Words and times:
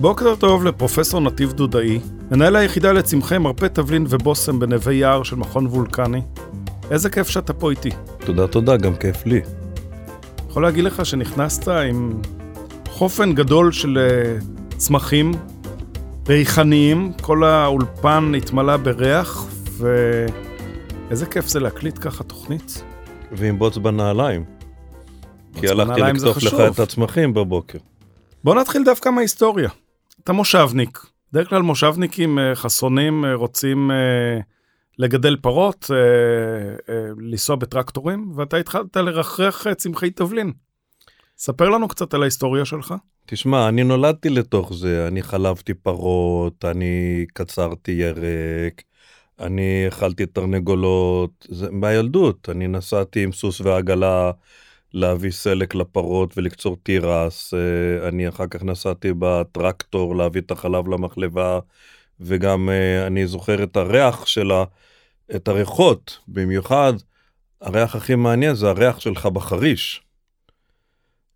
בוקר 0.00 0.34
טוב 0.34 0.64
לפרופסור 0.64 1.20
נתיב 1.20 1.52
דודאי, 1.52 2.00
מנהל 2.30 2.56
היחידה 2.56 2.92
לצמחי 2.92 3.38
מרפא 3.38 3.66
תבלין 3.66 4.06
ובושם 4.08 4.58
בנווה 4.58 4.92
יער 4.92 5.22
של 5.22 5.36
מכון 5.36 5.66
וולקני. 5.66 6.20
איזה 6.90 7.10
כיף 7.10 7.28
שאתה 7.28 7.52
פה 7.52 7.70
איתי. 7.70 7.90
תודה, 8.18 8.46
תודה, 8.46 8.76
גם 8.76 8.96
כיף 8.96 9.26
לי. 9.26 9.40
יכול 10.50 10.62
להגיד 10.62 10.84
לך 10.84 11.06
שנכנסת 11.06 11.68
עם 11.68 12.20
חופן 12.90 13.32
גדול 13.34 13.72
של 13.72 13.98
uh, 13.98 14.76
צמחים 14.76 15.32
ריחניים, 16.28 17.12
כל 17.20 17.44
האולפן 17.44 18.32
התמלא 18.36 18.76
בריח, 18.76 19.46
ואיזה 19.78 21.26
כיף 21.26 21.46
זה 21.46 21.60
להקליט 21.60 21.98
ככה 22.00 22.24
תוכנית. 22.24 22.84
ועם 23.32 23.58
בוץ 23.58 23.76
בנעליים. 23.76 24.44
כי 25.60 25.68
הלכתי 25.68 26.00
לקטוף 26.00 26.42
לך 26.42 26.54
את 26.72 26.78
הצמחים 26.78 27.34
בבוקר. 27.34 27.78
בוא 28.44 28.54
נתחיל 28.54 28.84
דווקא 28.84 29.08
מההיסטוריה. 29.08 29.68
אתה 30.24 30.32
מושבניק. 30.32 30.98
בדרך 31.32 31.48
כלל 31.48 31.62
מושבניקים 31.62 32.38
אה, 32.38 32.54
חסונים 32.54 33.24
אה, 33.24 33.34
רוצים 33.34 33.90
אה, 33.90 34.40
לגדל 34.98 35.36
פרות, 35.36 35.90
לנסוע 37.18 37.56
בטרקטורים, 37.56 38.32
ואתה 38.36 38.56
התחלת 38.56 38.96
לרחרח 38.96 39.72
צמחי 39.72 40.10
תבלין. 40.10 40.52
ספר 41.38 41.68
לנו 41.68 41.88
קצת 41.88 42.14
על 42.14 42.22
ההיסטוריה 42.22 42.64
שלך. 42.64 42.94
תשמע, 43.26 43.68
אני 43.68 43.84
נולדתי 43.84 44.30
לתוך 44.30 44.74
זה, 44.74 45.08
אני 45.08 45.22
חלבתי 45.22 45.74
פרות, 45.74 46.64
אני 46.64 47.26
קצרתי 47.32 47.92
ירק, 47.92 48.82
אני 49.40 49.84
אכלתי 49.88 50.26
תרנגולות, 50.26 51.46
זה 51.48 51.70
מהילדות, 51.70 52.48
אני 52.48 52.66
נסעתי 52.68 53.22
עם 53.22 53.32
סוס 53.32 53.60
ועגלה 53.60 54.30
להביא 54.94 55.30
סלק 55.30 55.74
לפרות 55.74 56.38
ולקצור 56.38 56.76
תירס. 56.82 57.54
אה, 57.54 58.08
אני 58.08 58.28
אחר 58.28 58.46
כך 58.46 58.62
נסעתי 58.62 59.12
בטרקטור 59.18 60.16
להביא 60.16 60.40
את 60.40 60.50
החלב 60.50 60.88
למחלבה, 60.88 61.58
וגם 62.20 62.68
אה, 62.70 63.06
אני 63.06 63.26
זוכר 63.26 63.62
את 63.62 63.76
הריח 63.76 64.26
של 64.26 64.50
ה... 64.50 64.64
את 65.36 65.48
הריחות, 65.48 66.18
במיוחד 66.28 66.92
הריח 67.60 67.96
הכי 67.96 68.14
מעניין 68.14 68.54
זה 68.54 68.68
הריח 68.68 69.00
שלך 69.00 69.26
בחריש, 69.26 70.07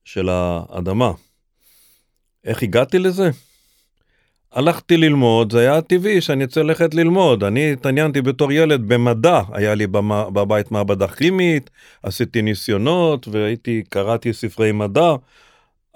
של 0.05 0.28
האדמה. 0.28 1.12
איך 2.45 2.62
הגעתי 2.62 2.98
לזה? 2.98 3.31
הלכתי 4.53 4.97
ללמוד, 4.97 5.53
זה 5.53 5.61
היה 5.61 5.83
טבעי 5.83 6.20
שאני 6.20 6.44
רוצה 6.44 6.62
ללכת 6.62 6.94
ללמוד. 6.94 7.44
אני 7.44 7.72
התעניינתי 7.72 8.22
בתור 8.22 8.53
ילד 8.53 8.89
במדע, 8.89 9.41
היה 9.53 9.75
לי 9.75 9.86
בבית 10.33 10.70
מעבדה 10.70 11.09
כימית, 11.09 11.70
עשיתי 12.03 12.42
ניסיונות 12.42 13.28
והייתי, 13.28 13.83
קראתי 13.89 14.33
ספרי 14.33 14.72
מדע, 14.72 15.14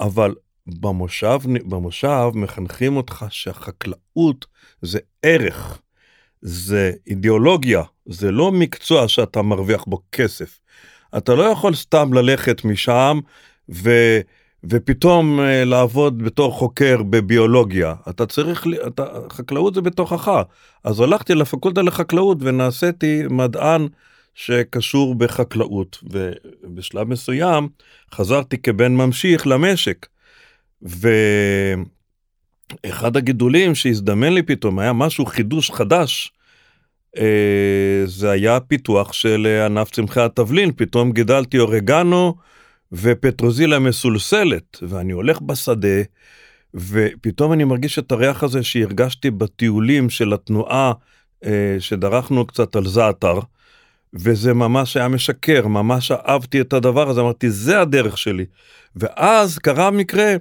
אבל 0.01 0.35
במושב, 0.67 1.39
במושב 1.65 2.31
מחנכים 2.35 2.97
אותך 2.97 3.27
שהחקלאות 3.31 4.47
זה 4.83 4.99
ערך, 5.23 5.79
זה 6.43 6.93
אידיאולוגיה, 7.07 7.83
זה 8.07 8.31
לא 8.31 8.53
מקצוע 8.53 9.09
שאתה 9.09 9.43
מרוויח 9.43 9.85
בו 9.85 9.99
כסף. 10.13 10.59
אתה 11.17 11.35
לא 11.35 11.43
יכול 11.43 11.75
סתם 11.75 12.13
ללכת 12.13 12.65
משם 12.65 13.21
ו... 13.75 13.91
ופתאום 14.65 15.41
אה, 15.41 15.65
לעבוד 15.65 16.23
בתור 16.23 16.53
חוקר 16.53 17.03
בביולוגיה 17.03 17.95
אתה 18.09 18.27
צריך 18.27 18.67
אתה, 18.87 19.05
חקלאות 19.33 19.75
זה 19.75 19.81
בתוכך 19.81 20.43
אז 20.85 21.01
הלכתי 21.01 21.35
לפקולטה 21.35 21.83
לחקלאות 21.83 22.39
ונעשיתי 22.41 23.23
מדען 23.31 23.89
שקשור 24.35 25.15
בחקלאות 25.15 25.99
ובשלב 26.03 27.09
מסוים 27.09 27.69
חזרתי 28.15 28.59
כבן 28.59 28.95
ממשיך 28.95 29.47
למשק. 29.47 30.07
ואחד 32.87 33.17
הגידולים 33.17 33.75
שהזדמן 33.75 34.33
לי 34.33 34.43
פתאום 34.43 34.79
היה 34.79 34.93
משהו 34.93 35.27
חידוש 35.27 35.71
חדש. 35.71 36.33
אה, 37.19 38.03
זה 38.07 38.31
היה 38.31 38.61
פיתוח 38.61 39.13
של 39.13 39.63
ענף 39.67 39.91
צמחי 39.91 40.21
התבלין 40.21 40.73
פתאום 40.77 41.13
גידלתי 41.13 41.59
אורגנו. 41.59 42.35
ופטרוזילה 42.93 43.79
מסולסלת, 43.79 44.79
ואני 44.83 45.13
הולך 45.13 45.41
בשדה, 45.41 45.99
ופתאום 46.75 47.53
אני 47.53 47.65
מרגיש 47.65 47.99
את 47.99 48.13
הריח 48.13 48.43
הזה 48.43 48.63
שהרגשתי 48.63 49.31
בטיולים 49.31 50.11
של 50.11 50.33
התנועה, 50.33 50.93
אה, 51.45 51.77
שדרכנו 51.79 52.47
קצת 52.47 52.77
על 52.77 52.87
זעתר, 52.87 53.39
וזה 54.15 54.55
ממש 54.55 54.97
היה 54.97 55.09
משקר, 55.09 55.67
ממש 55.67 56.13
אהבתי 56.13 56.61
את 56.61 56.73
הדבר 56.73 57.09
הזה, 57.09 57.21
אמרתי, 57.21 57.51
זה 57.51 57.81
הדרך 57.81 58.19
שלי. 58.19 58.45
ואז 58.97 59.59
קרה 59.59 59.91
מקרה, 59.91 60.35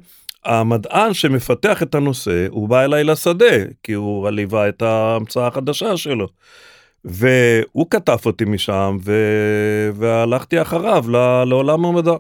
המדען 0.46 1.14
שמפתח 1.14 1.84
את 1.84 1.96
הנושא, 1.96 2.48
הוא 2.50 2.70
בא 2.70 2.84
אליי 2.84 3.04
לשדה, 3.04 3.56
כי 3.84 3.94
הוא 3.94 4.30
ליווה 4.30 4.70
את 4.70 4.82
ההמצאה 4.82 5.48
החדשה 5.48 5.98
שלו. 5.98 6.28
והוא 7.06 7.88
כתב 7.90 8.18
אותי 8.26 8.46
משם, 8.46 8.98
ו... 9.04 9.14
והלכתי 9.96 10.62
אחריו 10.62 11.10
לעולם 11.46 11.86
המדע. 11.86 12.16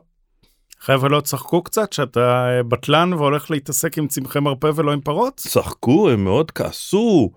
חבר'ה 0.85 1.09
לא 1.09 1.21
צחקו 1.21 1.63
קצת 1.63 1.93
שאתה 1.93 2.47
אה, 2.49 2.63
בטלן 2.63 3.13
והולך 3.13 3.51
להתעסק 3.51 3.97
עם 3.97 4.07
צמחי 4.07 4.39
מרפא 4.39 4.71
ולא 4.75 4.91
עם 4.93 5.01
פרות? 5.01 5.35
צחקו, 5.35 6.09
הם 6.09 6.23
מאוד 6.23 6.51
כעסו, 6.51 7.31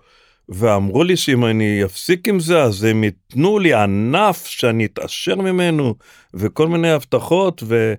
ואמרו 0.48 1.04
לי 1.04 1.16
שאם 1.16 1.44
אני 1.44 1.84
אפסיק 1.84 2.28
עם 2.28 2.40
זה 2.40 2.62
אז 2.62 2.84
הם 2.84 3.04
ייתנו 3.04 3.58
לי 3.58 3.74
ענף 3.74 4.46
שאני 4.46 4.84
אתעשר 4.84 5.36
ממנו, 5.36 5.94
וכל 6.34 6.68
מיני 6.68 6.90
הבטחות, 6.90 7.62
ו... 7.66 7.94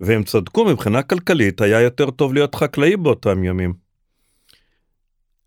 והם 0.00 0.22
צדקו 0.22 0.64
מבחינה 0.64 1.02
כלכלית, 1.02 1.60
היה 1.60 1.80
יותר 1.80 2.10
טוב 2.10 2.34
להיות 2.34 2.54
חקלאי 2.54 2.96
באותם 2.96 3.44
ימים. 3.44 3.74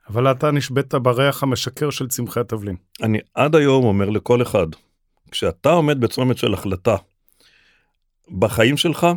אבל 0.09 0.31
אתה 0.31 0.51
נשבית 0.51 0.94
בריח 0.94 1.44
המשקר 1.44 1.90
של 1.90 2.07
צמחי 2.07 2.40
התבלין. 2.40 2.75
אני 3.03 3.19
עד 3.34 3.56
היום 3.56 3.85
אומר 3.85 4.09
לכל 4.09 4.41
אחד, 4.41 4.67
כשאתה 5.31 5.69
עומד 5.69 6.00
בצומת 6.00 6.38
של 6.38 6.53
החלטה, 6.53 6.96
בחיים 8.31 8.78
שלך 8.78 9.07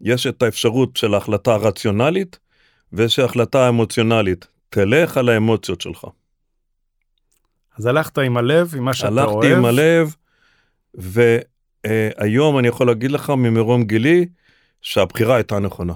יש 0.00 0.26
את 0.26 0.42
האפשרות 0.42 0.96
של 0.96 1.14
ההחלטה 1.14 1.54
הרציונלית 1.54 2.38
ויש 2.92 3.18
החלטה 3.18 3.68
אמוציונלית. 3.68 4.46
תלך 4.68 5.16
על 5.16 5.28
האמוציות 5.28 5.80
שלך. 5.80 6.06
אז 7.78 7.86
הלכת 7.86 8.18
עם 8.18 8.36
הלב, 8.36 8.74
עם 8.76 8.84
מה 8.84 8.94
שאתה 8.94 9.08
הלכתי 9.08 9.32
אוהב. 9.32 9.44
הלכתי 9.44 9.58
עם 9.58 9.64
הלב, 9.64 10.14
והיום 11.84 12.58
אני 12.58 12.68
יכול 12.68 12.86
להגיד 12.86 13.10
לך 13.10 13.30
ממרום 13.30 13.84
גילי 13.84 14.26
שהבחירה 14.82 15.34
הייתה 15.34 15.58
נכונה. 15.58 15.92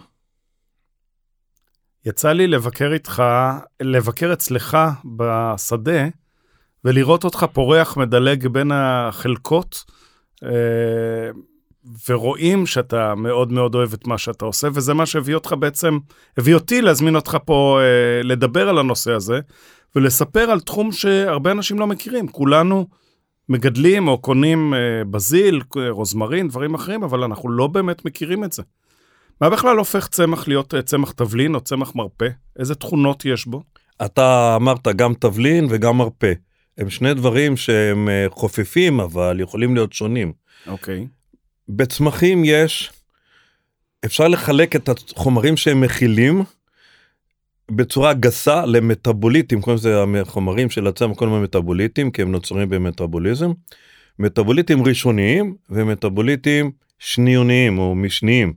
יצא 2.05 2.33
לי 2.33 2.47
לבקר 2.47 2.93
איתך, 2.93 3.23
לבקר 3.81 4.33
אצלך 4.33 4.79
בשדה, 5.17 6.09
ולראות 6.85 7.25
אותך 7.25 7.47
פורח 7.53 7.97
מדלג 7.97 8.47
בין 8.47 8.71
החלקות. 8.75 9.85
אה, 11.87 11.91
ורואים 12.09 12.67
שאתה 12.67 13.15
מאוד 13.15 13.53
מאוד 13.53 13.75
אוהב 13.75 13.93
את 13.93 14.07
מה 14.07 14.19
שאתה 14.19 14.45
עושה, 14.45 14.69
וזה 14.75 14.95
מה 14.95 15.07
שהביא 15.07 15.35
אותך 15.35 15.55
בעצם, 15.59 15.99
הביא 16.39 16.55
אותי 16.55 16.83
להזמין 16.83 17.17
אותך 17.17 17.37
פה 17.45 17.81
אה, 17.83 18.23
לדבר 18.23 18.69
על 18.69 18.79
הנושא 18.79 19.13
הזה, 19.13 19.41
ולספר 19.97 20.51
על 20.51 20.61
תחום 20.61 20.93
שהרבה 20.93 21.53
אנשים 21.53 21.79
לא 21.79 21.87
מכירים. 21.87 22.29
כולנו 22.29 22.87
מגדלים 23.49 24.09
או 24.09 24.19
קונים 24.19 24.75
אה, 24.75 25.05
בזיל, 25.11 25.61
רוזמרין, 25.89 26.49
דברים 26.49 26.75
אחרים, 26.75 27.03
אבל 27.03 27.25
אנחנו 27.25 27.51
לא 27.51 27.67
באמת 27.67 28.05
מכירים 28.05 28.45
את 28.45 28.53
זה. 28.53 28.63
מה 29.41 29.51
בכלל 29.51 29.77
הופך 29.77 30.09
צמח 30.09 30.49
להיות 30.49 30.75
אה, 30.75 30.83
צמח 30.83 31.13
תבלין 31.13 31.55
או 31.55 31.61
צמח 31.61 31.95
מרפא? 31.95 32.29
איזה 32.59 32.75
תכונות 32.75 33.25
יש 33.25 33.47
בו? 33.47 33.63
אתה 34.05 34.57
אמרת 34.57 34.89
גם 34.89 35.15
תבלין 35.15 35.67
וגם 35.71 35.97
מרפא. 35.97 36.33
הם 36.79 36.91
שני 36.91 37.15
דברים 37.15 37.57
שהם 37.57 38.09
אה, 38.09 38.27
חופפים, 38.31 39.01
אבל 39.01 39.41
יכולים 39.41 39.75
להיות 39.75 39.93
שונים. 39.93 40.33
אוקיי. 40.67 41.07
Okay. 41.07 41.20
בצמחים 41.77 42.43
יש, 42.45 42.93
אפשר 44.05 44.29
לחלק 44.29 44.77
את 44.77 44.89
החומרים 44.89 45.57
שהם 45.57 45.81
מכילים 45.81 46.43
בצורה 47.71 48.15
גסה 48.15 48.67
למטאבוליטים, 48.67 49.61
קוראים 49.61 49.77
לזה 49.79 50.03
החומרים 50.21 50.71
של 50.71 50.87
הצמח, 50.87 51.17
קוראים 51.17 51.35
להם 51.35 51.45
מטאבוליטים, 51.45 52.11
כי 52.11 52.23
הם 52.23 52.33
נוצרים 52.33 52.69
במטאבוליזם. 52.69 53.51
מטאבוליטים 54.19 54.87
ראשוניים 54.87 55.55
ומטאבוליטים 55.71 56.71
שניוניים 56.99 57.79
או 57.79 57.95
משניים. 57.95 58.53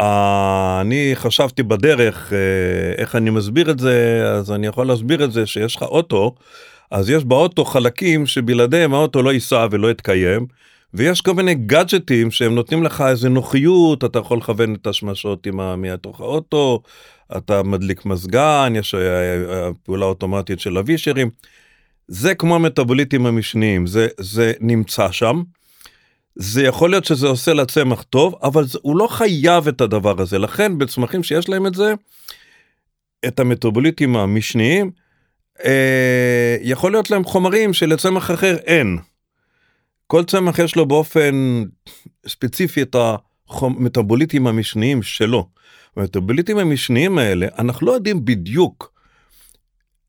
אני 0.00 1.10
חשבתי 1.14 1.62
בדרך 1.62 2.32
אה, 2.32 2.38
איך 2.96 3.16
אני 3.16 3.30
מסביר 3.30 3.70
את 3.70 3.78
זה, 3.78 4.22
אז 4.26 4.52
אני 4.52 4.66
יכול 4.66 4.86
להסביר 4.86 5.24
את 5.24 5.32
זה 5.32 5.46
שיש 5.46 5.76
לך 5.76 5.82
אוטו, 5.82 6.34
אז 6.90 7.10
יש 7.10 7.24
באוטו 7.24 7.64
חלקים 7.64 8.26
שבלעדיהם 8.26 8.94
האוטו 8.94 9.22
לא 9.22 9.32
ייסע 9.32 9.66
ולא 9.70 9.90
יתקיים. 9.90 10.46
ויש 10.94 11.20
כל 11.20 11.34
מיני 11.34 11.54
גאדג'טים 11.54 12.30
שהם 12.30 12.54
נותנים 12.54 12.82
לך 12.82 13.04
איזה 13.08 13.28
נוחיות, 13.28 14.04
אתה 14.04 14.18
יכול 14.18 14.38
לכוון 14.38 14.74
את 14.74 14.86
השמשות 14.86 15.46
עם 15.46 15.82
מתוך 15.82 16.20
האוטו, 16.20 16.82
אתה 17.36 17.62
מדליק 17.62 18.06
מזגן, 18.06 18.72
יש 18.76 18.94
אה, 18.94 19.00
אה, 19.00 19.70
פעולה 19.82 20.06
אוטומטית 20.06 20.60
של 20.60 20.76
הווישרים. 20.76 21.30
זה 22.08 22.34
כמו 22.34 22.54
המטאבוליטים 22.54 23.26
המשניים, 23.26 23.86
זה, 23.86 24.08
זה 24.20 24.52
נמצא 24.60 25.10
שם. 25.10 25.42
זה 26.34 26.62
יכול 26.62 26.90
להיות 26.90 27.04
שזה 27.04 27.26
עושה 27.26 27.54
לצמח 27.54 28.02
טוב, 28.02 28.34
אבל 28.42 28.64
זה, 28.64 28.78
הוא 28.82 28.96
לא 28.96 29.06
חייב 29.06 29.68
את 29.68 29.80
הדבר 29.80 30.20
הזה. 30.20 30.38
לכן 30.38 30.78
בצמחים 30.78 31.22
שיש 31.22 31.48
להם 31.48 31.66
את 31.66 31.74
זה, 31.74 31.94
את 33.26 33.40
המטאבוליטים 33.40 34.16
המשניים, 34.16 34.90
אה, 35.64 36.56
יכול 36.60 36.92
להיות 36.92 37.10
להם 37.10 37.24
חומרים 37.24 37.72
שלצמח 37.72 38.30
אחר 38.30 38.56
אין. 38.56 38.98
כל 40.10 40.24
צמח 40.24 40.58
יש 40.58 40.76
לו 40.76 40.86
באופן 40.86 41.64
ספציפי 42.26 42.82
את 42.82 42.96
המטאבוליטים 43.50 44.46
המשניים 44.46 45.02
שלו. 45.02 45.48
המטאבוליטים 45.96 46.58
המשניים 46.58 47.18
האלה, 47.18 47.46
אנחנו 47.58 47.86
לא 47.86 47.92
יודעים 47.92 48.24
בדיוק 48.24 48.92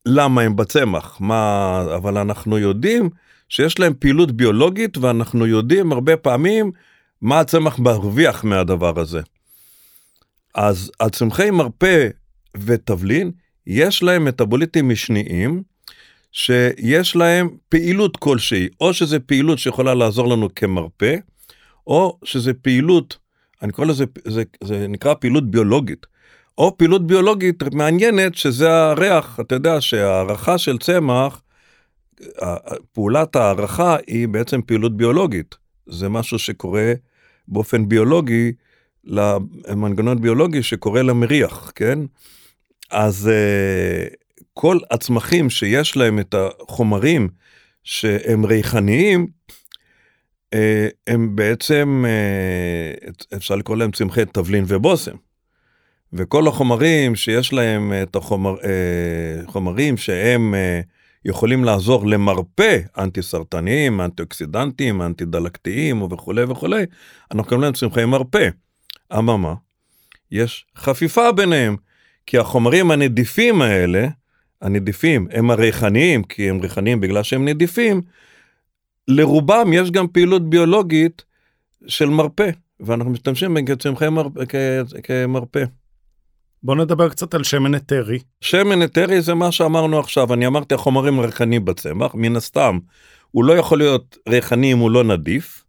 למה 0.06 0.42
הם 0.42 0.56
בצמח, 0.56 1.18
מה, 1.20 1.82
אבל 1.96 2.18
אנחנו 2.18 2.58
יודעים 2.58 3.10
שיש 3.50 3.80
להם 3.80 3.94
פעילות 4.00 4.32
ביולוגית 4.32 4.98
ואנחנו 4.98 5.48
יודעים 5.48 5.92
הרבה 5.92 6.18
פעמים 6.18 6.72
מה 7.22 7.40
הצמח 7.40 7.80
מרוויח 7.80 8.44
מהדבר 8.44 9.00
הזה. 9.00 9.22
אז 10.56 10.92
הצמחי 11.00 11.52
מרפא 11.52 12.08
ותבלין, 12.58 13.32
יש 13.68 14.04
להם 14.04 14.26
מטאבוליטים 14.26 14.90
משניים, 14.90 15.64
שיש 16.32 17.16
להם 17.16 17.50
פעילות 17.70 18.18
כלשהי, 18.18 18.68
או 18.82 18.94
שזה 18.94 19.20
פעילות 19.20 19.60
שיכולה 19.60 19.94
לעזור 19.94 20.28
לנו 20.28 20.56
כמרפא, 20.56 21.16
או 21.88 22.20
שזה 22.24 22.54
פעילות, 22.54 23.18
אני 23.62 23.72
קורא 23.72 23.88
לזה, 23.88 24.06
זה, 24.28 24.44
זה 24.64 24.88
נקרא 24.88 25.14
פעילות 25.14 25.52
ביולוגית. 25.52 26.06
או 26.58 26.78
פעילות 26.78 27.08
ביולוגית 27.08 27.64
מעניינת 27.74 28.36
שזה 28.36 28.72
הריח, 28.72 29.40
אתה 29.40 29.56
יודע 29.56 29.82
שהערכה 29.82 30.58
של 30.58 30.78
צמח, 30.78 31.42
פעולת 32.94 33.36
הערכה 33.36 33.98
היא 34.08 34.28
בעצם 34.28 34.62
פעילות 34.62 34.98
ביולוגית. 34.98 35.56
זה 35.88 36.10
משהו 36.10 36.40
שקורה 36.40 36.94
באופן 37.48 37.90
ביולוגי, 37.90 38.52
למנגנון 39.04 40.22
ביולוגי 40.22 40.64
שקורה 40.64 41.02
למריח, 41.02 41.72
כן? 41.76 42.00
אז 42.92 43.30
uh, 43.32 44.16
כל 44.62 44.80
הצמחים 44.92 45.50
שיש 45.50 45.98
להם 45.98 46.20
את 46.20 46.36
החומרים 46.38 47.30
שהם 47.84 48.46
ריחניים, 48.46 49.28
uh, 50.56 50.58
הם 51.08 51.36
בעצם, 51.36 52.06
uh, 52.08 53.36
אפשר 53.36 53.56
לקרוא 53.56 53.78
להם 53.78 53.92
צמחי 53.92 54.26
תבלין 54.26 54.64
ובושם. 54.68 55.16
וכל 56.14 56.48
החומרים 56.48 57.16
שיש 57.16 57.54
להם 57.54 57.94
את 58.04 58.16
החומרים 58.16 59.96
uh, 59.96 59.98
שהם 59.98 60.56
יכולים 61.26 61.64
לעזור 61.64 62.08
למרפא 62.08 62.78
אנטי 62.98 63.22
סרטניים, 63.22 64.02
אנטי 64.02 64.24
אוקסידנטיים, 64.24 65.02
אנטי 65.02 65.26
דלקתיים 65.26 66.02
וכולי 66.02 66.44
וכולי, 66.44 66.86
אנחנו 67.32 67.44
קוראים 67.44 67.62
להם 67.62 67.74
צמחי 67.74 68.06
מרפא. 68.06 68.50
אממה, 69.18 69.54
יש 70.32 70.66
חפיפה 70.78 71.32
ביניהם. 71.32 71.76
כי 72.26 72.38
החומרים 72.38 72.92
הנדיפים 72.92 73.62
האלה, 73.62 74.08
הנדיפים, 74.62 75.28
הם 75.32 75.52
הריחניים, 75.52 76.24
כי 76.24 76.50
הם 76.50 76.60
ריחניים 76.62 77.00
בגלל 77.00 77.24
שהם 77.24 77.48
נדיפים, 77.48 78.02
לרובם 79.08 79.74
יש 79.74 79.92
גם 79.92 80.08
פעילות 80.08 80.50
ביולוגית 80.50 81.26
של 81.88 82.10
מרפא, 82.10 82.50
ואנחנו 82.80 83.12
משתמשים 83.12 83.54
בהם 83.54 83.66
כצמחי 83.66 84.10
מרפא, 84.10 84.44
כמרפא. 85.04 85.64
בוא 86.64 86.76
נדבר 86.76 87.10
קצת 87.10 87.34
על 87.34 87.44
שמן 87.44 87.76
אתרי. 87.76 88.20
שמן 88.42 88.84
אתרי 88.84 89.22
זה 89.22 89.34
מה 89.34 89.52
שאמרנו 89.52 90.00
עכשיו, 90.00 90.34
אני 90.34 90.48
אמרתי 90.48 90.76
החומרים 90.76 91.20
ריחניים 91.20 91.66
בצמח, 91.66 92.16
מן 92.16 92.36
הסתם 92.36 92.80
הוא 93.32 93.46
לא 93.46 93.54
יכול 93.54 93.78
להיות 93.78 94.18
ריחני 94.30 94.74
אם 94.74 94.78
הוא 94.78 94.92
לא 94.92 95.04
נדיף. 95.04 95.66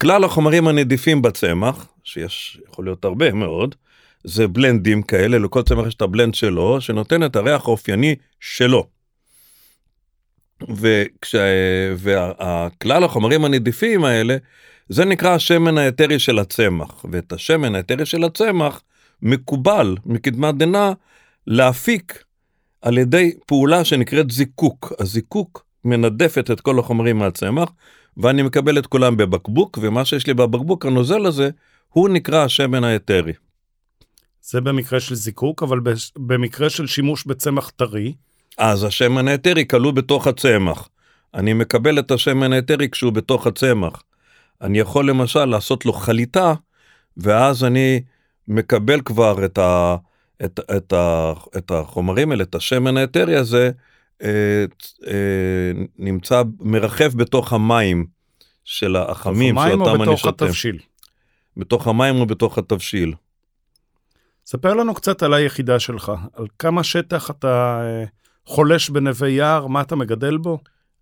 כלל 0.00 0.24
החומרים 0.24 0.68
הנדיפים 0.68 1.22
בצמח, 1.22 1.88
שיש, 2.04 2.60
יכול 2.68 2.84
להיות 2.84 3.04
הרבה 3.04 3.32
מאוד, 3.32 3.74
זה 4.28 4.48
בלנדים 4.48 5.02
כאלה, 5.02 5.38
לכל 5.38 5.62
צמח 5.62 5.86
יש 5.86 5.94
את 5.94 6.02
הבלנד 6.02 6.34
שלו, 6.34 6.80
שנותן 6.80 7.24
את 7.24 7.36
הריח 7.36 7.68
האופייני 7.68 8.14
שלו. 8.40 8.86
וכש... 10.76 11.34
והכלל 11.96 13.04
החומרים 13.04 13.44
הנדיפים 13.44 14.04
האלה, 14.04 14.36
זה 14.88 15.04
נקרא 15.04 15.34
השמן 15.34 15.78
האתרי 15.78 16.18
של 16.18 16.38
הצמח, 16.38 17.04
ואת 17.10 17.32
השמן 17.32 17.74
האתרי 17.74 18.06
של 18.06 18.24
הצמח 18.24 18.82
מקובל 19.22 19.96
מקדמת 20.06 20.54
דנא 20.54 20.92
להפיק 21.46 22.24
על 22.82 22.98
ידי 22.98 23.32
פעולה 23.46 23.84
שנקראת 23.84 24.30
זיקוק. 24.30 24.92
הזיקוק 24.98 25.64
מנדפת 25.84 26.50
את 26.50 26.60
כל 26.60 26.78
החומרים 26.78 27.18
מהצמח, 27.18 27.68
ואני 28.16 28.42
מקבל 28.42 28.78
את 28.78 28.86
כולם 28.86 29.16
בבקבוק, 29.16 29.78
ומה 29.82 30.04
שיש 30.04 30.26
לי 30.26 30.34
בבקבוק, 30.34 30.86
הנוזל 30.86 31.26
הזה, 31.26 31.50
הוא 31.88 32.08
נקרא 32.08 32.44
השמן 32.44 32.84
האתרי. 32.84 33.32
זה 34.50 34.60
במקרה 34.60 35.00
של 35.00 35.14
זיקוק, 35.14 35.62
אבל 35.62 35.80
במקרה 36.16 36.70
של 36.70 36.86
שימוש 36.86 37.26
בצמח 37.26 37.70
טרי. 37.70 38.14
אז 38.58 38.84
השמן 38.84 39.28
האתרי 39.28 39.64
כלוא 39.68 39.92
בתוך 39.92 40.26
הצמח. 40.26 40.88
אני 41.34 41.52
מקבל 41.52 41.98
את 41.98 42.10
השמן 42.10 42.52
האתרי 42.52 42.90
כשהוא 42.90 43.12
בתוך 43.12 43.46
הצמח. 43.46 44.02
אני 44.60 44.78
יכול 44.78 45.10
למשל 45.10 45.44
לעשות 45.44 45.86
לו 45.86 45.92
חליטה, 45.92 46.54
ואז 47.16 47.64
אני 47.64 48.00
מקבל 48.48 49.00
כבר 49.00 49.44
את, 49.44 49.58
ה, 49.58 49.96
את, 50.44 50.60
את, 50.76 50.92
ה, 50.92 51.32
את 51.56 51.70
החומרים 51.70 52.30
האלה, 52.30 52.42
את 52.42 52.54
השמן 52.54 52.96
האתרי 52.96 53.36
הזה, 53.36 53.70
את, 54.16 54.24
אה, 55.06 55.72
נמצא 55.98 56.42
מרחב 56.60 57.16
בתוך 57.16 57.52
המים 57.52 58.06
של 58.64 58.96
החמים, 58.96 59.54
שאותם 59.54 60.02
אני 60.02 60.16
שותה. 60.16 60.26
בתוך 60.26 60.26
המים 60.26 60.26
או 60.26 60.26
בתוך 60.26 60.26
התבשיל? 60.26 60.78
בתוך 61.56 61.88
המים 61.88 62.16
או 62.20 62.26
בתוך 62.26 62.58
התבשיל. 62.58 63.14
ספר 64.50 64.74
לנו 64.74 64.94
קצת 64.94 65.22
על 65.22 65.34
היחידה 65.34 65.78
שלך, 65.78 66.12
על 66.36 66.46
כמה 66.58 66.84
שטח 66.84 67.30
אתה 67.30 67.80
אה, 67.82 68.04
חולש 68.46 68.90
בנווה 68.90 69.28
יער, 69.28 69.66
מה 69.66 69.80
אתה 69.80 69.96
מגדל 69.96 70.36
בו? 70.36 70.58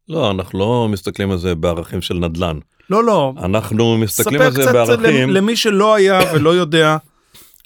לא, 0.09 0.31
אנחנו 0.31 0.59
לא 0.59 0.89
מסתכלים 0.91 1.31
על 1.31 1.39
זה 1.39 1.55
בערכים 1.55 2.03
של 2.03 2.15
נדל"ן. 2.15 2.59
לא, 2.91 3.05
לא. 3.05 3.33
אנחנו 3.39 3.99
מסתכלים 3.99 4.41
על 4.41 4.51
זה 4.51 4.73
בערכים... 4.73 4.97
ספר 4.97 4.97
קצת 4.97 5.29
למי 5.29 5.57
שלא 5.57 5.95
היה 5.95 6.21
ולא 6.35 6.51
יודע, 6.51 6.97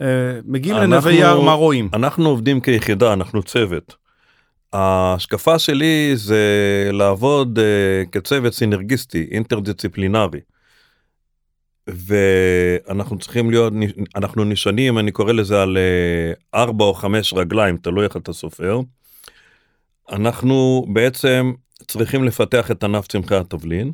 אה, 0.03 0.06
מגיעים 0.44 0.77
לנווה 0.77 1.12
יער, 1.12 1.41
מה 1.41 1.53
רואים? 1.53 1.88
אנחנו 1.93 2.29
עובדים 2.29 2.61
כיחידה, 2.61 3.12
אנחנו 3.12 3.43
צוות. 3.43 3.94
ההשקפה 4.73 5.59
שלי 5.59 6.12
זה 6.15 6.44
לעבוד 6.93 7.59
uh, 7.59 8.09
כצוות 8.11 8.52
סינרגיסטי, 8.52 9.28
אינטרדיציפלינרי. 9.31 10.40
ואנחנו 11.94 13.18
צריכים 13.18 13.50
להיות, 13.50 13.73
אנחנו 14.16 14.44
נשענים, 14.44 14.99
אני 14.99 15.12
קורא 15.12 15.32
לזה 15.32 15.62
על 15.62 15.76
אה, 15.78 16.61
ארבע 16.62 16.85
או 16.85 16.94
חמש 16.94 17.32
רגליים, 17.32 17.76
תלוי 17.76 18.04
איך 18.04 18.16
אתה 18.16 18.32
סופר. 18.32 18.80
אנחנו 20.11 20.87
בעצם 20.92 21.52
צריכים 21.87 22.25
לפתח 22.25 22.70
את 22.70 22.85
ענף 22.85 23.06
צמחי 23.06 23.37
התבלין. 23.37 23.92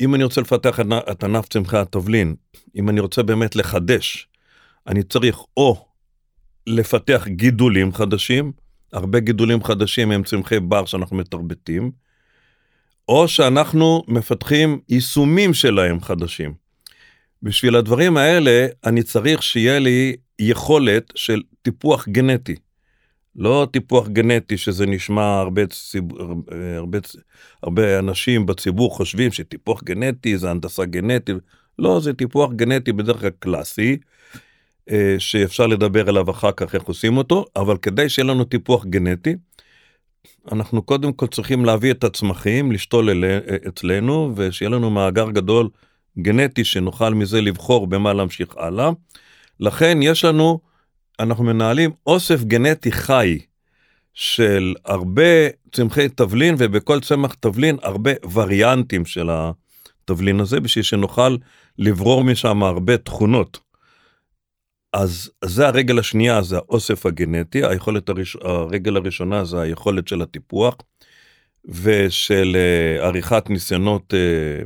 אם 0.00 0.14
אני 0.14 0.24
רוצה 0.24 0.40
לפתח 0.40 0.80
את 1.10 1.24
ענף 1.24 1.48
צמחי 1.48 1.76
התבלין, 1.76 2.34
אם 2.76 2.88
אני 2.88 3.00
רוצה 3.00 3.22
באמת 3.22 3.56
לחדש, 3.56 4.28
אני 4.86 5.02
צריך 5.02 5.38
או 5.56 5.86
לפתח 6.66 7.28
גידולים 7.28 7.92
חדשים, 7.92 8.52
הרבה 8.92 9.20
גידולים 9.20 9.64
חדשים 9.64 10.10
הם 10.10 10.22
צמחי 10.22 10.60
בר 10.60 10.84
שאנחנו 10.84 11.16
מתרבטים, 11.16 11.90
או 13.08 13.28
שאנחנו 13.28 14.02
מפתחים 14.08 14.80
יישומים 14.88 15.54
שלהם 15.54 16.00
חדשים. 16.00 16.67
בשביל 17.42 17.76
הדברים 17.76 18.16
האלה 18.16 18.66
אני 18.84 19.02
צריך 19.02 19.42
שיהיה 19.42 19.78
לי 19.78 20.16
יכולת 20.38 21.12
של 21.14 21.42
טיפוח 21.62 22.08
גנטי. 22.08 22.54
לא 23.36 23.66
טיפוח 23.72 24.08
גנטי 24.08 24.56
שזה 24.56 24.86
נשמע 24.86 25.38
הרבה, 25.38 25.66
ציב... 25.66 26.04
הרבה, 26.76 26.98
הרבה 27.62 27.98
אנשים 27.98 28.46
בציבור 28.46 28.94
חושבים 28.96 29.32
שטיפוח 29.32 29.82
גנטי 29.82 30.38
זה 30.38 30.50
הנדסה 30.50 30.84
גנטית. 30.84 31.36
לא, 31.78 32.00
זה 32.00 32.12
טיפוח 32.12 32.52
גנטי 32.52 32.92
בדרך 32.92 33.20
כלל 33.20 33.30
קלאסי, 33.38 33.96
אה, 34.90 35.14
שאפשר 35.18 35.66
לדבר 35.66 36.08
עליו 36.08 36.30
אחר 36.30 36.52
כך 36.52 36.74
איך 36.74 36.82
עושים 36.82 37.16
אותו, 37.16 37.44
אבל 37.56 37.76
כדי 37.76 38.08
שיהיה 38.08 38.28
לנו 38.28 38.44
טיפוח 38.44 38.84
גנטי, 38.84 39.34
אנחנו 40.52 40.82
קודם 40.82 41.12
כל 41.12 41.26
צריכים 41.26 41.64
להביא 41.64 41.90
את 41.90 42.04
הצמחים, 42.04 42.72
לשתול 42.72 43.10
אל... 43.10 43.24
אצלנו, 43.68 44.32
ושיהיה 44.36 44.70
לנו 44.70 44.90
מאגר 44.90 45.30
גדול 45.30 45.68
גנטי 46.20 46.64
שנוכל 46.64 47.14
מזה 47.14 47.40
לבחור 47.40 47.86
במה 47.86 48.12
להמשיך 48.12 48.56
הלאה. 48.56 48.90
לכן 49.60 49.98
יש 50.02 50.24
לנו, 50.24 50.60
אנחנו 51.20 51.44
מנהלים 51.44 51.90
אוסף 52.06 52.44
גנטי 52.44 52.92
חי 52.92 53.38
של 54.14 54.74
הרבה 54.84 55.48
צמחי 55.72 56.08
תבלין 56.08 56.54
ובכל 56.58 57.00
צמח 57.00 57.34
תבלין 57.34 57.76
הרבה 57.82 58.10
וריאנטים 58.32 59.04
של 59.04 59.30
התבלין 59.30 60.40
הזה 60.40 60.60
בשביל 60.60 60.82
שנוכל 60.82 61.36
לברור 61.78 62.24
משם 62.24 62.62
הרבה 62.62 62.96
תכונות. 62.96 63.58
אז 64.92 65.30
זה 65.44 65.66
הרגל 65.66 65.98
השנייה, 65.98 66.42
זה 66.42 66.56
האוסף 66.56 67.06
הגנטי, 67.06 67.64
היכולת 67.64 68.08
הראש... 68.08 68.36
הרגל 68.42 68.96
הראשונה 68.96 69.44
זה 69.44 69.60
היכולת 69.60 70.08
של 70.08 70.22
הטיפוח. 70.22 70.76
ושל 71.64 72.56
אה, 72.56 73.06
עריכת 73.06 73.50
ניסיונות 73.50 74.14
אה, 74.14 74.64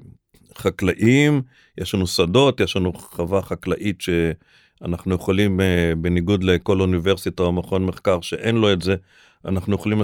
חקלאיים, 0.58 1.42
יש 1.78 1.94
לנו 1.94 2.06
שדות, 2.06 2.60
יש 2.60 2.76
לנו 2.76 2.92
חווה 2.92 3.42
חקלאית 3.42 4.00
שאנחנו 4.00 5.14
יכולים, 5.14 5.60
אה, 5.60 5.92
בניגוד 5.98 6.44
לכל 6.44 6.80
אוניברסיטה 6.80 7.42
או 7.42 7.52
מכון 7.52 7.86
מחקר 7.86 8.20
שאין 8.20 8.56
לו 8.56 8.72
את 8.72 8.82
זה, 8.82 8.96
אנחנו 9.44 9.74
יכולים 9.74 10.02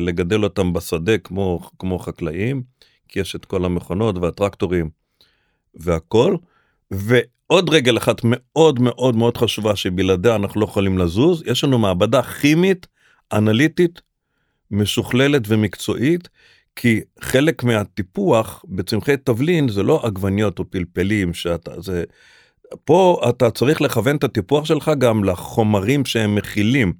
לגדל 0.00 0.44
אותם 0.44 0.72
בשדה 0.72 1.18
כמו, 1.18 1.70
כמו 1.78 1.98
חקלאים, 1.98 2.62
כי 3.08 3.20
יש 3.20 3.36
את 3.36 3.44
כל 3.44 3.64
המכונות 3.64 4.18
והטרקטורים 4.18 4.90
והכל. 5.74 6.36
ועוד 6.90 7.70
רגל 7.70 7.96
אחת 7.96 8.20
מאוד 8.24 8.80
מאוד 8.80 9.16
מאוד 9.16 9.36
חשובה 9.36 9.76
שבלעדיה 9.76 10.34
אנחנו 10.34 10.60
לא 10.60 10.64
יכולים 10.64 10.98
לזוז, 10.98 11.42
יש 11.46 11.64
לנו 11.64 11.78
מעבדה 11.78 12.22
כימית, 12.22 12.86
אנליטית, 13.32 14.00
משוכללת 14.70 15.42
ומקצועית, 15.48 16.28
כי 16.76 17.00
חלק 17.20 17.64
מהטיפוח 17.64 18.64
בצמחי 18.68 19.16
תבלין 19.16 19.68
זה 19.68 19.82
לא 19.82 20.00
עגבניות 20.04 20.58
או 20.58 20.70
פלפלים 20.70 21.34
שאתה 21.34 21.80
זה 21.80 22.04
פה 22.84 23.20
אתה 23.28 23.50
צריך 23.50 23.80
לכוון 23.80 24.16
את 24.16 24.24
הטיפוח 24.24 24.64
שלך 24.64 24.90
גם 24.98 25.24
לחומרים 25.24 26.04
שהם 26.04 26.34
מכילים. 26.34 26.92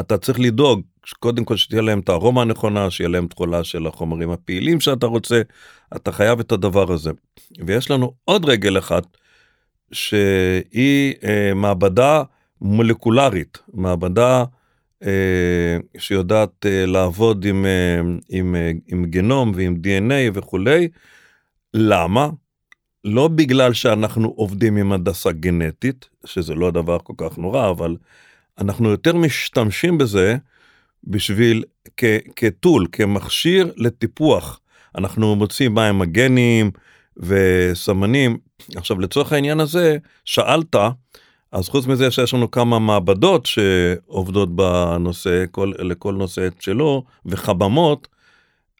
אתה 0.00 0.18
צריך 0.18 0.40
לדאוג 0.40 0.82
קודם 1.20 1.44
כל 1.44 1.56
שתהיה 1.56 1.82
להם 1.82 2.00
את 2.00 2.08
הארומה 2.08 2.42
הנכונה 2.42 2.90
שיהיה 2.90 3.08
להם 3.08 3.26
תכולה 3.26 3.64
של 3.64 3.86
החומרים 3.86 4.30
הפעילים 4.30 4.80
שאתה 4.80 5.06
רוצה 5.06 5.42
אתה 5.96 6.12
חייב 6.12 6.40
את 6.40 6.52
הדבר 6.52 6.92
הזה. 6.92 7.10
ויש 7.66 7.90
לנו 7.90 8.12
עוד 8.24 8.44
רגל 8.44 8.78
אחת 8.78 9.04
שהיא 9.92 11.14
אה, 11.24 11.54
מעבדה 11.54 12.22
מולקולרית 12.60 13.58
מעבדה 13.74 14.44
שיודעת 15.98 16.66
אה, 16.66 16.86
לעבוד 16.86 17.44
עם, 17.44 17.66
אה, 17.66 18.00
עם, 18.28 18.56
עם 18.86 19.04
גנום 19.04 19.52
ועם 19.54 19.76
dna 19.84 20.30
וכולי. 20.34 20.88
למה? 21.74 22.28
לא 23.04 23.28
בגלל 23.28 23.72
שאנחנו 23.72 24.28
עובדים 24.36 24.76
עם 24.76 24.92
הנדסה 24.92 25.32
גנטית 25.32 26.08
שזה 26.24 26.54
לא 26.54 26.70
דבר 26.70 26.98
כל 26.98 27.12
כך 27.16 27.38
נורא 27.38 27.70
אבל 27.70 27.96
אנחנו 28.58 28.90
יותר 28.90 29.16
משתמשים 29.16 29.98
בזה 29.98 30.36
בשביל 31.04 31.64
כטול 32.36 32.86
כמכשיר 32.92 33.72
לטיפוח 33.76 34.60
אנחנו 34.94 35.36
מוצאים 35.36 35.74
מהם 35.74 36.02
הגנים 36.02 36.70
וסמנים 37.16 38.38
עכשיו 38.76 39.00
לצורך 39.00 39.32
העניין 39.32 39.60
הזה 39.60 39.96
שאלת 40.24 40.76
אז 41.52 41.68
חוץ 41.68 41.86
מזה 41.86 42.10
שיש 42.10 42.34
לנו 42.34 42.50
כמה 42.50 42.78
מעבדות 42.78 43.46
שעובדות 43.46 44.56
בנושא, 44.56 45.44
כל, 45.50 45.72
לכל 45.78 46.14
נושא 46.14 46.46
את 46.46 46.62
שלו, 46.62 47.04
וחבמות, 47.26 48.08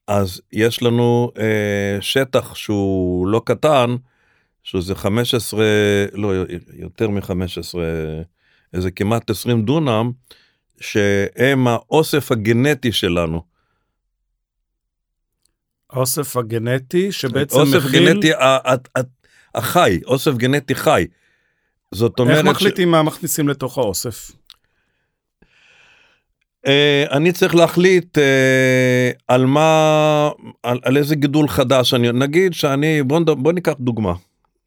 אז 0.06 0.40
יש 0.52 0.82
לנו 0.82 1.32
אה, 1.38 1.98
שטח 2.00 2.54
שהוא 2.54 3.28
לא 3.28 3.42
קטן, 3.44 3.96
שזה 4.62 4.94
15, 4.94 5.64
לא, 6.12 6.32
יותר 6.72 7.08
מ-15, 7.08 7.78
איזה 8.72 8.90
כמעט 8.90 9.30
20 9.30 9.62
דונם, 9.62 10.10
שהם 10.80 11.68
האוסף 11.68 12.32
הגנטי 12.32 12.92
שלנו. 12.92 13.42
האוסף 15.90 16.36
הגנטי 16.36 17.12
שבעצם 17.12 17.58
אוסף 17.58 17.76
מכיל... 17.84 18.08
אוסף 18.08 18.14
גנטי 18.14 18.30
החי, 19.54 20.00
אוסף 20.06 20.34
גנטי 20.34 20.74
חי. 20.74 21.06
זאת 21.94 22.18
אומרת... 22.18 22.36
איך 22.36 22.46
מחליטים 22.46 22.88
ש... 22.88 22.90
מה 22.90 23.02
מכניסים 23.02 23.48
לתוך 23.48 23.78
האוסף? 23.78 24.30
Uh, 26.66 26.70
אני 27.10 27.32
צריך 27.32 27.54
להחליט 27.54 28.18
uh, 28.18 29.22
על 29.28 29.46
מה, 29.46 30.30
על, 30.62 30.78
על 30.82 30.96
איזה 30.96 31.14
גידול 31.14 31.48
חדש 31.48 31.94
אני, 31.94 32.12
נגיד 32.12 32.54
שאני, 32.54 33.02
בוא, 33.02 33.20
בוא 33.20 33.52
ניקח 33.52 33.72
דוגמה, 33.80 34.12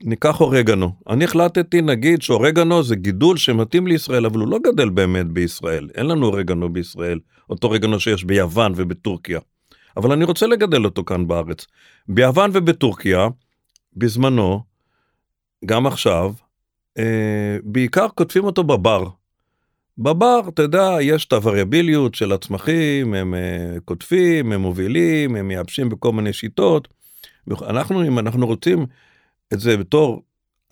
ניקח 0.03 0.41
אורגנו, 0.41 0.91
אני 1.09 1.23
החלטתי 1.23 1.81
נגיד 1.81 2.21
שאורגנו 2.21 2.83
זה 2.83 2.95
גידול 2.95 3.37
שמתאים 3.37 3.87
לישראל 3.87 4.25
אבל 4.25 4.39
הוא 4.39 4.47
לא 4.47 4.57
גדל 4.63 4.89
באמת 4.89 5.27
בישראל, 5.27 5.89
אין 5.95 6.05
לנו 6.05 6.25
אורגנו 6.25 6.73
בישראל, 6.73 7.19
אותו 7.49 7.67
אורגנו 7.67 7.99
שיש 7.99 8.23
ביוון 8.23 8.73
ובטורקיה, 8.75 9.39
אבל 9.97 10.11
אני 10.11 10.25
רוצה 10.25 10.47
לגדל 10.47 10.85
אותו 10.85 11.03
כאן 11.03 11.27
בארץ. 11.27 11.65
ביוון 12.07 12.51
ובטורקיה, 12.53 13.27
בזמנו, 13.95 14.63
גם 15.65 15.87
עכשיו, 15.87 16.33
בעיקר 17.63 18.07
כותבים 18.15 18.43
אותו 18.43 18.63
בבר. 18.63 19.07
בבר, 19.97 20.39
אתה 20.47 20.61
יודע, 20.61 20.97
יש 21.01 21.25
את 21.25 21.33
הווריאביליות 21.33 22.15
של 22.15 22.31
הצמחים, 22.31 23.13
הם 23.13 23.33
אה, 23.33 23.79
כותבים, 23.85 24.51
הם 24.51 24.61
מובילים, 24.61 25.35
הם 25.35 25.47
מייבשים 25.47 25.89
בכל 25.89 26.11
מיני 26.11 26.33
שיטות. 26.33 26.87
אנחנו, 27.69 28.07
אם 28.07 28.19
אנחנו 28.19 28.47
רוצים 28.47 28.85
את 29.53 29.59
זה 29.59 29.77
בתור 29.77 30.21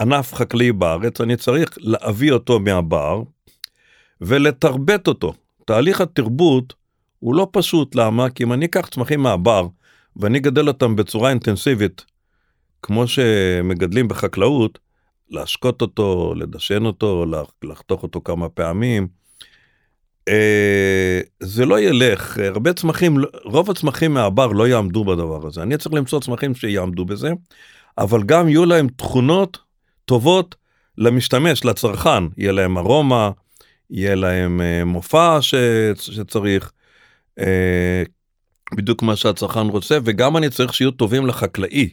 ענף 0.01 0.33
חקלאי 0.33 0.71
בארץ, 0.71 1.21
אני 1.21 1.37
צריך 1.37 1.77
להביא 1.77 2.31
אותו 2.31 2.59
מהבר 2.59 3.21
ולתרבט 4.21 5.07
אותו. 5.07 5.33
תהליך 5.65 6.01
התרבות 6.01 6.73
הוא 7.19 7.35
לא 7.35 7.47
פשוט, 7.51 7.95
למה? 7.95 8.29
כי 8.29 8.43
אם 8.43 8.53
אני 8.53 8.65
אקח 8.65 8.87
צמחים 8.87 9.19
מהבר 9.19 9.67
ואני 10.15 10.37
אגדל 10.37 10.67
אותם 10.67 10.95
בצורה 10.95 11.29
אינטנסיבית, 11.29 12.05
כמו 12.81 13.07
שמגדלים 13.07 14.07
בחקלאות, 14.07 14.79
להשקות 15.29 15.81
אותו, 15.81 16.33
לדשן 16.35 16.85
אותו, 16.85 17.25
לחתוך 17.63 18.03
אותו 18.03 18.21
כמה 18.23 18.49
פעמים. 18.49 19.07
אה, 20.27 21.21
זה 21.39 21.65
לא 21.65 21.79
ילך, 21.79 22.37
הרבה 22.37 22.73
צמחים, 22.73 23.17
רוב 23.43 23.71
הצמחים 23.71 24.13
מהבר 24.13 24.47
לא 24.47 24.67
יעמדו 24.67 25.03
בדבר 25.03 25.47
הזה. 25.47 25.61
אני 25.61 25.77
צריך 25.77 25.95
למצוא 25.95 26.19
צמחים 26.19 26.55
שיעמדו 26.55 27.05
בזה, 27.05 27.31
אבל 27.97 28.23
גם 28.23 28.49
יהיו 28.49 28.65
להם 28.65 28.87
תכונות 28.87 29.57
טובות 30.05 30.55
למשתמש, 30.97 31.65
לצרכן. 31.65 32.23
יהיה 32.37 32.51
להם 32.51 32.77
ארומה, 32.77 33.31
יהיה 33.89 34.15
להם 34.15 34.61
אה, 34.61 34.85
מופע 34.85 35.37
ש... 35.41 35.55
שצריך, 35.95 36.71
אה, 37.39 38.03
בדיוק 38.75 39.03
מה 39.03 39.15
שהצרכן 39.15 39.67
רוצה, 39.67 39.97
וגם 40.03 40.37
אני 40.37 40.49
צריך 40.49 40.73
שיהיו 40.73 40.91
טובים 40.91 41.25
לחקלאי. 41.25 41.89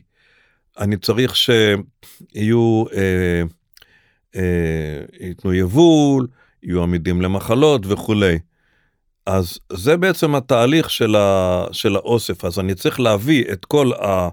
אני 0.78 0.96
צריך 0.96 1.36
שיהיו, 1.36 2.84
אה, 2.94 3.42
אה, 4.36 5.26
ייתנו 5.26 5.54
יבול, 5.54 6.26
יהיו 6.62 6.82
עמידים 6.82 7.22
למחלות 7.22 7.86
וכולי. 7.86 8.38
אז 9.26 9.58
זה 9.72 9.96
בעצם 9.96 10.34
התהליך 10.34 10.90
של, 10.90 11.16
ה, 11.16 11.64
של 11.72 11.96
האוסף, 11.96 12.44
אז 12.44 12.58
אני 12.58 12.74
צריך 12.74 13.00
להביא 13.00 13.44
את 13.52 13.64
כל 13.64 13.92
ה... 13.92 14.28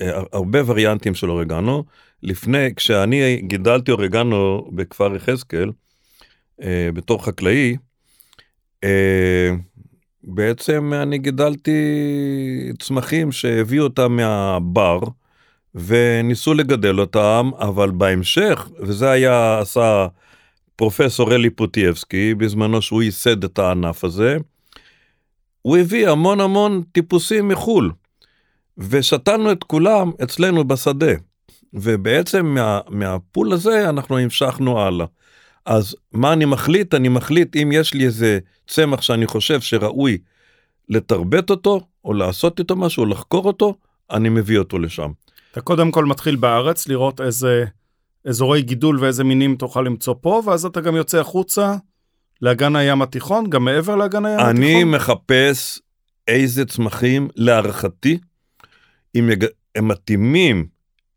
אה, 0.00 0.22
הרבה 0.32 0.58
וריאנטים 0.66 1.14
של 1.14 1.30
אורגנו. 1.30 1.84
לפני, 2.22 2.74
כשאני 2.76 3.42
גידלתי 3.42 3.90
אורגנו 3.90 4.68
בכפר 4.72 5.16
יחזקאל, 5.16 5.70
אה, 6.62 6.88
בתור 6.94 7.24
חקלאי, 7.24 7.76
אה, 8.84 9.50
בעצם 10.24 10.92
אני 10.94 11.18
גידלתי 11.18 11.72
צמחים 12.78 13.32
שהביאו 13.32 13.84
אותם 13.84 14.16
מהבר, 14.16 14.98
וניסו 15.74 16.54
לגדל 16.54 17.00
אותם, 17.00 17.50
אבל 17.58 17.90
בהמשך, 17.90 18.68
וזה 18.78 19.10
היה, 19.10 19.58
עשה 19.58 20.06
פרופסור 20.76 21.34
אלי 21.34 21.50
פוטייבסקי, 21.50 22.34
בזמנו 22.34 22.82
שהוא 22.82 23.02
ייסד 23.02 23.44
את 23.44 23.58
הענף 23.58 24.04
הזה, 24.04 24.36
הוא 25.62 25.76
הביא 25.76 26.08
המון 26.08 26.40
המון 26.40 26.82
טיפוסים 26.92 27.48
מחו"ל, 27.48 27.92
ושתלנו 28.78 29.52
את 29.52 29.64
כולם 29.64 30.10
אצלנו 30.22 30.64
בשדה, 30.64 31.12
ובעצם 31.72 32.46
מה, 32.46 32.80
מהפול 32.88 33.52
הזה 33.52 33.88
אנחנו 33.88 34.18
המשכנו 34.18 34.80
הלאה. 34.80 35.06
אז 35.66 35.96
מה 36.12 36.32
אני 36.32 36.44
מחליט? 36.44 36.94
אני 36.94 37.08
מחליט 37.08 37.56
אם 37.56 37.70
יש 37.72 37.94
לי 37.94 38.04
איזה 38.04 38.38
צמח 38.66 39.02
שאני 39.02 39.26
חושב 39.26 39.60
שראוי 39.60 40.18
לתרבט 40.88 41.50
אותו, 41.50 41.80
או 42.04 42.12
לעשות 42.12 42.58
איתו 42.58 42.76
משהו, 42.76 43.02
או 43.02 43.08
לחקור 43.08 43.44
אותו, 43.44 43.74
אני 44.10 44.28
מביא 44.28 44.58
אותו 44.58 44.78
לשם. 44.78 45.10
אתה 45.54 45.62
קודם 45.62 45.90
כל 45.90 46.04
מתחיל 46.04 46.36
בארץ 46.36 46.88
לראות 46.88 47.20
איזה 47.20 47.64
אזורי 48.24 48.62
גידול 48.62 48.98
ואיזה 49.00 49.24
מינים 49.24 49.56
תוכל 49.56 49.82
למצוא 49.82 50.14
פה, 50.20 50.42
ואז 50.46 50.64
אתה 50.64 50.80
גם 50.80 50.96
יוצא 50.96 51.20
החוצה 51.20 51.76
לאגן 52.42 52.76
הים 52.76 53.02
התיכון, 53.02 53.50
גם 53.50 53.64
מעבר 53.64 53.96
לאגן 53.96 54.24
הים 54.24 54.40
אני 54.40 54.50
התיכון. 54.50 54.64
אני 54.64 54.84
מחפש 54.84 55.80
איזה 56.28 56.64
צמחים 56.64 57.28
להערכתי, 57.36 58.18
אם 59.18 59.30
יג... 59.30 59.44
הם 59.74 59.88
מתאימים 59.88 60.66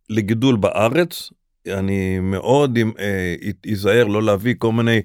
לגידול 0.09 0.55
בארץ, 0.55 1.31
אני 1.67 2.19
מאוד 2.19 2.77
אה, 2.99 3.35
אזהר 3.71 4.07
לא 4.07 4.23
להביא 4.23 4.55
כל 4.57 4.71
מיני 4.71 5.01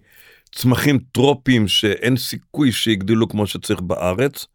צמחים 0.54 0.98
טרופיים 1.12 1.68
שאין 1.68 2.16
סיכוי 2.16 2.72
שיגדלו 2.72 3.28
כמו 3.28 3.46
שצריך 3.46 3.80
בארץ. 3.80 4.46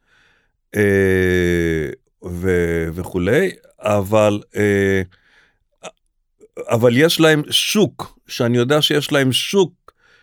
ו- 2.25 2.87
וכולי, 2.93 3.49
אבל, 3.79 4.39
אה, 4.55 5.01
אבל 6.69 6.97
יש 6.97 7.19
להם 7.19 7.41
שוק, 7.49 8.19
שאני 8.27 8.57
יודע 8.57 8.81
שיש 8.81 9.11
להם 9.11 9.31
שוק 9.31 9.71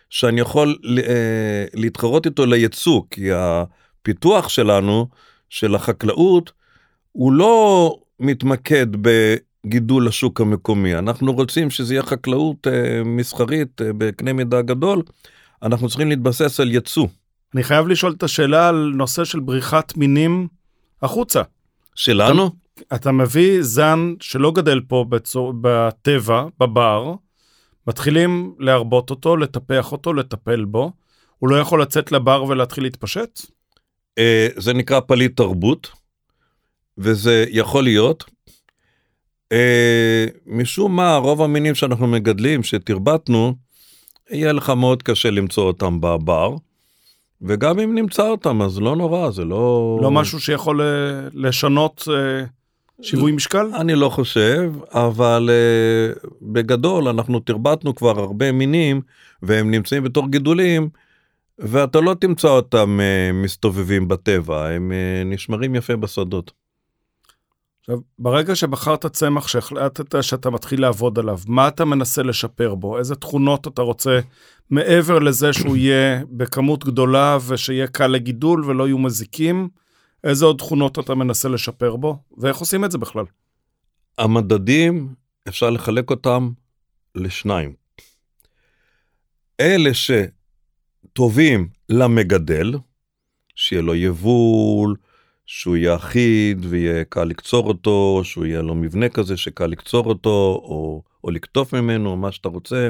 שאני 0.09 0.41
יכול 0.41 0.77
אה, 0.97 1.65
להתחרות 1.73 2.25
איתו 2.25 2.45
לייצוא, 2.45 3.01
כי 3.11 3.29
הפיתוח 3.31 4.49
שלנו, 4.49 5.07
של 5.49 5.75
החקלאות 5.75 6.51
הוא 7.11 7.33
לא 7.33 7.95
מתמקד 8.19 8.87
בגידול 9.01 10.07
השוק 10.07 10.41
המקומי, 10.41 10.95
אנחנו 10.95 11.33
רוצים 11.33 11.69
שזה 11.69 11.93
יהיה 11.93 12.03
חקלאות 12.03 12.67
אה, 12.67 13.03
מסחרית 13.05 13.81
אה, 13.81 13.89
בקנה 13.97 14.33
מידה 14.33 14.61
גדול, 14.61 15.01
אנחנו 15.63 15.89
צריכים 15.89 16.09
להתבסס 16.09 16.59
על 16.59 16.71
יצוא. 16.71 17.07
אני 17.55 17.63
חייב 17.63 17.87
לשאול 17.87 18.13
את 18.17 18.23
השאלה 18.23 18.69
על 18.69 18.91
נושא 18.95 19.23
של 19.23 19.39
בריחת 19.39 19.97
מינים 19.97 20.47
החוצה. 21.01 21.41
שלנו? 21.95 22.45
אתה, 22.73 22.95
אתה 22.95 23.11
מביא 23.11 23.61
זן 23.61 24.13
שלא 24.19 24.51
גדל 24.51 24.81
פה 24.87 25.05
בצור, 25.09 25.53
בטבע, 25.61 26.45
בבר, 26.59 27.13
מתחילים 27.87 28.55
להרבות 28.59 29.09
אותו, 29.09 29.37
לטפח 29.37 29.91
אותו, 29.91 30.13
לטפל 30.13 30.65
בו. 30.65 30.91
הוא 31.39 31.49
לא 31.49 31.55
יכול 31.55 31.81
לצאת 31.81 32.11
לבר 32.11 32.43
ולהתחיל 32.43 32.83
להתפשט? 32.83 33.41
אה, 34.17 34.47
זה 34.55 34.73
נקרא 34.73 34.99
פליט 34.99 35.37
תרבות, 35.37 35.91
וזה 36.97 37.45
יכול 37.49 37.83
להיות. 37.83 38.23
אה, 39.51 40.25
משום 40.45 40.95
מה, 40.95 41.15
רוב 41.15 41.41
המינים 41.41 41.75
שאנחנו 41.75 42.07
מגדלים, 42.07 42.63
שתרבטנו, 42.63 43.55
יהיה 44.29 44.53
לך 44.53 44.69
מאוד 44.69 45.03
קשה 45.03 45.29
למצוא 45.31 45.63
אותם 45.63 46.01
בבר. 46.01 46.55
וגם 47.45 47.79
אם 47.79 47.95
נמצא 47.95 48.27
אותם 48.27 48.61
אז 48.61 48.79
לא 48.79 48.95
נורא 48.95 49.31
זה 49.31 49.45
לא 49.45 49.99
לא 50.01 50.11
משהו 50.11 50.39
שיכול 50.39 50.81
אה, 50.81 50.87
לשנות 51.33 52.07
אה, 52.11 52.45
שיווי 53.01 53.31
משקל 53.31 53.71
אני 53.75 53.95
לא 53.95 54.09
חושב 54.09 54.71
אבל 54.91 55.49
uh, 55.49 56.27
בגדול 56.41 57.07
אנחנו 57.07 57.39
תרבטנו 57.39 57.95
כבר 57.95 58.19
הרבה 58.19 58.51
מינים 58.51 59.01
והם 59.41 59.71
נמצאים 59.71 60.03
בתור 60.03 60.27
גידולים 60.27 60.89
ואתה 61.59 62.01
לא 62.01 62.15
תמצא 62.19 62.47
אותם 62.47 62.99
uh, 62.99 63.33
מסתובבים 63.33 64.07
בטבע 64.07 64.67
הם 64.69 64.91
uh, 64.91 65.33
נשמרים 65.33 65.75
יפה 65.75 65.95
בשדות. 65.95 66.64
עכשיו, 67.85 67.99
ברגע 68.19 68.55
שבחרת 68.55 69.05
צמח 69.05 69.47
שהחלטת 69.47 70.23
שאתה 70.23 70.49
מתחיל 70.49 70.81
לעבוד 70.81 71.19
עליו, 71.19 71.39
מה 71.47 71.67
אתה 71.67 71.85
מנסה 71.85 72.23
לשפר 72.23 72.75
בו? 72.75 72.97
איזה 72.97 73.15
תכונות 73.15 73.67
אתה 73.67 73.81
רוצה, 73.81 74.19
מעבר 74.69 75.19
לזה 75.19 75.53
שהוא 75.53 75.77
יהיה 75.77 76.23
בכמות 76.31 76.85
גדולה 76.85 77.37
ושיהיה 77.47 77.87
קל 77.87 78.07
לגידול 78.07 78.65
ולא 78.65 78.87
יהיו 78.87 78.97
מזיקים, 78.97 79.69
איזה 80.23 80.45
עוד 80.45 80.57
תכונות 80.57 80.99
אתה 80.99 81.15
מנסה 81.15 81.49
לשפר 81.49 81.95
בו? 81.95 82.17
ואיך 82.37 82.57
עושים 82.57 82.85
את 82.85 82.91
זה 82.91 82.97
בכלל? 82.97 83.25
המדדים, 84.17 85.13
אפשר 85.47 85.69
לחלק 85.69 86.09
אותם 86.09 86.51
לשניים. 87.15 87.73
אלה 89.59 89.89
שטובים 89.93 91.69
למגדל, 91.89 92.73
שיהיה 93.55 93.81
לו 93.81 93.95
יבול, 93.95 94.95
שהוא 95.45 95.77
יהיה 95.77 95.95
אחיד 95.95 96.65
ויהיה 96.69 97.03
קל 97.03 97.23
לקצור 97.23 97.67
אותו, 97.67 98.21
שהוא 98.23 98.45
יהיה 98.45 98.61
לו 98.61 98.75
מבנה 98.75 99.09
כזה 99.09 99.37
שקל 99.37 99.65
לקצור 99.65 100.05
אותו, 100.05 100.61
או, 100.63 101.03
או 101.23 101.31
לקטוף 101.31 101.73
ממנו, 101.73 102.15
מה 102.17 102.31
שאתה 102.31 102.49
רוצה, 102.49 102.89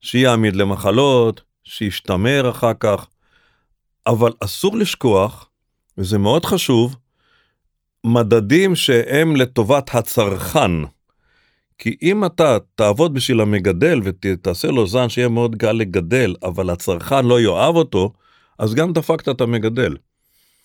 שיהיה 0.00 0.32
עמיד 0.32 0.56
למחלות, 0.56 1.42
שישתמר 1.64 2.50
אחר 2.50 2.72
כך. 2.80 3.06
אבל 4.06 4.32
אסור 4.40 4.76
לשכוח, 4.76 5.48
וזה 5.98 6.18
מאוד 6.18 6.44
חשוב, 6.44 6.96
מדדים 8.04 8.74
שהם 8.74 9.36
לטובת 9.36 9.94
הצרכן. 9.94 10.72
כי 11.78 11.96
אם 12.02 12.24
אתה 12.24 12.58
תעבוד 12.74 13.14
בשביל 13.14 13.40
המגדל 13.40 14.00
ותעשה 14.04 14.68
לו 14.68 14.86
זן 14.86 15.08
שיהיה 15.08 15.28
מאוד 15.28 15.56
קל 15.56 15.72
לגדל, 15.72 16.34
אבל 16.42 16.70
הצרכן 16.70 17.26
לא 17.26 17.40
יאהב 17.40 17.76
אותו, 17.76 18.12
אז 18.58 18.74
גם 18.74 18.92
דפקת 18.92 19.28
את 19.28 19.40
המגדל. 19.40 19.96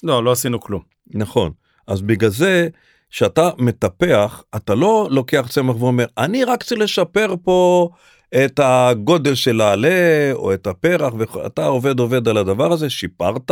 לא, 0.03 0.23
לא 0.23 0.31
עשינו 0.31 0.59
כלום. 0.59 0.81
נכון. 1.09 1.51
אז 1.87 2.01
בגלל 2.01 2.29
זה, 2.29 2.69
שאתה 3.09 3.49
מטפח, 3.57 4.43
אתה 4.55 4.75
לא 4.75 5.07
לוקח 5.11 5.47
צמח 5.49 5.75
ואומר, 5.81 6.05
אני 6.17 6.43
רק 6.43 6.63
צריך 6.63 6.81
לשפר 6.81 7.35
פה 7.43 7.89
את 8.35 8.59
הגודל 8.63 9.35
של 9.35 9.61
העלה 9.61 10.31
או 10.33 10.53
את 10.53 10.67
הפרח, 10.67 11.13
ואתה 11.17 11.65
עובד 11.65 11.99
עובד 11.99 12.27
על 12.27 12.37
הדבר 12.37 12.71
הזה, 12.71 12.89
שיפרת, 12.89 13.51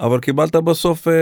אבל 0.00 0.20
קיבלת 0.20 0.56
בסוף, 0.56 1.08
אה, 1.08 1.12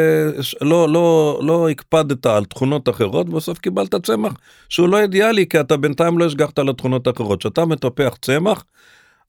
לא, 0.61 0.88
לא, 0.88 1.40
לא 1.42 1.68
הקפדת 1.68 2.27
על 2.27 2.44
תכונות 2.44 2.88
אחרות, 2.88 3.29
בסוף 3.29 3.59
קיבלת 3.59 3.94
צמח 3.94 4.33
שהוא 4.68 4.88
לא 4.88 5.01
אידיאלי, 5.01 5.47
כי 5.49 5.61
אתה 5.61 5.77
בינתיים 5.77 6.18
לא 6.18 6.25
השגחת 6.25 6.59
על 6.59 6.68
התכונות 6.68 7.07
האחרות. 7.07 7.40
כשאתה 7.40 7.64
מטפח 7.64 8.16
צמח, 8.23 8.64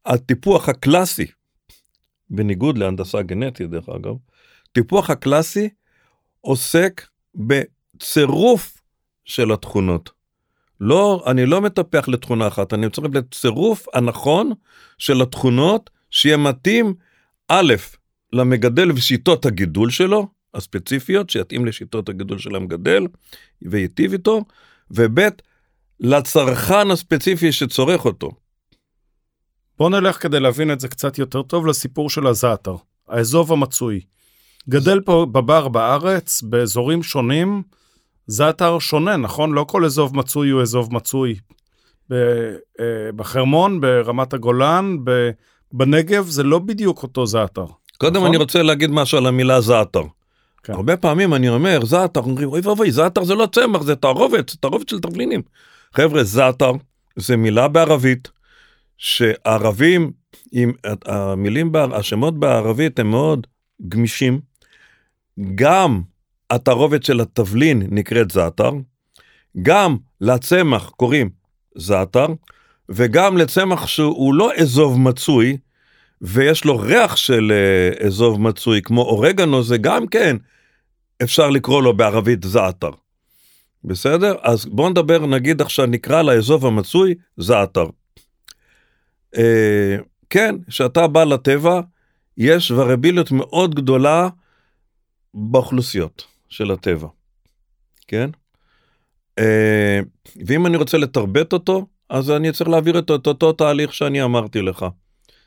הטיפוח 0.06 0.70
הקלאסי, 0.70 1.26
בניגוד 2.30 2.78
להנדסה 2.78 3.22
גנטית 3.22 3.70
דרך 3.70 3.90
אגב, 3.90 4.14
טיפוח 4.72 5.10
הקלאסי 5.10 5.70
עוסק 6.46 7.08
בצירוף 7.36 8.78
של 9.26 9.52
התכונות. 9.52 10.10
לא, 10.82 11.24
אני 11.28 11.46
לא 11.46 11.62
מטפח 11.62 12.08
לתכונה 12.08 12.48
אחת, 12.48 12.74
אני 12.74 12.90
צריך 12.90 13.08
לצירוף 13.14 13.86
הנכון 13.94 14.52
של 14.98 15.22
התכונות 15.22 15.90
שיהיה 16.10 16.38
מתאים 16.38 16.94
א', 17.48 17.74
למגדל 18.34 18.92
ושיטות 18.92 19.46
הגידול 19.46 19.90
שלו, 19.90 20.28
הספציפיות, 20.54 21.30
שיתאים 21.30 21.66
לשיטות 21.66 22.10
הגידול 22.10 22.40
של 22.40 22.56
המגדל 22.56 23.08
וייטיב 23.62 24.14
איתו, 24.14 24.42
וב', 24.92 25.20
לצרכן 26.00 26.92
הספציפי 26.92 27.52
שצורך 27.52 28.06
אותו. 28.06 28.32
בוא 29.78 29.90
נלך 29.90 30.22
כדי 30.24 30.40
להבין 30.40 30.72
את 30.72 30.80
זה 30.80 30.88
קצת 30.88 31.18
יותר 31.18 31.42
טוב 31.42 31.68
לסיפור 31.68 32.10
של 32.10 32.28
הזעתר, 32.28 32.76
האזוב 33.08 33.52
המצוי. 33.52 34.02
גדל 34.70 35.02
פה 35.02 35.28
בבר 35.32 35.68
בארץ, 35.68 36.42
באזורים 36.42 37.04
שונים, 37.04 37.64
זה 38.28 38.50
אתר 38.50 38.80
שונה, 38.80 39.18
נכון? 39.18 39.52
לא 39.52 39.64
כל 39.64 39.86
אזוב 39.86 40.18
מצוי 40.18 40.50
הוא 40.50 40.62
אזוב 40.62 40.94
מצוי. 40.94 41.36
אה, 42.12 42.18
בחרמון, 43.16 43.82
ברמת 43.82 44.34
הגולן, 44.34 44.98
בנגב, 45.72 46.28
זה 46.28 46.44
לא 46.44 46.60
בדיוק 46.60 47.04
אותו 47.04 47.26
זעתר. 47.26 47.66
קודם 47.98 48.16
נכון? 48.16 48.28
אני 48.28 48.38
רוצה 48.38 48.64
להגיד 48.64 48.90
משהו 48.92 49.18
על 49.18 49.26
המילה 49.28 49.62
זעתר. 49.62 50.04
כן. 50.64 50.74
הרבה 50.74 50.98
פעמים 50.98 51.34
אני 51.34 51.50
אומר 51.50 51.86
זעתר, 51.86 52.20
אומרים 52.20 52.50
אוי 52.50 52.62
ואבוי, 52.64 52.92
זעתר 52.92 53.24
זה 53.24 53.36
לא 53.36 53.48
צמח, 53.52 53.82
זה 53.82 53.96
תערובת, 53.96 54.50
זה 54.50 54.58
תערובת 54.58 54.90
של 54.90 55.00
תבלינים. 55.00 55.42
חבר'ה, 55.94 56.24
זעתר 56.24 56.72
זה 57.16 57.38
מילה 57.38 57.68
בערבית, 57.68 58.32
שערבים, 58.98 60.12
עם 60.52 60.72
המילים, 61.06 61.72
השמות 61.94 62.40
בערבית 62.40 63.00
הם 63.00 63.10
מאוד 63.12 63.48
גמישים. 63.88 64.40
גם 65.56 66.02
התערובת 66.50 67.04
של 67.04 67.22
התבלין 67.22 67.88
נקראת 67.92 68.32
זעתר, 68.32 68.72
גם 69.62 69.98
לצמח 70.22 70.90
קוראים 70.90 71.30
זעתר, 71.76 72.28
וגם 72.90 73.38
לצמח 73.38 73.88
שהוא 73.88 74.34
לא 74.34 74.52
אזוב 74.56 75.00
מצוי, 75.00 75.58
ויש 76.22 76.66
לו 76.66 76.80
ריח 76.80 77.16
של 77.16 77.52
אה, 77.52 78.06
אזוב 78.08 78.42
מצוי, 78.42 78.82
כמו 78.82 79.02
אורגנו, 79.02 79.64
זה 79.64 79.78
גם 79.78 80.08
כן, 80.08 80.38
אפשר 81.24 81.50
לקרוא 81.50 81.82
לו 81.82 81.98
בערבית 81.98 82.44
זעתר. 82.44 82.90
בסדר? 83.84 84.36
אז 84.42 84.66
בואו 84.66 84.90
נדבר, 84.90 85.26
נגיד 85.26 85.62
עכשיו 85.62 85.86
נקרא 85.86 86.22
לאזוב 86.22 86.66
המצוי 86.66 87.14
זעתר. 87.38 87.86
אה, 89.38 89.98
כן, 90.30 90.56
כשאתה 90.68 91.08
בא 91.08 91.24
לטבע, 91.24 91.82
יש 92.38 92.72
וריביליות 92.72 93.32
מאוד 93.32 93.76
גדולה 93.76 94.30
באוכלוסיות 95.36 96.28
של 96.50 96.72
הטבע, 96.72 97.08
כן? 98.08 98.30
אה, 99.40 100.00
ואם 100.46 100.66
אני 100.66 100.78
רוצה 100.78 100.98
לתרבט 100.98 101.54
אותו, 101.54 101.88
אז 102.10 102.32
אני 102.32 102.52
צריך 102.52 102.70
להעביר 102.70 103.00
את 103.00 103.10
אותו 103.10 103.52
תהליך 103.52 103.94
שאני 103.94 104.24
אמרתי 104.24 104.62
לך, 104.62 104.86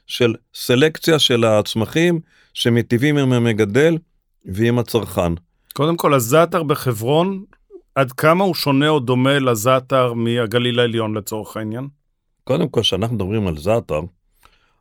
של 0.07 0.35
סלקציה 0.55 1.18
של 1.18 1.44
הצמחים 1.44 2.20
שמיטיבים 2.55 3.18
עם 3.18 3.33
המגדל 3.33 3.98
ועם 4.44 4.79
הצרכן. 4.79 5.33
קודם 5.74 5.96
כל, 5.96 6.14
הזעתר 6.14 6.62
בחברון, 6.62 7.44
עד 7.94 8.12
כמה 8.12 8.44
הוא 8.44 8.55
שונה 8.55 8.88
או 8.88 9.01
דומה 9.01 9.38
לזעתר 9.38 10.12
מהגליל 10.12 10.81
העליון 10.81 11.16
לצורך 11.16 11.57
העניין? 11.57 11.88
קודם 12.44 12.68
כל, 12.68 12.81
כשאנחנו 12.81 13.16
מדברים 13.16 13.46
על 13.46 13.57
זעתר, 13.57 14.01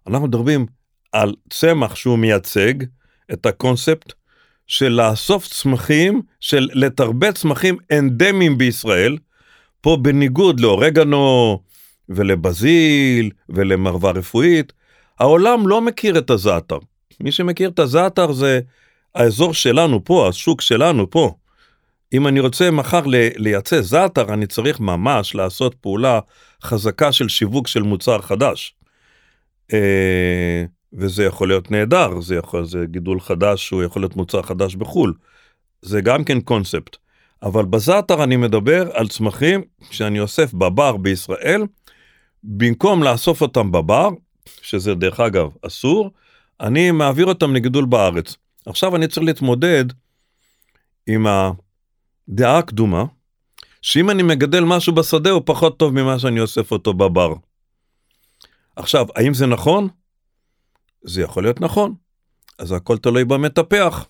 אנחנו 0.08 0.28
מדברים 0.28 0.65
על 1.12 1.34
צמח 1.50 1.96
שהוא 1.96 2.20
מייצג 2.20 2.74
את 3.34 3.46
הקונספט 3.46 4.13
של 4.67 4.89
לאסוף 4.89 5.47
צמחים, 5.47 6.21
של 6.39 6.69
לתרבט 6.73 7.36
צמחים 7.36 7.77
אנדמיים 7.91 8.58
בישראל, 8.58 9.17
פה 9.82 9.97
בניגוד 10.01 10.60
לאורגנו 10.60 11.60
ולבזיל 12.10 13.30
ולמרווה 13.49 14.12
רפואית, 14.12 14.73
העולם 15.19 15.67
לא 15.67 15.82
מכיר 15.82 16.17
את 16.17 16.30
הזעתר. 16.30 16.77
מי 17.19 17.32
שמכיר 17.32 17.69
את 17.69 17.80
הזעתר 17.80 18.32
זה 18.32 18.60
האזור 19.15 19.53
שלנו 19.53 20.03
פה, 20.03 20.27
השוק 20.27 20.62
שלנו 20.62 21.10
פה. 21.10 21.34
אם 22.13 22.27
אני 22.27 22.39
רוצה 22.39 22.71
מחר 22.71 23.01
לייצא 23.38 23.82
זעתר, 23.82 24.34
אני 24.34 24.47
צריך 24.47 24.80
ממש 24.80 25.36
לעשות 25.36 25.75
פעולה 25.75 26.19
חזקה 26.63 27.12
של 27.12 27.30
שיווק 27.30 27.67
של 27.67 27.82
מוצר 27.82 28.21
חדש. 28.21 28.75
וזה 30.93 31.23
יכול 31.23 31.47
להיות 31.47 31.71
נהדר, 31.71 32.21
זה 32.21 32.36
יכול, 32.36 32.65
זה 32.65 32.86
גידול 32.86 33.19
חדש, 33.19 33.67
שהוא 33.67 33.84
יכול 33.84 34.02
להיות 34.02 34.15
מוצר 34.15 34.41
חדש 34.41 34.76
בחו"ל. 34.76 35.13
זה 35.82 36.02
גם 36.02 36.23
כן 36.23 36.41
קונספט. 36.41 36.97
אבל 37.43 37.65
בזאטר 37.65 38.23
אני 38.23 38.36
מדבר 38.36 38.89
על 38.93 39.08
צמחים 39.08 39.62
שאני 39.91 40.19
אוסף 40.19 40.54
בבר 40.54 40.97
בישראל, 40.97 41.63
במקום 42.43 43.04
לאסוף 43.04 43.41
אותם 43.41 43.71
בבר, 43.71 44.10
שזה 44.62 44.95
דרך 44.95 45.19
אגב 45.19 45.50
אסור, 45.62 46.12
אני 46.62 46.91
מעביר 46.91 47.26
אותם 47.26 47.56
לגידול 47.56 47.86
בארץ. 47.86 48.36
עכשיו 48.65 48.95
אני 48.95 49.08
צריך 49.08 49.26
להתמודד 49.26 49.86
עם 51.08 51.28
הדעה 51.28 52.58
הקדומה, 52.58 53.06
שאם 53.82 54.10
אני 54.10 54.23
מגדל 54.23 54.63
משהו 54.63 54.95
בשדה 54.95 55.30
הוא 55.30 55.41
פחות 55.45 55.80
טוב 55.80 55.93
ממה 55.93 56.19
שאני 56.19 56.39
אוסף 56.39 56.71
אותו 56.71 56.93
בבר. 56.93 57.34
עכשיו, 58.76 59.06
האם 59.15 59.34
זה 59.34 59.45
נכון? 59.45 59.88
זה 61.08 61.22
יכול 61.22 61.43
להיות 61.43 61.62
נכון. 61.62 61.93
אז 62.60 62.72
הכל 62.72 62.98
תלוי 62.98 63.26
במטפח. 63.26 64.06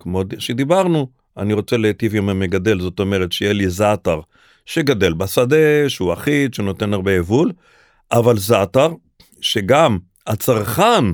כמו 0.00 0.22
שדיברנו, 0.38 1.08
אני 1.36 1.52
רוצה 1.52 1.76
להיטיב 1.76 2.14
עם 2.14 2.28
המגדל, 2.28 2.80
זאת 2.80 3.00
אומרת 3.00 3.32
שיהיה 3.32 3.52
לי 3.52 3.70
זעתר 3.70 4.20
שגדל 4.66 5.12
בשדה, 5.12 5.88
שהוא 5.88 6.12
אחיד, 6.12 6.54
שנותן 6.54 6.92
הרבה 6.92 7.12
יבול, 7.12 7.52
אבל 8.12 8.38
זעתר 8.38 8.88
שגם 9.40 9.98
הצרכן 10.26 11.04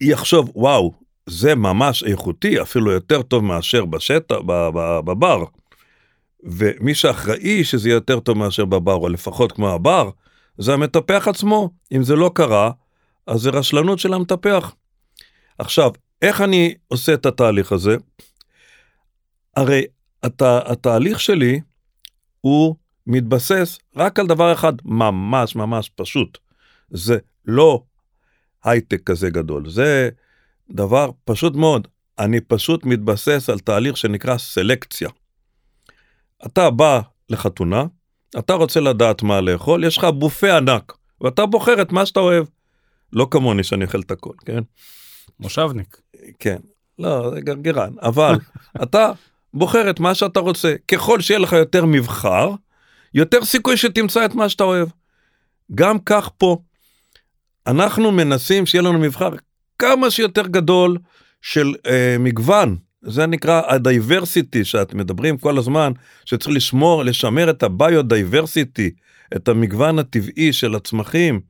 יחשוב, 0.00 0.50
וואו, 0.54 0.92
זה 1.26 1.54
ממש 1.54 2.02
איכותי, 2.02 2.62
אפילו 2.62 2.90
יותר 2.92 3.22
טוב 3.22 3.44
מאשר 3.44 3.84
בשטח, 3.84 4.36
בבר. 5.04 5.44
ומי 6.42 6.94
שאחראי 6.94 7.64
שזה 7.64 7.88
יהיה 7.88 7.96
יותר 7.96 8.20
טוב 8.20 8.38
מאשר 8.38 8.64
בבר, 8.64 8.94
או 8.94 9.08
לפחות 9.08 9.52
כמו 9.52 9.70
הבר, 9.70 10.10
זה 10.58 10.74
המטפח 10.74 11.28
עצמו. 11.28 11.70
אם 11.92 12.02
זה 12.02 12.16
לא 12.16 12.30
קרה, 12.34 12.70
אז 13.28 13.40
זה 13.40 13.50
רשלנות 13.50 13.98
של 13.98 14.14
המטפח. 14.14 14.74
עכשיו, 15.58 15.90
איך 16.22 16.40
אני 16.40 16.74
עושה 16.88 17.14
את 17.14 17.26
התהליך 17.26 17.72
הזה? 17.72 17.96
הרי 19.56 19.84
הת, 20.22 20.42
התהליך 20.42 21.20
שלי 21.20 21.60
הוא 22.40 22.76
מתבסס 23.06 23.78
רק 23.96 24.18
על 24.18 24.26
דבר 24.26 24.52
אחד 24.52 24.72
ממש 24.84 25.56
ממש 25.56 25.90
פשוט. 25.94 26.38
זה 26.90 27.18
לא 27.44 27.82
הייטק 28.64 29.02
כזה 29.02 29.30
גדול, 29.30 29.70
זה 29.70 30.08
דבר 30.70 31.10
פשוט 31.24 31.56
מאוד. 31.56 31.88
אני 32.18 32.40
פשוט 32.40 32.84
מתבסס 32.84 33.50
על 33.50 33.58
תהליך 33.58 33.96
שנקרא 33.96 34.38
סלקציה. 34.38 35.08
אתה 36.46 36.70
בא 36.70 37.00
לחתונה, 37.30 37.84
אתה 38.38 38.54
רוצה 38.54 38.80
לדעת 38.80 39.22
מה 39.22 39.40
לאכול, 39.40 39.84
יש 39.84 39.98
לך 39.98 40.04
בופה 40.04 40.56
ענק, 40.56 40.92
ואתה 41.20 41.46
בוחר 41.46 41.82
את 41.82 41.92
מה 41.92 42.06
שאתה 42.06 42.20
אוהב. 42.20 42.46
לא 43.12 43.28
כמוני 43.30 43.64
שאני 43.64 43.84
אוכל 43.84 44.00
את 44.00 44.10
הכל, 44.10 44.32
כן? 44.44 44.60
מושבניק. 45.40 46.00
כן, 46.38 46.58
לא, 46.98 47.30
זה 47.34 47.40
גרגרן, 47.40 47.92
אבל 48.02 48.34
אתה 48.82 49.12
בוחר 49.54 49.90
את 49.90 50.00
מה 50.00 50.14
שאתה 50.14 50.40
רוצה. 50.40 50.74
ככל 50.88 51.20
שיהיה 51.20 51.38
לך 51.38 51.52
יותר 51.52 51.84
מבחר, 51.84 52.50
יותר 53.14 53.44
סיכוי 53.44 53.76
שתמצא 53.76 54.24
את 54.24 54.34
מה 54.34 54.48
שאתה 54.48 54.64
אוהב. 54.64 54.88
גם 55.74 55.98
כך 55.98 56.30
פה. 56.38 56.58
אנחנו 57.66 58.12
מנסים 58.12 58.66
שיהיה 58.66 58.82
לנו 58.82 58.98
מבחר 58.98 59.30
כמה 59.78 60.10
שיותר 60.10 60.46
גדול 60.46 60.98
של 61.42 61.74
אה, 61.86 62.16
מגוון. 62.18 62.76
זה 63.02 63.26
נקרא 63.26 63.62
ה 63.66 63.76
diversity 63.76 64.64
שאת 64.64 64.94
מדברים 64.94 65.38
כל 65.38 65.58
הזמן, 65.58 65.92
שצריך 66.24 66.56
לשמור, 66.56 67.04
לשמר 67.04 67.50
את 67.50 67.62
ה 67.62 67.71
biodiversity, 67.71 68.90
את 69.36 69.48
המגוון 69.48 69.98
הטבעי 69.98 70.52
של 70.52 70.74
הצמחים. 70.74 71.40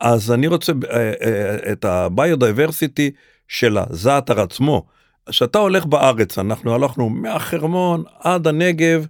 אז 0.00 0.32
אני 0.32 0.46
רוצה 0.46 0.72
אה, 0.90 1.12
אה, 1.22 1.72
את 1.72 1.84
ה 1.84 1.94
biodiversity 1.94 3.10
של 3.48 3.78
הזעתר 3.78 4.40
עצמו. 4.40 4.86
כשאתה 5.28 5.58
הולך 5.58 5.86
בארץ, 5.86 6.38
אנחנו 6.38 6.74
הלכנו 6.74 7.08
מהחרמון 7.08 8.04
עד 8.20 8.46
הנגב, 8.46 9.06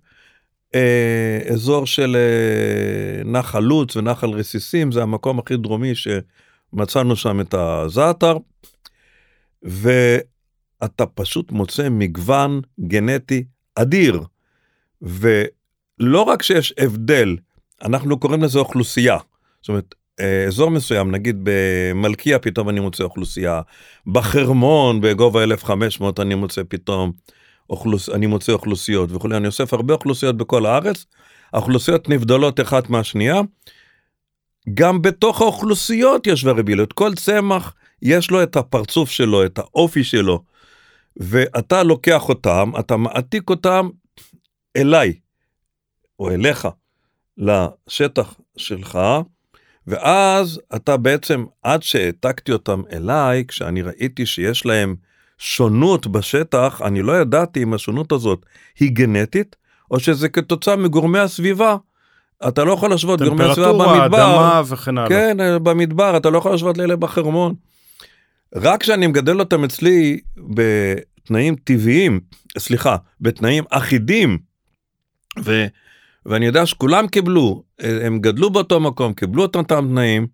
אה, 0.74 1.38
אזור 1.52 1.86
של 1.86 2.16
אה, 2.16 3.24
נחל 3.24 3.60
לוץ 3.60 3.96
ונחל 3.96 4.30
רסיסים, 4.30 4.92
זה 4.92 5.02
המקום 5.02 5.38
הכי 5.38 5.56
דרומי 5.56 5.92
שמצאנו 5.94 7.16
שם 7.16 7.40
את 7.40 7.54
הזעתר. 7.54 8.36
ואתה 9.62 11.06
פשוט 11.14 11.52
מוצא 11.52 11.88
מגוון 11.88 12.60
גנטי 12.80 13.44
אדיר. 13.74 14.22
ולא 15.02 16.22
רק 16.22 16.42
שיש 16.42 16.74
הבדל, 16.78 17.36
אנחנו 17.82 18.18
קוראים 18.18 18.42
לזה 18.42 18.58
אוכלוסייה. 18.58 19.18
זאת 19.60 19.68
אומרת, 19.68 19.94
אה, 19.94 20.05
אזור 20.46 20.70
מסוים, 20.70 21.10
נגיד 21.10 21.36
במלכיה 21.42 22.38
פתאום 22.38 22.68
אני 22.68 22.80
מוצא 22.80 23.04
אוכלוסייה, 23.04 23.60
בחרמון 24.06 25.00
בגובה 25.00 25.44
1500 25.44 26.20
אני 26.20 26.34
מוצא 26.34 26.62
פתאום, 26.68 27.12
אוכלוס... 27.70 28.08
אני 28.08 28.26
מוצא 28.26 28.52
אוכלוסיות 28.52 29.12
וכולי, 29.12 29.36
אני 29.36 29.46
אוסף 29.46 29.72
הרבה 29.72 29.94
אוכלוסיות 29.94 30.36
בכל 30.36 30.66
הארץ, 30.66 31.06
האוכלוסיות 31.52 32.08
נבדלות 32.08 32.60
אחת 32.60 32.90
מהשנייה, 32.90 33.40
גם 34.74 35.02
בתוך 35.02 35.40
האוכלוסיות 35.40 36.26
יש 36.26 36.44
וריביליות, 36.44 36.92
כל 36.92 37.14
צמח 37.14 37.74
יש 38.02 38.30
לו 38.30 38.42
את 38.42 38.56
הפרצוף 38.56 39.10
שלו, 39.10 39.44
את 39.44 39.58
האופי 39.58 40.04
שלו, 40.04 40.42
ואתה 41.16 41.82
לוקח 41.82 42.28
אותם, 42.28 42.70
אתה 42.78 42.96
מעתיק 42.96 43.50
אותם 43.50 43.88
אליי, 44.76 45.12
או 46.18 46.30
אליך, 46.30 46.68
לשטח 47.38 48.40
שלך, 48.56 48.98
ואז 49.86 50.60
אתה 50.76 50.96
בעצם, 50.96 51.44
עד 51.62 51.82
שהעתקתי 51.82 52.52
אותם 52.52 52.82
אליי, 52.92 53.44
כשאני 53.48 53.82
ראיתי 53.82 54.26
שיש 54.26 54.66
להם 54.66 54.94
שונות 55.38 56.06
בשטח, 56.06 56.80
אני 56.84 57.02
לא 57.02 57.20
ידעתי 57.20 57.62
אם 57.62 57.74
השונות 57.74 58.12
הזאת 58.12 58.46
היא 58.78 58.90
גנטית, 58.90 59.56
או 59.90 60.00
שזה 60.00 60.28
כתוצאה 60.28 60.76
מגורמי 60.76 61.18
הסביבה. 61.18 61.76
אתה 62.48 62.64
לא 62.64 62.72
יכול 62.72 62.90
להשוות 62.90 63.22
גורמי 63.22 63.44
הסביבה 63.44 63.72
במדבר. 63.72 63.94
טמפרטורה, 63.94 64.06
אדמה 64.06 64.62
וכן 64.68 64.98
הלאה. 64.98 65.08
כן, 65.08 65.36
במדבר, 65.62 66.16
אתה 66.16 66.30
לא 66.30 66.38
יכול 66.38 66.50
להשוות 66.50 66.78
לאלה 66.78 66.96
בחרמון. 66.96 67.54
רק 68.54 68.80
כשאני 68.80 69.06
מגדל 69.06 69.40
אותם 69.40 69.64
אצלי 69.64 70.20
בתנאים 70.36 71.56
טבעיים, 71.64 72.20
סליחה, 72.58 72.96
בתנאים 73.20 73.64
אחידים, 73.70 74.38
ו... 75.44 75.66
ואני 76.26 76.46
יודע 76.46 76.66
שכולם 76.66 77.08
קיבלו, 77.08 77.62
הם 77.78 78.18
גדלו 78.20 78.50
באותו 78.50 78.80
מקום, 78.80 79.14
קיבלו 79.14 79.42
אותם 79.42 79.62
תנאים, 79.62 80.26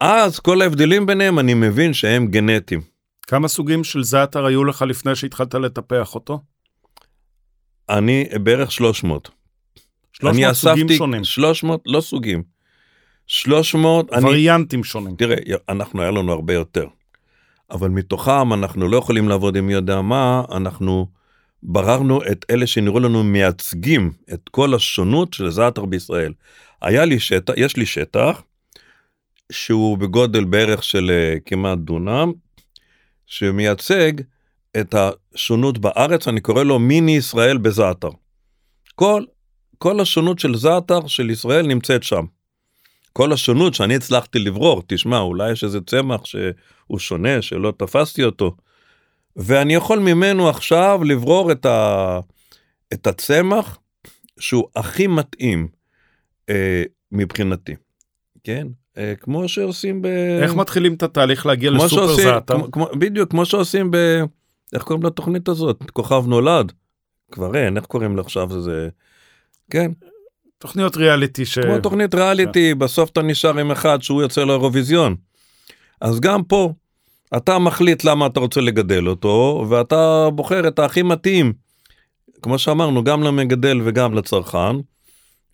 אז 0.00 0.38
כל 0.38 0.62
ההבדלים 0.62 1.06
ביניהם 1.06 1.38
אני 1.38 1.54
מבין 1.54 1.94
שהם 1.94 2.26
גנטיים. 2.26 2.80
כמה 3.22 3.48
סוגים 3.48 3.84
של 3.84 4.02
זעתר 4.02 4.46
היו 4.46 4.64
לך 4.64 4.82
לפני 4.82 5.16
שהתחלת 5.16 5.54
לטפח 5.54 6.14
אותו? 6.14 6.40
אני 7.88 8.24
בערך 8.42 8.72
300. 8.72 9.30
300 10.12 10.54
סוגים 10.54 10.88
שונים. 10.88 11.24
300, 11.24 11.82
לא 11.86 12.00
סוגים. 12.00 12.42
300, 13.26 14.12
וריאנטים 14.22 14.80
אני, 14.80 14.88
שונים. 14.88 15.16
תראה, 15.16 15.36
אנחנו 15.68 16.02
היה 16.02 16.10
לנו 16.10 16.32
הרבה 16.32 16.54
יותר. 16.54 16.86
אבל 17.70 17.88
מתוכם 17.88 18.52
אנחנו 18.52 18.88
לא 18.88 18.96
יכולים 18.96 19.28
לעבוד 19.28 19.56
עם 19.56 19.66
מי 19.66 19.72
יודע 19.72 20.00
מה, 20.00 20.42
אנחנו 20.52 21.06
בררנו 21.62 22.22
את 22.22 22.44
אלה 22.50 22.66
שנראו 22.66 23.00
לנו 23.00 23.24
מייצגים 23.24 24.12
את 24.32 24.48
כל 24.50 24.74
השונות 24.74 25.34
של 25.34 25.50
זעתר 25.50 25.84
בישראל. 25.84 26.32
היה 26.82 27.04
לי 27.04 27.20
שטח, 27.20 27.54
יש 27.56 27.76
לי 27.76 27.86
שטח, 27.86 28.42
שהוא 29.52 29.98
בגודל 29.98 30.44
בערך 30.44 30.82
של 30.82 31.10
uh, 31.10 31.40
כמעט 31.46 31.78
דונם, 31.78 32.32
שמייצג 33.26 34.12
את 34.80 34.94
השונות 34.94 35.78
בארץ, 35.78 36.28
אני 36.28 36.40
קורא 36.40 36.62
לו 36.62 36.78
מיני 36.78 37.16
ישראל 37.16 37.58
בזעתר. 37.58 38.10
כל, 38.94 39.24
כל 39.78 40.00
השונות 40.00 40.38
של 40.38 40.56
זעתר 40.56 41.06
של 41.06 41.30
ישראל 41.30 41.66
נמצאת 41.66 42.02
שם. 42.02 42.24
כל 43.12 43.32
השונות 43.32 43.74
שאני 43.74 43.96
הצלחתי 43.96 44.38
לברור, 44.38 44.82
תשמע, 44.86 45.18
אולי 45.18 45.52
יש 45.52 45.64
איזה 45.64 45.80
צמח 45.80 46.24
שהוא 46.24 46.98
שונה, 46.98 47.42
שלא 47.42 47.72
תפסתי 47.78 48.24
אותו, 48.24 48.56
ואני 49.36 49.74
יכול 49.74 49.98
ממנו 49.98 50.48
עכשיו 50.48 51.00
לברור 51.04 51.52
את, 51.52 51.66
ה, 51.66 52.20
את 52.92 53.06
הצמח 53.06 53.78
שהוא 54.38 54.64
הכי 54.76 55.06
מתאים 55.06 55.68
אה, 56.48 56.82
מבחינתי, 57.12 57.74
כן? 58.44 58.66
אה, 58.98 59.14
כמו 59.20 59.48
שעושים 59.48 60.02
ב... 60.02 60.06
איך 60.42 60.54
מתחילים 60.54 60.94
את 60.94 61.02
התהליך 61.02 61.46
להגיע 61.46 61.70
לסופר 61.70 62.14
זאטה? 62.14 62.54
בדיוק, 62.98 63.30
כמו 63.30 63.44
שעושים 63.44 63.90
ב... 63.90 63.96
איך 64.74 64.82
קוראים 64.82 65.02
לתוכנית 65.02 65.48
הזאת? 65.48 65.90
כוכב 65.90 66.24
נולד. 66.26 66.72
כבר 67.32 67.56
אין, 67.56 67.76
איך 67.76 67.84
קוראים 67.86 68.16
לה 68.16 68.22
עכשיו 68.22 68.60
זה... 68.60 68.88
כן. 69.70 69.92
תוכניות 70.58 70.96
ריאליטי 70.96 71.46
ש... 71.46 71.58
כמו 71.58 71.78
תוכנית 71.78 72.14
ריאליטי, 72.14 72.70
כן. 72.72 72.78
בסוף 72.78 73.10
אתה 73.10 73.22
נשאר 73.22 73.58
עם 73.58 73.70
אחד 73.70 74.02
שהוא 74.02 74.22
יוצא 74.22 74.44
לאירוויזיון. 74.44 75.16
אז 76.00 76.20
גם 76.20 76.44
פה, 76.44 76.72
אתה 77.36 77.58
מחליט 77.58 78.04
למה 78.04 78.26
אתה 78.26 78.40
רוצה 78.40 78.60
לגדל 78.60 79.08
אותו, 79.08 79.66
ואתה 79.68 80.28
בוחר 80.34 80.68
את 80.68 80.78
הכי 80.78 81.02
מתאים, 81.02 81.52
כמו 82.42 82.58
שאמרנו, 82.58 83.04
גם 83.04 83.22
למגדל 83.22 83.80
וגם 83.84 84.14
לצרכן, 84.14 84.76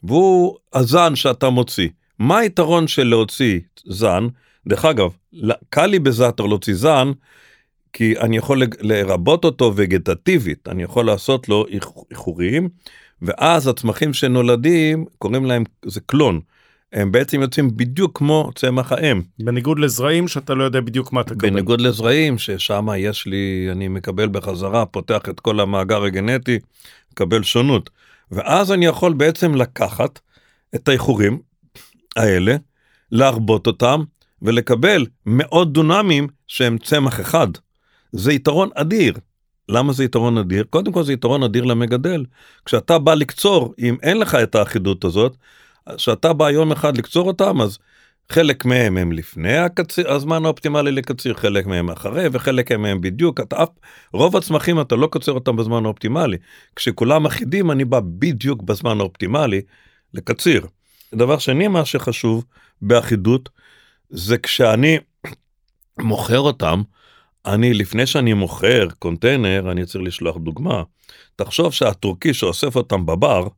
והוא 0.04 0.56
הזן 0.72 1.16
שאתה 1.16 1.50
מוציא. 1.50 1.88
מה 2.18 2.38
היתרון 2.38 2.88
של 2.88 3.04
להוציא 3.04 3.60
זן? 3.84 4.26
דרך 4.66 4.84
אגב, 4.84 5.10
קל 5.70 5.86
לי 5.86 5.98
בזאטר 5.98 6.46
להוציא 6.46 6.74
זן, 6.74 7.10
כי 7.92 8.18
אני 8.18 8.36
יכול 8.36 8.62
לרבות 8.80 9.44
אותו 9.44 9.72
וגטטיבית, 9.76 10.68
אני 10.68 10.82
יכול 10.82 11.06
לעשות 11.06 11.48
לו 11.48 11.66
איח- 11.68 12.04
איחורים, 12.10 12.68
ואז 13.22 13.66
הצמחים 13.68 14.14
שנולדים, 14.14 15.04
קוראים 15.18 15.44
להם, 15.44 15.64
זה 15.84 16.00
קלון. 16.00 16.40
הם 16.92 17.12
בעצם 17.12 17.40
יוצאים 17.40 17.76
בדיוק 17.76 18.18
כמו 18.18 18.50
צמח 18.54 18.92
האם. 18.92 19.22
בניגוד 19.38 19.78
לזרעים 19.78 20.28
שאתה 20.28 20.54
לא 20.54 20.64
יודע 20.64 20.80
בדיוק 20.80 21.12
מה 21.12 21.22
תקבל. 21.22 21.50
בניגוד 21.50 21.80
לזרעים, 21.80 22.38
ששם 22.38 22.86
יש 22.98 23.26
לי, 23.26 23.68
אני 23.72 23.88
מקבל 23.88 24.28
בחזרה, 24.28 24.86
פותח 24.86 25.20
את 25.30 25.40
כל 25.40 25.60
המאגר 25.60 26.04
הגנטי, 26.04 26.58
מקבל 27.12 27.42
שונות. 27.42 27.90
ואז 28.30 28.72
אני 28.72 28.86
יכול 28.86 29.12
בעצם 29.12 29.54
לקחת 29.54 30.20
את 30.74 30.88
האיחורים 30.88 31.38
האלה, 32.16 32.56
להרבות 33.12 33.66
אותם, 33.66 34.02
ולקבל 34.42 35.06
מאות 35.26 35.72
דונמים 35.72 36.28
שהם 36.46 36.78
צמח 36.78 37.20
אחד. 37.20 37.48
זה 38.12 38.32
יתרון 38.32 38.68
אדיר. 38.74 39.14
למה 39.68 39.92
זה 39.92 40.04
יתרון 40.04 40.38
אדיר? 40.38 40.64
קודם 40.70 40.92
כל 40.92 41.04
זה 41.04 41.12
יתרון 41.12 41.42
אדיר 41.42 41.64
למגדל. 41.64 42.24
כשאתה 42.64 42.98
בא 42.98 43.14
לקצור, 43.14 43.74
אם 43.78 43.96
אין 44.02 44.18
לך 44.18 44.34
את 44.34 44.54
האחידות 44.54 45.04
הזאת, 45.04 45.36
כשאתה 45.96 46.32
בא 46.32 46.50
יום 46.50 46.72
אחד 46.72 46.96
לקצור 46.96 47.26
אותם, 47.26 47.60
אז 47.60 47.78
חלק 48.28 48.64
מהם 48.64 48.96
הם 48.96 49.12
לפני 49.12 49.56
הקציר, 49.56 50.12
הזמן 50.12 50.44
האופטימלי 50.44 50.92
לקציר, 50.92 51.34
חלק 51.34 51.66
מהם 51.66 51.90
אחרי 51.90 52.28
וחלק 52.32 52.72
מהם 52.72 53.00
בדיוק. 53.00 53.40
אתה 53.40 53.62
אף, 53.62 53.68
רוב 54.12 54.36
הצמחים 54.36 54.80
אתה 54.80 54.96
לא 54.96 55.06
קוצר 55.06 55.32
אותם 55.32 55.56
בזמן 55.56 55.84
האופטימלי. 55.84 56.36
כשכולם 56.76 57.26
אחידים 57.26 57.70
אני 57.70 57.84
בא 57.84 58.00
בדיוק 58.04 58.62
בזמן 58.62 59.00
האופטימלי 59.00 59.60
לקציר. 60.14 60.66
דבר 61.14 61.38
שני 61.38 61.68
מה 61.68 61.84
שחשוב 61.84 62.44
באחידות 62.82 63.48
זה 64.10 64.38
כשאני 64.38 64.98
מוכר 65.98 66.38
אותם, 66.38 66.82
אני 67.46 67.74
לפני 67.74 68.06
שאני 68.06 68.32
מוכר 68.32 68.88
קונטיינר 68.98 69.72
אני 69.72 69.86
צריך 69.86 70.04
לשלוח 70.04 70.36
דוגמה. 70.36 70.82
תחשוב 71.36 71.72
שהטורקי 71.72 72.34
שאוסף 72.34 72.76
אותם 72.76 73.06
בבר, 73.06 73.48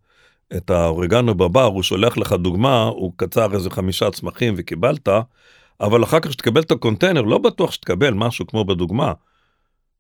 את 0.57 0.71
האורגנו 0.71 1.35
בבר, 1.35 1.65
הוא 1.65 1.83
שולח 1.83 2.17
לך 2.17 2.33
דוגמה, 2.33 2.83
הוא 2.83 3.13
קצר 3.17 3.55
איזה 3.55 3.71
חמישה 3.71 4.11
צמחים 4.11 4.55
וקיבלת, 4.57 5.09
אבל 5.81 6.05
אחר 6.05 6.21
כך 6.21 6.33
שתקבל 6.33 6.61
את 6.61 6.71
הקונטיינר 6.71 7.23
לא 7.23 7.39
בטוח 7.39 7.71
שתקבל 7.73 8.11
משהו 8.15 8.47
כמו 8.47 8.65
בדוגמה. 8.65 9.13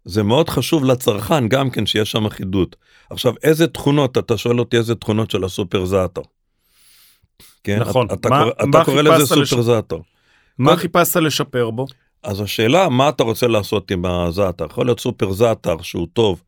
זה 0.04 0.22
מאוד 0.22 0.48
חשוב 0.48 0.84
לצרכן 0.84 1.48
גם 1.48 1.70
כן 1.70 1.86
שיש 1.86 2.10
שם 2.10 2.26
אחידות. 2.26 2.76
עכשיו 3.10 3.32
איזה 3.42 3.66
תכונות, 3.66 4.18
אתה 4.18 4.36
שואל 4.36 4.58
אותי 4.60 4.76
איזה 4.76 4.94
תכונות 4.94 5.30
של 5.30 5.44
הסופר 5.44 5.84
זאטר. 5.84 6.22
כן, 7.64 7.78
נכון. 7.80 8.06
אתה, 8.12 8.28
מה- 8.30 8.44
אתה 8.48 8.66
מה 8.66 8.84
קורא 8.84 9.02
לזה 9.02 9.36
לש- 9.36 9.50
סופר 9.50 9.62
זאטר. 9.62 9.96
מה 10.58 10.70
קודם- 10.70 10.80
חיפשת 10.80 11.16
לשפר 11.16 11.70
בו? 11.70 11.86
אז 12.22 12.40
השאלה 12.40 12.88
מה 12.88 13.08
אתה 13.08 13.24
רוצה 13.24 13.46
לעשות 13.46 13.90
עם 13.90 14.04
הזאטר 14.06 14.66
יכול 14.70 14.86
להיות 14.86 15.00
סופר 15.00 15.32
זאטר 15.32 15.76
שהוא 15.82 16.06
טוב 16.12 16.42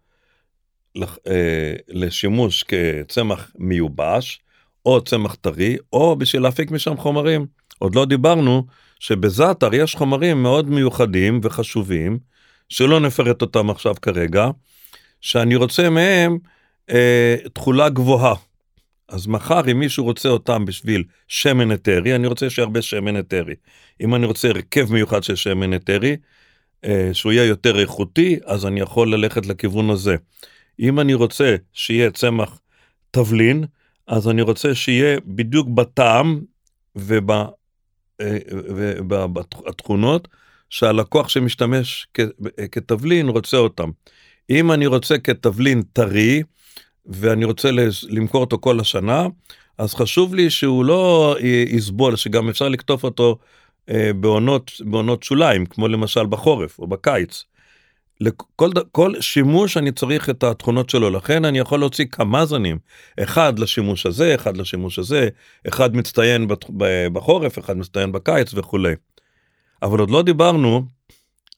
לשימוש 1.88 2.64
כצמח 2.64 3.52
מיובש 3.58 4.40
או 4.86 5.04
צמח 5.04 5.34
טרי 5.34 5.76
או 5.92 6.16
בשביל 6.16 6.42
להפיק 6.42 6.70
משם 6.70 6.96
חומרים 6.96 7.46
עוד 7.78 7.94
לא 7.94 8.04
דיברנו 8.04 8.66
שבזאטר 9.00 9.74
יש 9.74 9.94
חומרים 9.94 10.42
מאוד 10.42 10.70
מיוחדים 10.70 11.40
וחשובים 11.42 12.18
שלא 12.68 13.00
נפרט 13.00 13.42
אותם 13.42 13.70
עכשיו 13.70 13.94
כרגע 14.02 14.48
שאני 15.20 15.56
רוצה 15.56 15.90
מהם 15.90 16.38
אה, 16.90 17.36
תכולה 17.52 17.88
גבוהה. 17.88 18.34
אז 19.08 19.26
מחר 19.26 19.70
אם 19.70 19.78
מישהו 19.78 20.04
רוצה 20.04 20.28
אותם 20.28 20.64
בשביל 20.64 21.04
שמן 21.28 21.72
אתרי 21.72 22.14
אני 22.14 22.26
רוצה 22.26 22.50
שהרבה 22.50 22.82
שמן 22.82 23.18
אתרי. 23.18 23.54
אם 24.00 24.14
אני 24.14 24.26
רוצה 24.26 24.48
הרכב 24.48 24.92
מיוחד 24.92 25.22
של 25.22 25.36
שמן 25.36 25.74
אתרי, 25.74 26.16
אה, 26.84 27.10
שהוא 27.12 27.32
יהיה 27.32 27.44
יותר 27.44 27.80
איכותי, 27.80 28.36
אז 28.44 28.66
אני 28.66 28.80
יכול 28.80 29.14
ללכת 29.14 29.46
לכיוון 29.46 29.90
הזה. 29.90 30.16
אם 30.80 31.00
אני 31.00 31.14
רוצה 31.14 31.56
שיהיה 31.72 32.10
צמח 32.10 32.60
תבלין, 33.10 33.64
אז 34.06 34.28
אני 34.28 34.42
רוצה 34.42 34.74
שיהיה 34.74 35.18
בדיוק 35.26 35.68
בטעם 35.68 36.40
ובתכונות 39.06 40.28
שהלקוח 40.70 41.28
שמשתמש 41.28 42.06
כתבלין 42.72 43.28
רוצה 43.28 43.56
אותם. 43.56 43.90
אם 44.50 44.72
אני 44.72 44.86
רוצה 44.86 45.18
כתבלין 45.18 45.82
טרי, 45.92 46.42
ואני 47.06 47.44
רוצה 47.44 47.70
למכור 48.08 48.40
אותו 48.40 48.58
כל 48.58 48.80
השנה, 48.80 49.26
אז 49.78 49.94
חשוב 49.94 50.34
לי 50.34 50.50
שהוא 50.50 50.84
לא 50.84 51.36
יסבול, 51.68 52.16
שגם 52.16 52.48
אפשר 52.48 52.68
לקטוף 52.68 53.04
אותו 53.04 53.38
אה, 53.90 54.10
בעונות, 54.12 54.72
בעונות 54.80 55.22
שוליים, 55.22 55.66
כמו 55.66 55.88
למשל 55.88 56.26
בחורף 56.26 56.78
או 56.78 56.86
בקיץ. 56.86 57.44
לכל 58.20 58.70
כל 58.92 59.20
שימוש 59.20 59.76
אני 59.76 59.92
צריך 59.92 60.30
את 60.30 60.44
התכונות 60.44 60.90
שלו, 60.90 61.10
לכן 61.10 61.44
אני 61.44 61.58
יכול 61.58 61.80
להוציא 61.80 62.04
כמה 62.04 62.46
זנים, 62.46 62.78
אחד 63.22 63.58
לשימוש 63.58 64.06
הזה, 64.06 64.34
אחד 64.34 64.56
לשימוש 64.56 64.98
הזה, 64.98 65.28
אחד 65.68 65.96
מצטיין 65.96 66.48
בחורף, 67.12 67.58
אחד 67.58 67.76
מצטיין 67.76 68.12
בקיץ 68.12 68.54
וכולי. 68.54 68.94
אבל 69.82 69.98
עוד 69.98 70.10
לא 70.10 70.22
דיברנו, 70.22 70.84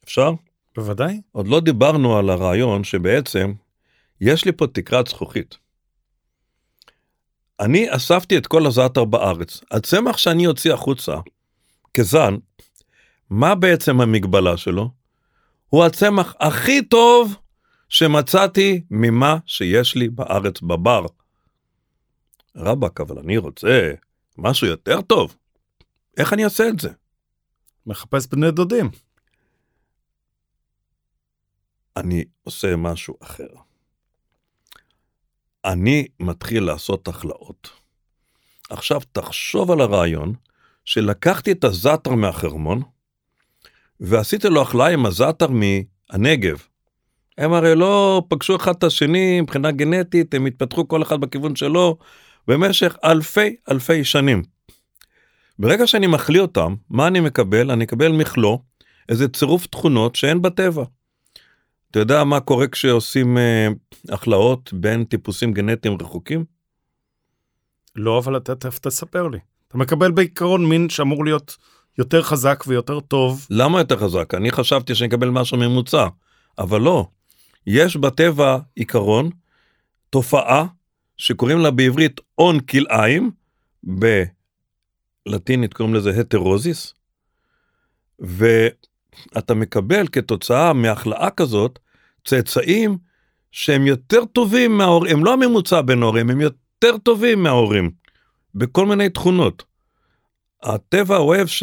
אפשר? 0.04 0.32
בוודאי. 0.76 1.20
עוד 1.32 1.48
לא 1.48 1.60
דיברנו 1.60 2.18
על 2.18 2.30
הרעיון 2.30 2.84
שבעצם 2.84 3.52
יש 4.20 4.44
לי 4.44 4.52
פה 4.52 4.66
תקרת 4.66 5.06
זכוכית. 5.06 5.56
אני 7.60 7.96
אספתי 7.96 8.38
את 8.38 8.46
כל 8.46 8.66
הזעתר 8.66 9.04
בארץ. 9.04 9.60
הצמח 9.70 10.16
שאני 10.16 10.46
אוציא 10.46 10.72
החוצה 10.72 11.14
כזן, 11.94 12.34
מה 13.30 13.54
בעצם 13.54 14.00
המגבלה 14.00 14.56
שלו? 14.56 14.97
הוא 15.68 15.84
הצמח 15.84 16.34
הכי 16.40 16.82
טוב 16.82 17.36
שמצאתי 17.88 18.82
ממה 18.90 19.36
שיש 19.46 19.94
לי 19.94 20.08
בארץ 20.08 20.60
בבר. 20.60 21.06
רבאק, 22.56 23.00
אבל 23.00 23.18
אני 23.18 23.36
רוצה 23.36 23.92
משהו 24.38 24.66
יותר 24.66 25.00
טוב. 25.00 25.36
איך 26.16 26.32
אני 26.32 26.44
אעשה 26.44 26.68
את 26.68 26.80
זה? 26.80 26.88
מחפש 27.86 28.26
בני 28.26 28.50
דודים. 28.50 28.90
אני 31.96 32.24
עושה 32.42 32.76
משהו 32.76 33.14
אחר. 33.22 33.48
אני 35.64 36.06
מתחיל 36.20 36.64
לעשות 36.64 37.08
הכלאות. 37.08 37.70
עכשיו 38.70 39.00
תחשוב 39.12 39.70
על 39.70 39.80
הרעיון 39.80 40.34
שלקחתי 40.84 41.52
את 41.52 41.64
הזעתר 41.64 42.10
מהחרמון 42.10 42.82
ועשיתי 44.00 44.48
לו 44.48 44.62
הכלאה 44.62 44.88
עם 44.88 45.06
הזעתר 45.06 45.46
מהנגב. 45.50 46.62
הם 47.38 47.52
הרי 47.52 47.74
לא 47.74 48.22
פגשו 48.28 48.56
אחד 48.56 48.74
את 48.78 48.84
השני 48.84 49.40
מבחינה 49.40 49.70
גנטית, 49.70 50.34
הם 50.34 50.46
התפתחו 50.46 50.88
כל 50.88 51.02
אחד 51.02 51.20
בכיוון 51.20 51.56
שלו 51.56 51.98
במשך 52.48 52.96
אלפי 53.04 53.56
אלפי 53.70 54.04
שנים. 54.04 54.42
ברגע 55.58 55.86
שאני 55.86 56.06
מחליא 56.06 56.40
אותם, 56.40 56.74
מה 56.90 57.06
אני 57.06 57.20
מקבל? 57.20 57.70
אני 57.70 57.84
אקבל 57.84 58.12
מכלוא, 58.12 58.58
איזה 59.08 59.28
צירוף 59.28 59.66
תכונות 59.66 60.16
שאין 60.16 60.42
בטבע. 60.42 60.84
אתה 61.90 61.98
יודע 61.98 62.24
מה 62.24 62.40
קורה 62.40 62.68
כשעושים 62.68 63.38
אה, 63.38 63.68
הכלאות 64.08 64.72
בין 64.72 65.04
טיפוסים 65.04 65.52
גנטיים 65.52 65.96
רחוקים? 66.00 66.44
לא, 67.96 68.18
אבל 68.18 68.36
אתה 68.36 68.54
תספר 68.54 69.28
לי. 69.28 69.38
אתה 69.68 69.78
מקבל 69.78 70.10
בעיקרון 70.10 70.68
מין 70.68 70.88
שאמור 70.88 71.24
להיות 71.24 71.56
יותר 71.98 72.22
חזק 72.22 72.64
ויותר 72.66 73.00
טוב. 73.00 73.46
למה 73.50 73.78
יותר 73.78 73.98
חזק? 73.98 74.34
אני 74.34 74.50
חשבתי 74.50 74.94
שאני 74.94 75.08
אקבל 75.08 75.28
משהו 75.28 75.58
ממוצע, 75.58 76.06
אבל 76.58 76.80
לא. 76.80 77.06
יש 77.66 77.96
בטבע 77.96 78.58
עיקרון, 78.74 79.30
תופעה, 80.10 80.66
שקוראים 81.16 81.58
לה 81.58 81.70
בעברית 81.70 82.20
און 82.38 82.60
כלאיים, 82.60 83.30
בלטינית 85.26 85.74
קוראים 85.74 85.94
לזה 85.94 86.20
הטרוזיס, 86.20 86.94
ואתה 88.18 89.54
מקבל 89.54 90.08
כתוצאה 90.12 90.72
מהכלאה 90.72 91.30
כזאת 91.30 91.78
צאצאים 92.24 92.98
שהם 93.52 93.86
יותר 93.86 94.24
טובים 94.24 94.78
מההורים, 94.78 95.16
הם 95.16 95.24
לא 95.24 95.32
הממוצע 95.32 95.80
בין 95.80 96.02
ההורים, 96.02 96.30
הם 96.30 96.40
יותר 96.40 96.98
טובים 97.02 97.42
מההורים, 97.42 97.90
בכל 98.54 98.86
מיני 98.86 99.08
תכונות. 99.08 99.67
הטבע 100.62 101.16
אוהב 101.16 101.46
ש... 101.46 101.62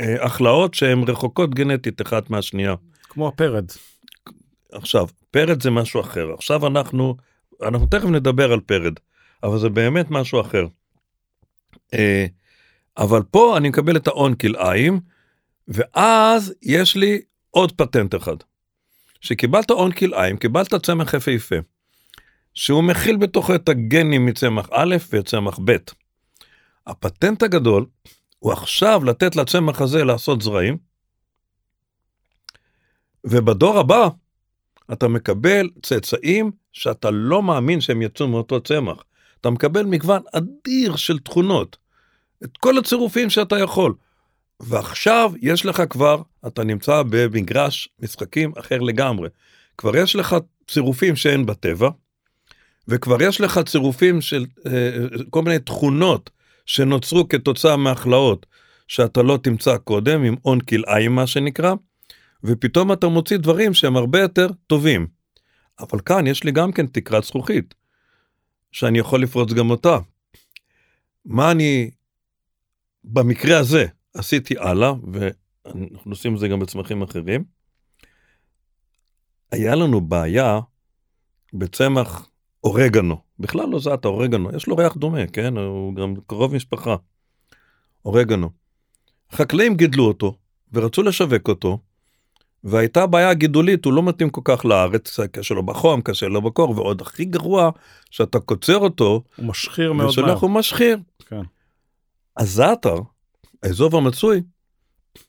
אה, 0.00 0.26
שהן 0.72 1.02
רחוקות 1.08 1.54
גנטית 1.54 2.02
אחת 2.02 2.30
מהשנייה. 2.30 2.74
כמו 3.02 3.28
הפרד. 3.28 3.64
עכשיו, 4.72 5.06
פרד 5.30 5.62
זה 5.62 5.70
משהו 5.70 6.00
אחר. 6.00 6.32
עכשיו 6.34 6.66
אנחנו, 6.66 7.16
אנחנו 7.62 7.86
תכף 7.86 8.04
נדבר 8.04 8.52
על 8.52 8.60
פרד, 8.60 8.92
אבל 9.42 9.58
זה 9.58 9.68
באמת 9.68 10.10
משהו 10.10 10.40
אחר. 10.40 10.66
אה, 11.94 12.26
אבל 12.98 13.22
פה 13.22 13.56
אני 13.56 13.68
מקבל 13.68 13.96
את 13.96 14.06
ההון 14.06 14.34
כלאיים, 14.34 15.00
ואז 15.68 16.54
יש 16.62 16.96
לי 16.96 17.20
עוד 17.50 17.72
פטנט 17.72 18.14
אחד. 18.14 18.36
שקיבלת 19.20 19.70
הון 19.70 19.92
כלאיים, 19.92 20.36
קיבלת 20.36 20.74
צמח 20.74 21.14
יפהפה, 21.14 21.56
שהוא 22.54 22.84
מכיל 22.84 23.16
בתוכו 23.16 23.54
את 23.54 23.68
הגנים 23.68 24.26
מצמח 24.26 24.68
א' 24.72 24.96
וצמח 25.12 25.58
ב'. 25.64 25.76
הפטנט 26.86 27.42
הגדול 27.42 27.86
הוא 28.38 28.52
עכשיו 28.52 29.04
לתת 29.04 29.36
לצמח 29.36 29.80
הזה 29.80 30.04
לעשות 30.04 30.42
זרעים, 30.42 30.76
ובדור 33.24 33.78
הבא 33.78 34.08
אתה 34.92 35.08
מקבל 35.08 35.70
צאצאים 35.82 36.50
שאתה 36.72 37.10
לא 37.10 37.42
מאמין 37.42 37.80
שהם 37.80 38.02
יצאו 38.02 38.28
מאותו 38.28 38.60
צמח. 38.60 39.04
אתה 39.40 39.50
מקבל 39.50 39.82
מגוון 39.86 40.22
אדיר 40.32 40.96
של 40.96 41.18
תכונות, 41.18 41.76
את 42.44 42.56
כל 42.56 42.78
הצירופים 42.78 43.30
שאתה 43.30 43.58
יכול. 43.58 43.94
ועכשיו 44.60 45.32
יש 45.40 45.66
לך 45.66 45.82
כבר, 45.90 46.22
אתה 46.46 46.64
נמצא 46.64 47.02
במגרש 47.10 47.88
משחקים 48.00 48.52
אחר 48.58 48.78
לגמרי. 48.78 49.28
כבר 49.78 49.96
יש 49.96 50.16
לך 50.16 50.36
צירופים 50.68 51.16
שאין 51.16 51.46
בטבע, 51.46 51.88
וכבר 52.88 53.22
יש 53.22 53.40
לך 53.40 53.60
צירופים 53.66 54.20
של 54.20 54.46
אה, 54.66 54.90
כל 55.30 55.42
מיני 55.42 55.58
תכונות 55.58 56.30
שנוצרו 56.66 57.28
כתוצאה 57.28 57.76
מהכלאות 57.76 58.46
שאתה 58.88 59.22
לא 59.22 59.38
תמצא 59.42 59.76
קודם, 59.76 60.22
עם 60.22 60.36
און 60.44 60.60
כלאיים 60.60 61.14
מה 61.14 61.26
שנקרא, 61.26 61.74
ופתאום 62.44 62.92
אתה 62.92 63.08
מוציא 63.08 63.36
דברים 63.36 63.74
שהם 63.74 63.96
הרבה 63.96 64.20
יותר 64.20 64.46
טובים. 64.66 65.06
אבל 65.80 66.00
כאן 66.00 66.26
יש 66.26 66.44
לי 66.44 66.52
גם 66.52 66.72
כן 66.72 66.86
תקרת 66.86 67.24
זכוכית, 67.24 67.74
שאני 68.72 68.98
יכול 68.98 69.22
לפרוץ 69.22 69.52
גם 69.52 69.70
אותה. 69.70 69.98
מה 71.24 71.50
אני 71.50 71.90
במקרה 73.04 73.58
הזה 73.58 73.86
עשיתי 74.14 74.54
הלאה, 74.58 74.92
ואנחנו 75.12 76.10
עושים 76.10 76.34
את 76.34 76.38
זה 76.40 76.48
גם 76.48 76.60
בצמחים 76.60 77.02
אחרים. 77.02 77.44
היה 79.52 79.74
לנו 79.74 80.00
בעיה 80.00 80.60
בצמח 81.52 82.28
אורגנו, 82.64 83.23
בכלל 83.38 83.68
לא 83.68 83.78
זעת 83.78 84.04
אורגנו, 84.04 84.50
יש 84.56 84.66
לו 84.66 84.76
ריח 84.76 84.96
דומה, 84.96 85.26
כן? 85.26 85.56
הוא 85.56 85.94
גם 85.94 86.14
קרוב 86.26 86.54
משפחה. 86.54 86.96
אורגנו. 88.04 88.50
חקלאים 89.32 89.76
גידלו 89.76 90.04
אותו 90.04 90.36
ורצו 90.72 91.02
לשווק 91.02 91.48
אותו, 91.48 91.78
והייתה 92.64 93.06
בעיה 93.06 93.34
גידולית, 93.34 93.84
הוא 93.84 93.92
לא 93.92 94.02
מתאים 94.02 94.30
כל 94.30 94.40
כך 94.44 94.64
לארץ, 94.64 95.20
קשה 95.20 95.54
לו 95.54 95.62
בחום, 95.62 96.00
קשה 96.00 96.26
לו 96.26 96.42
בקור, 96.42 96.70
ועוד 96.70 97.00
הכי 97.00 97.24
גרוע, 97.24 97.70
שאתה 98.10 98.40
קוצר 98.40 98.78
אותו, 98.78 99.22
הוא 99.36 99.46
משחיר 99.46 99.92
מאוד 99.92 100.08
ושולח 100.08 100.40
הוא 100.40 100.50
משחיר. 100.50 100.98
כן. 101.28 101.42
הזעתר, 102.36 102.96
האזוב 103.62 103.96
המצוי, 103.96 104.42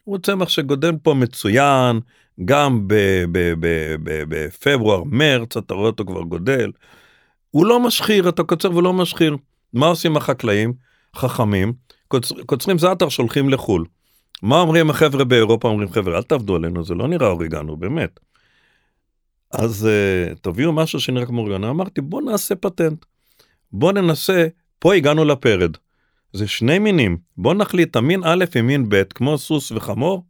הוא 0.03 0.17
צמח 0.17 0.49
שגודל 0.49 0.91
פה 1.03 1.13
מצוין, 1.13 1.99
גם 2.45 2.87
בפברואר, 4.27 5.03
מרץ, 5.03 5.57
אתה 5.57 5.73
רואה 5.73 5.87
אותו 5.87 6.05
כבר 6.05 6.21
גודל. 6.21 6.71
הוא 7.55 7.65
לא 7.65 7.79
משחיר, 7.79 8.29
אתה 8.29 8.43
קוצר 8.43 8.75
ולא 8.75 8.93
משחיר. 8.93 9.37
מה 9.73 9.85
עושים 9.85 10.17
החקלאים? 10.17 10.73
חכמים, 11.15 11.73
קוצר, 12.07 12.43
קוצרים 12.45 12.77
זעתר, 12.77 13.09
שולחים 13.09 13.49
לחו"ל. 13.49 13.85
מה 14.41 14.59
אומרים 14.59 14.89
החבר'ה 14.89 15.23
באירופה? 15.23 15.67
אומרים 15.67 15.91
חבר'ה 15.91 16.17
אל 16.17 16.23
תעבדו 16.23 16.55
עלינו, 16.55 16.83
זה 16.83 16.93
לא 16.93 17.07
נראה 17.07 17.27
אוריגנו, 17.27 17.77
באמת. 17.77 18.19
אז 19.51 19.87
uh, 19.87 20.39
תביאו 20.39 20.73
משהו 20.73 20.99
שנראה 20.99 21.25
כמו 21.25 21.41
אוריגנו. 21.41 21.69
אמרתי 21.69 22.01
בוא 22.01 22.21
נעשה 22.21 22.55
פטנט. 22.55 23.05
בוא 23.71 23.91
ננסה, 23.93 24.47
פה 24.79 24.93
הגענו 24.95 25.25
לפרד. 25.25 25.77
זה 26.33 26.47
שני 26.47 26.79
מינים, 26.79 27.17
בוא 27.37 27.53
נחליט 27.53 27.95
המין 27.95 28.21
א' 28.23 28.45
עם 28.55 28.67
מין 28.67 28.89
ב', 28.89 29.03
כמו 29.03 29.37
סוס 29.37 29.71
וחמור, 29.71 30.25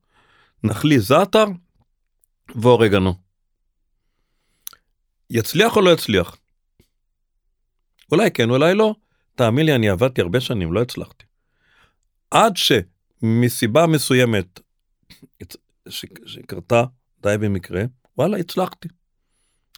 נחליט 0.63 1.01
זעתר 1.01 1.45
ואורגנו. 2.55 3.13
יצליח 5.29 5.75
או 5.75 5.81
לא 5.81 5.89
יצליח? 5.89 6.37
אולי 8.11 8.31
כן, 8.31 8.49
אולי 8.49 8.75
לא. 8.75 8.95
תאמין 9.35 9.65
לי, 9.65 9.75
אני 9.75 9.89
עבדתי 9.89 10.21
הרבה 10.21 10.39
שנים, 10.39 10.73
לא 10.73 10.81
הצלחתי. 10.81 11.25
עד 12.31 12.53
שמסיבה 12.57 13.87
מסוימת. 13.87 14.59
שקרתה 16.25 16.83
די 17.21 17.35
במקרה, 17.39 17.83
וואלה, 18.17 18.37
הצלחתי. 18.37 18.87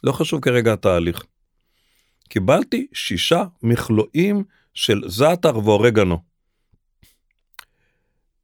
לא 0.04 0.12
חשוב 0.12 0.40
כרגע 0.40 0.72
התהליך. 0.72 1.22
קיבלתי 2.28 2.86
שישה 2.92 3.44
מכלואים 3.62 4.44
של 4.74 5.02
זעתר 5.06 5.58
ואורגנו. 5.58 6.22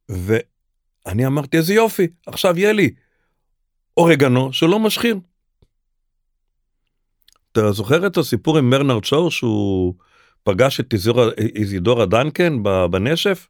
ואני 0.09 1.25
אמרתי 1.27 1.57
איזה 1.57 1.73
יופי, 1.73 2.07
עכשיו 2.25 2.57
יהיה 2.57 2.73
לי 2.73 2.89
אורגנו 3.97 4.53
שלא 4.53 4.79
משחיר. 4.79 5.19
אתה 7.59 7.71
זוכר 7.71 8.07
את 8.07 8.17
הסיפור 8.17 8.57
עם 8.57 8.69
מרנרד 8.69 9.03
שור 9.03 9.31
שהוא 9.31 9.93
פגש 10.43 10.79
את 10.79 10.93
איזידורה 11.55 12.05
דנקן 12.05 12.63
בנשף? 12.91 13.47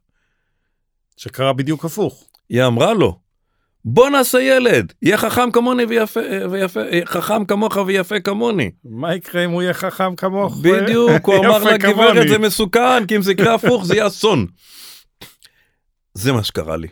שקרה 1.16 1.52
בדיוק 1.52 1.84
הפוך. 1.84 2.24
היא 2.48 2.64
אמרה 2.64 2.94
לו, 2.94 3.18
בוא 3.84 4.08
נעשה 4.08 4.40
ילד, 4.40 4.92
יהיה 5.02 5.16
חכם 5.16 5.50
כמוני 5.50 5.84
ויפה, 5.84 6.20
ויפה, 6.50 6.80
חכם 7.04 7.44
כמוך 7.44 7.76
ויפה 7.86 8.20
כמוני. 8.20 8.70
מה 8.84 9.14
יקרה 9.14 9.44
אם 9.44 9.50
הוא 9.50 9.62
יהיה 9.62 9.74
חכם 9.74 10.16
כמוך? 10.16 10.56
בדיוק, 10.62 11.26
הוא 11.26 11.36
אמר 11.46 11.64
לה, 11.64 11.76
גברת 11.78 12.28
זה 12.28 12.38
מסוכן, 12.38 13.06
כי 13.06 13.16
אם 13.16 13.22
זה 13.22 13.32
יקרה 13.32 13.54
הפוך 13.54 13.84
זה 13.84 13.94
יהיה 13.94 14.06
אסון. 14.06 14.46
זה 16.14 16.32
מה 16.32 16.44
שקרה 16.44 16.76
לי. 16.76 16.88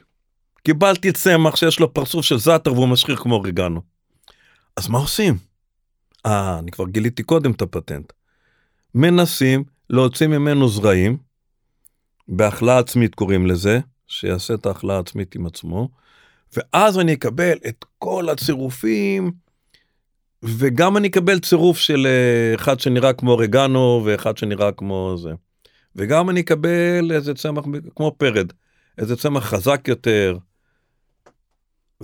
קיבלתי 0.64 1.12
צמח 1.12 1.56
שיש 1.56 1.80
לו 1.80 1.94
פרצוף 1.94 2.24
של 2.24 2.38
זאטר 2.38 2.72
והוא 2.72 2.88
משחיר 2.88 3.16
כמו 3.16 3.34
אוריגנו. 3.34 3.80
אז 4.76 4.88
מה 4.88 4.98
עושים? 4.98 5.53
אה, 6.26 6.58
אני 6.58 6.70
כבר 6.70 6.88
גיליתי 6.88 7.22
קודם 7.22 7.50
את 7.50 7.62
הפטנט. 7.62 8.12
מנסים 8.94 9.64
להוציא 9.90 10.26
ממנו 10.26 10.68
זרעים, 10.68 11.16
בהכלאה 12.28 12.78
עצמית 12.78 13.14
קוראים 13.14 13.46
לזה, 13.46 13.80
שיעשה 14.06 14.54
את 14.54 14.66
ההכלאה 14.66 14.96
העצמית 14.96 15.34
עם 15.34 15.46
עצמו, 15.46 15.88
ואז 16.56 16.98
אני 16.98 17.12
אקבל 17.14 17.58
את 17.68 17.84
כל 17.98 18.28
הצירופים, 18.28 19.32
וגם 20.42 20.96
אני 20.96 21.08
אקבל 21.08 21.38
צירוף 21.38 21.78
של 21.78 22.06
אה, 22.06 22.54
אחד 22.54 22.80
שנראה 22.80 23.12
כמו 23.12 23.30
אורגנו 23.30 24.02
ואחד 24.04 24.36
שנראה 24.36 24.72
כמו 24.72 25.14
זה. 25.22 25.30
וגם 25.96 26.30
אני 26.30 26.40
אקבל 26.40 27.12
איזה 27.12 27.34
צמח 27.34 27.64
כמו 27.96 28.14
פרד, 28.18 28.52
איזה 28.98 29.16
צמח 29.16 29.44
חזק 29.44 29.88
יותר 29.88 30.38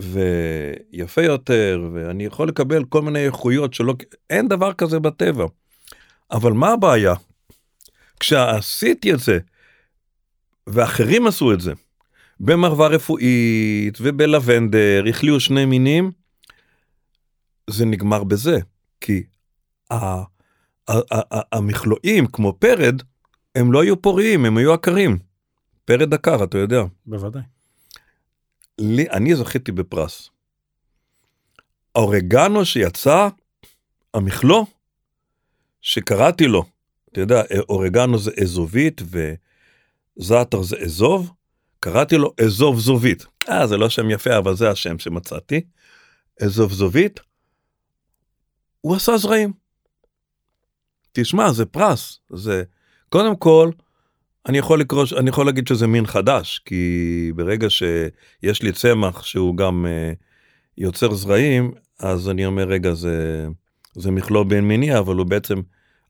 ויפה 0.00 1.22
יותר, 1.22 1.88
ואני 1.94 2.24
יכול 2.24 2.48
לקבל 2.48 2.84
כל 2.84 3.02
מיני 3.02 3.26
איכויות 3.26 3.74
שלא, 3.74 3.94
אין 4.30 4.48
דבר 4.48 4.72
כזה 4.72 4.98
בטבע. 4.98 5.46
אבל 6.30 6.52
מה 6.52 6.72
הבעיה? 6.72 7.14
כשעשיתי 8.20 9.12
את 9.12 9.18
זה, 9.18 9.38
ואחרים 10.66 11.26
עשו 11.26 11.52
את 11.52 11.60
זה, 11.60 11.72
במרווה 12.40 12.88
רפואית 12.88 13.98
ובלבנדר, 14.00 15.04
החליאו 15.08 15.40
שני 15.40 15.64
מינים, 15.64 16.10
זה 17.70 17.84
נגמר 17.84 18.24
בזה, 18.24 18.58
כי 19.00 19.22
המכלואים 21.52 22.26
כמו 22.26 22.52
פרד, 22.58 23.02
הם 23.54 23.72
לא 23.72 23.82
היו 23.82 24.02
פוריים, 24.02 24.44
הם 24.44 24.56
היו 24.56 24.72
עקרים. 24.72 25.18
פרד 25.84 26.14
עקר, 26.14 26.44
אתה 26.44 26.58
יודע. 26.58 26.82
בוודאי. 27.06 27.42
לי, 28.80 29.10
אני 29.10 29.34
זכיתי 29.34 29.72
בפרס. 29.72 30.30
האורגנו 31.94 32.64
שיצא, 32.64 33.28
המכלוא, 34.14 34.64
שקראתי 35.80 36.46
לו, 36.46 36.64
אתה 37.12 37.20
יודע, 37.20 37.42
אורגנו 37.68 38.18
זה 38.18 38.30
אזובית 38.42 39.00
וזעתר 40.16 40.62
זה 40.62 40.76
אזוב, 40.76 41.32
קראתי 41.80 42.16
לו 42.16 42.34
אזוב 42.44 42.78
זובית. 42.78 43.26
אה, 43.48 43.66
זה 43.66 43.76
לא 43.76 43.88
שם 43.88 44.10
יפה, 44.10 44.38
אבל 44.38 44.56
זה 44.56 44.70
השם 44.70 44.98
שמצאתי. 44.98 45.60
אזוב 46.42 46.72
זובית. 46.72 47.20
הוא 48.80 48.96
עשה 48.96 49.16
זרעים. 49.16 49.52
תשמע, 51.12 51.52
זה 51.52 51.66
פרס. 51.66 52.20
זה, 52.30 52.62
קודם 53.08 53.36
כל, 53.36 53.70
אני 54.48 54.58
יכול 54.58 54.80
לקרוא, 54.80 55.04
אני 55.16 55.30
יכול 55.30 55.46
להגיד 55.46 55.66
שזה 55.66 55.86
מין 55.86 56.06
חדש, 56.06 56.62
כי 56.64 57.32
ברגע 57.36 57.70
שיש 57.70 58.62
לי 58.62 58.72
צמח 58.72 59.22
שהוא 59.24 59.56
גם 59.56 59.86
uh, 59.86 60.16
יוצר 60.78 61.14
זרעים, 61.14 61.72
אז 61.98 62.28
אני 62.28 62.46
אומר, 62.46 62.68
רגע, 62.68 62.94
זה, 62.94 63.46
זה 63.94 64.10
מכלוא 64.10 64.44
בין 64.44 64.64
מיני, 64.64 64.98
אבל 64.98 65.16
הוא 65.16 65.26
בעצם, 65.26 65.60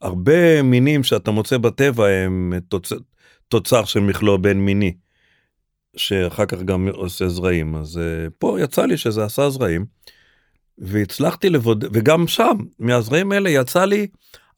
הרבה 0.01 0.63
מינים 0.63 1.05
שאתה 1.05 1.31
מוצא 1.31 1.59
בטבע 1.59 2.09
הם 2.09 2.53
תוצ... 2.69 2.93
תוצר 3.49 3.85
של 3.85 4.01
מכלוא 4.01 4.37
בין 4.37 4.61
מיני. 4.61 4.93
שאחר 5.97 6.47
כך 6.47 6.63
גם 6.63 6.89
עושה 6.89 7.29
זרעים 7.29 7.77
אז 7.77 7.97
uh, 7.97 8.31
פה 8.39 8.61
יצא 8.61 8.87
לי 8.87 8.97
שזה 8.97 9.25
עשה 9.25 9.51
זרעים 9.51 9.85
והצלחתי 10.79 11.51
לבודד 11.51 11.89
וגם 11.93 12.27
שם 12.27 12.57
מהזרעים 12.79 13.33
האלה 13.33 13.51
יצא 13.51 13.85
לי 13.85 14.07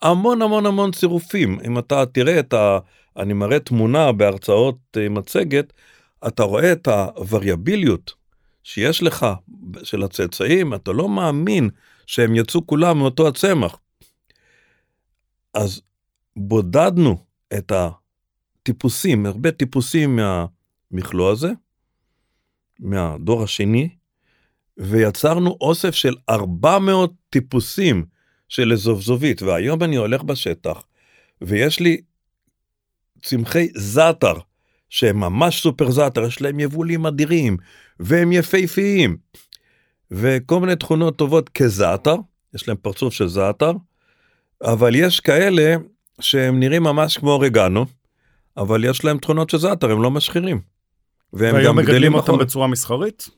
המון 0.02 0.42
המון 0.42 0.66
המון 0.66 0.92
צירופים 0.92 1.58
אם 1.66 1.78
אתה 1.78 2.06
תראה 2.06 2.38
את 2.38 2.52
ה... 2.52 2.78
אני 3.16 3.32
מראה 3.32 3.60
תמונה 3.60 4.12
בהרצאות 4.12 4.78
uh, 4.96 5.08
מצגת 5.10 5.72
אתה 6.26 6.42
רואה 6.42 6.72
את 6.72 6.88
הווריאביליות 6.88 8.14
שיש 8.62 9.02
לך 9.02 9.26
של 9.82 10.02
הצאצאים 10.02 10.74
אתה 10.74 10.92
לא 10.92 11.08
מאמין 11.08 11.70
שהם 12.06 12.34
יצאו 12.34 12.66
כולם 12.66 12.98
מאותו 12.98 13.28
הצמח. 13.28 13.78
אז 15.54 15.82
בודדנו 16.36 17.18
את 17.58 17.72
הטיפוסים 17.72 19.26
הרבה 19.26 19.50
טיפוסים 19.50 20.16
מה. 20.16 20.46
המכלוא 20.92 21.30
הזה, 21.30 21.50
מהדור 22.78 23.42
השני, 23.42 23.88
ויצרנו 24.76 25.56
אוסף 25.60 25.94
של 25.94 26.14
400 26.30 27.12
טיפוסים 27.30 28.04
של 28.48 28.74
זובזובית, 28.74 29.42
והיום 29.42 29.82
אני 29.82 29.96
הולך 29.96 30.22
בשטח, 30.22 30.82
ויש 31.40 31.80
לי 31.80 32.00
צמחי 33.22 33.68
זעתר, 33.74 34.34
שהם 34.90 35.20
ממש 35.20 35.62
סופר 35.62 35.90
זעתר, 35.90 36.24
יש 36.24 36.42
להם 36.42 36.60
יבולים 36.60 37.06
אדירים, 37.06 37.56
והם 38.00 38.32
יפהפיים, 38.32 39.16
וכל 40.10 40.60
מיני 40.60 40.76
תכונות 40.76 41.16
טובות 41.16 41.48
כזעתר, 41.48 42.16
יש 42.54 42.68
להם 42.68 42.76
פרצוף 42.82 43.14
של 43.14 43.28
זעתר, 43.28 43.72
אבל 44.62 44.94
יש 44.94 45.20
כאלה 45.20 45.76
שהם 46.20 46.60
נראים 46.60 46.82
ממש 46.82 47.18
כמו 47.18 47.30
אורגנו, 47.30 47.86
אבל 48.56 48.84
יש 48.84 49.04
להם 49.04 49.18
תכונות 49.18 49.50
של 49.50 49.58
זעתר, 49.58 49.90
הם 49.90 50.02
לא 50.02 50.10
משחירים. 50.10 50.60
והם 51.32 51.64
גם 51.64 51.76
מגדלים 51.76 52.14
אותם 52.14 52.38
בצורה 52.38 52.66
מסחרית? 52.66 53.28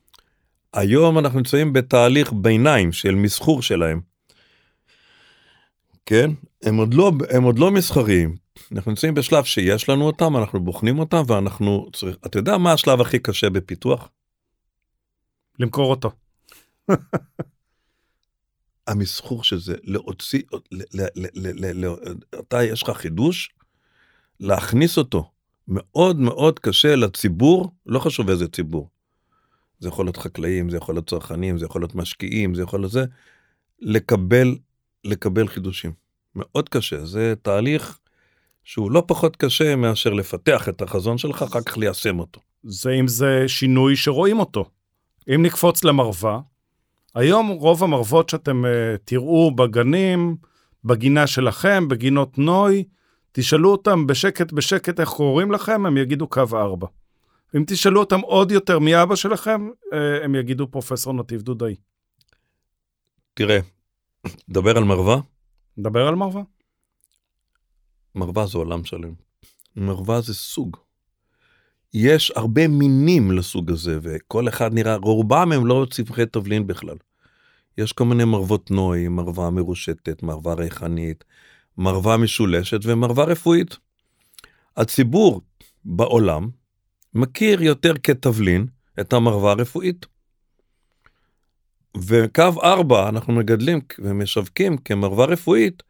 היום 0.75 1.19
אנחנו 1.19 1.39
נמצאים 1.39 1.73
בתהליך 1.73 2.33
ביניים 2.33 2.93
של 2.93 3.15
מסחור 3.15 3.63
שלהם. 3.63 4.01
כן? 6.07 6.31
הם 6.63 6.77
עוד 6.77 6.95
לא, 6.95 7.13
הם 7.31 7.43
עוד 7.43 7.59
לא 7.59 7.71
מסחריים. 7.71 8.44
אנחנו 8.73 8.91
נמצאים 8.91 9.15
בשלב 9.15 9.45
שיש 9.45 9.89
לנו 9.89 10.07
אותם, 10.07 10.37
אנחנו 10.37 10.61
בוחנים 10.61 10.99
אותם 10.99 11.23
ואנחנו 11.27 11.89
צריכים... 11.93 12.19
אתה 12.27 12.39
יודע 12.39 12.59
מה 12.59 12.73
השלב 12.73 13.01
הכי 13.01 13.19
קשה 13.19 13.51
בפיתוח? 13.51 14.09
למכור 15.59 15.91
אותו. 15.91 16.11
המסחור 18.87 19.45
של 19.45 19.61
זה, 19.61 19.75
להוציא, 19.83 20.43
אתה 22.41 22.63
יש 22.63 22.83
לך 22.83 22.91
חידוש, 22.97 23.51
להכניס 24.41 24.99
אותו. 24.99 25.31
מאוד 25.69 26.17
מאוד 26.17 26.59
קשה 26.59 26.97
לציבור, 26.97 27.73
לא 27.87 27.99
חשוב 27.99 28.31
איזה 28.31 28.49
ציבור. 28.49 28.89
זה 29.79 29.89
יכול 29.89 30.07
להיות 30.07 30.17
חקלאים, 30.17 30.71
זה 30.71 30.77
יכול 30.77 30.95
להיות 30.95 31.11
צרכנים, 31.11 31.59
זה 31.59 31.65
יכול 31.65 31.81
להיות 31.81 31.95
משקיעים, 31.95 32.55
זה 32.55 32.63
יכול 32.63 32.81
להיות 32.81 32.93
זה, 32.93 33.05
לקבל, 33.81 34.57
לקבל 35.05 35.49
חידושים. 35.49 35.93
מאוד 36.37 36.69
קשה, 36.69 37.05
זה 37.05 37.35
תהליך 37.43 37.99
שהוא 38.65 38.91
לא 38.91 39.03
פחות 39.07 39.37
קשה 39.37 39.77
מאשר 39.77 40.13
לפתח 40.13 40.69
את 40.69 40.83
החזון 40.83 41.19
שלך, 41.19 41.43
אחר 41.43 41.61
כך 41.61 41.79
ליישם 41.79 42.19
אותו. 42.19 42.41
זה 42.63 42.91
אם 42.91 43.09
זה 43.09 43.45
שינוי 43.47 43.97
שרואים 43.97 44.39
אותו. 44.39 44.65
אם 45.35 45.43
נקפוץ 45.43 45.85
למרווה, 45.85 46.41
היום 47.15 47.49
רוב 47.49 47.85
המרוות 47.85 48.29
שאתם 48.29 48.65
uh, 48.65 48.99
תראו 49.05 49.51
בגנים, 49.55 50.37
בגינה 50.85 51.27
שלכם, 51.27 51.89
בגינות 51.89 52.39
נוי, 52.39 52.85
תשאלו 53.33 53.73
אותם 53.73 54.07
בשקט 54.07 54.53
בשקט 54.53 55.01
איך 55.01 55.09
קוראים 55.09 55.53
לכם, 55.53 55.87
הם 55.87 55.97
יגידו 55.97 56.29
קו 56.29 56.43
4. 56.53 56.87
אם 57.57 57.65
תשאלו 57.67 58.01
אותם 58.01 58.21
עוד 58.21 58.51
יותר 58.51 58.79
מאבא 58.79 59.15
שלכם, 59.15 59.69
אה, 59.93 60.25
הם 60.25 60.35
יגידו 60.35 60.71
פרופסור 60.71 61.13
נתיב 61.15 61.43
דודאי. 61.43 61.75
תראה, 63.35 63.59
דבר 64.49 64.77
על 64.77 64.85
מרווה. 64.85 65.21
דבר 65.79 66.09
על 66.09 66.15
מרווה. 66.15 66.43
מרווה 68.15 68.47
זה 68.47 68.59
עולם 68.59 68.85
שלם. 68.85 69.13
מרווה 69.77 70.21
זה 70.21 70.35
סוג. 70.35 70.77
יש 71.95 72.33
הרבה 72.37 72.69
מינים 72.69 73.31
לסוג 73.31 73.71
הזה, 73.71 73.99
וכל 74.03 74.49
אחד 74.49 74.75
נראה, 74.75 74.97
רובם 74.97 75.53
הם 75.53 75.67
לא 75.67 75.87
צמחי 75.91 76.27
תבלין 76.27 76.67
בכלל. 76.67 76.97
יש 77.79 77.93
כל 77.93 78.05
מיני 78.05 78.25
מרוות 78.25 78.71
נוי, 78.71 79.09
מרווה 79.09 79.51
מרושטת, 79.51 80.23
מרווה 80.23 80.55
ריחנית, 80.55 81.25
מרווה 81.79 82.17
משולשת 82.17 82.81
ומרווה 82.85 83.25
רפואית. 83.25 83.77
הציבור 84.77 85.43
בעולם 85.85 86.49
מכיר 87.15 87.63
יותר 87.63 87.93
כתבלין 88.03 88.67
את 89.01 89.13
המרווה 89.13 89.53
הרפואית. 89.53 90.07
וקו 91.97 92.63
4 92.63 93.09
אנחנו 93.09 93.33
מגדלים 93.33 93.81
ומשווקים 93.99 94.77
כמרווה 94.77 95.27
רפואית, 95.27 95.83